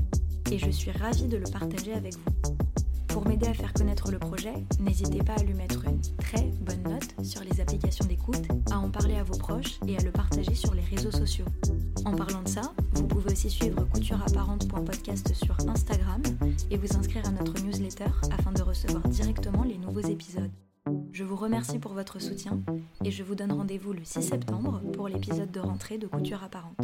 Et 0.52 0.60
je 0.60 0.70
suis 0.70 0.92
ravie 0.92 1.28
de 1.28 1.38
le 1.38 1.50
partager 1.50 1.94
avec 1.94 2.16
vous. 2.16 2.75
Pour 3.16 3.26
m'aider 3.26 3.48
à 3.48 3.54
faire 3.54 3.72
connaître 3.72 4.12
le 4.12 4.20
projet, 4.20 4.54
n'hésitez 4.78 5.20
pas 5.20 5.36
à 5.36 5.44
lui 5.44 5.54
mettre 5.54 5.86
une 5.86 6.02
très 6.18 6.52
bonne 6.60 6.84
note 6.84 7.26
sur 7.26 7.42
les 7.46 7.62
applications 7.62 8.04
d'écoute, 8.04 8.46
à 8.70 8.78
en 8.78 8.90
parler 8.90 9.16
à 9.16 9.24
vos 9.24 9.38
proches 9.38 9.80
et 9.88 9.96
à 9.96 10.02
le 10.02 10.12
partager 10.12 10.54
sur 10.54 10.74
les 10.74 10.82
réseaux 10.82 11.12
sociaux. 11.12 11.46
En 12.04 12.14
parlant 12.14 12.42
de 12.42 12.50
ça, 12.50 12.74
vous 12.92 13.08
pouvez 13.08 13.32
aussi 13.32 13.50
suivre 13.50 13.86
coutureapparente.podcast 13.86 15.34
sur 15.34 15.56
Instagram 15.66 16.24
et 16.70 16.76
vous 16.76 16.98
inscrire 16.98 17.26
à 17.26 17.32
notre 17.32 17.58
newsletter 17.64 18.12
afin 18.38 18.52
de 18.52 18.62
recevoir 18.62 19.08
directement 19.08 19.64
les 19.64 19.78
nouveaux 19.78 20.06
épisodes. 20.10 20.52
Je 21.14 21.24
vous 21.24 21.38
remercie 21.38 21.80
pour 21.80 21.94
votre 21.94 22.20
soutien 22.20 22.60
et 23.06 23.12
je 23.12 23.24
vous 23.24 23.36
donne 23.36 23.54
rendez-vous 23.54 23.94
le 23.94 24.04
6 24.04 24.24
septembre 24.24 24.82
pour 24.92 25.08
l'épisode 25.08 25.52
de 25.52 25.62
rentrée 25.62 25.98
de 25.98 26.08
Couture 26.08 26.44
Apparente. 26.44 26.82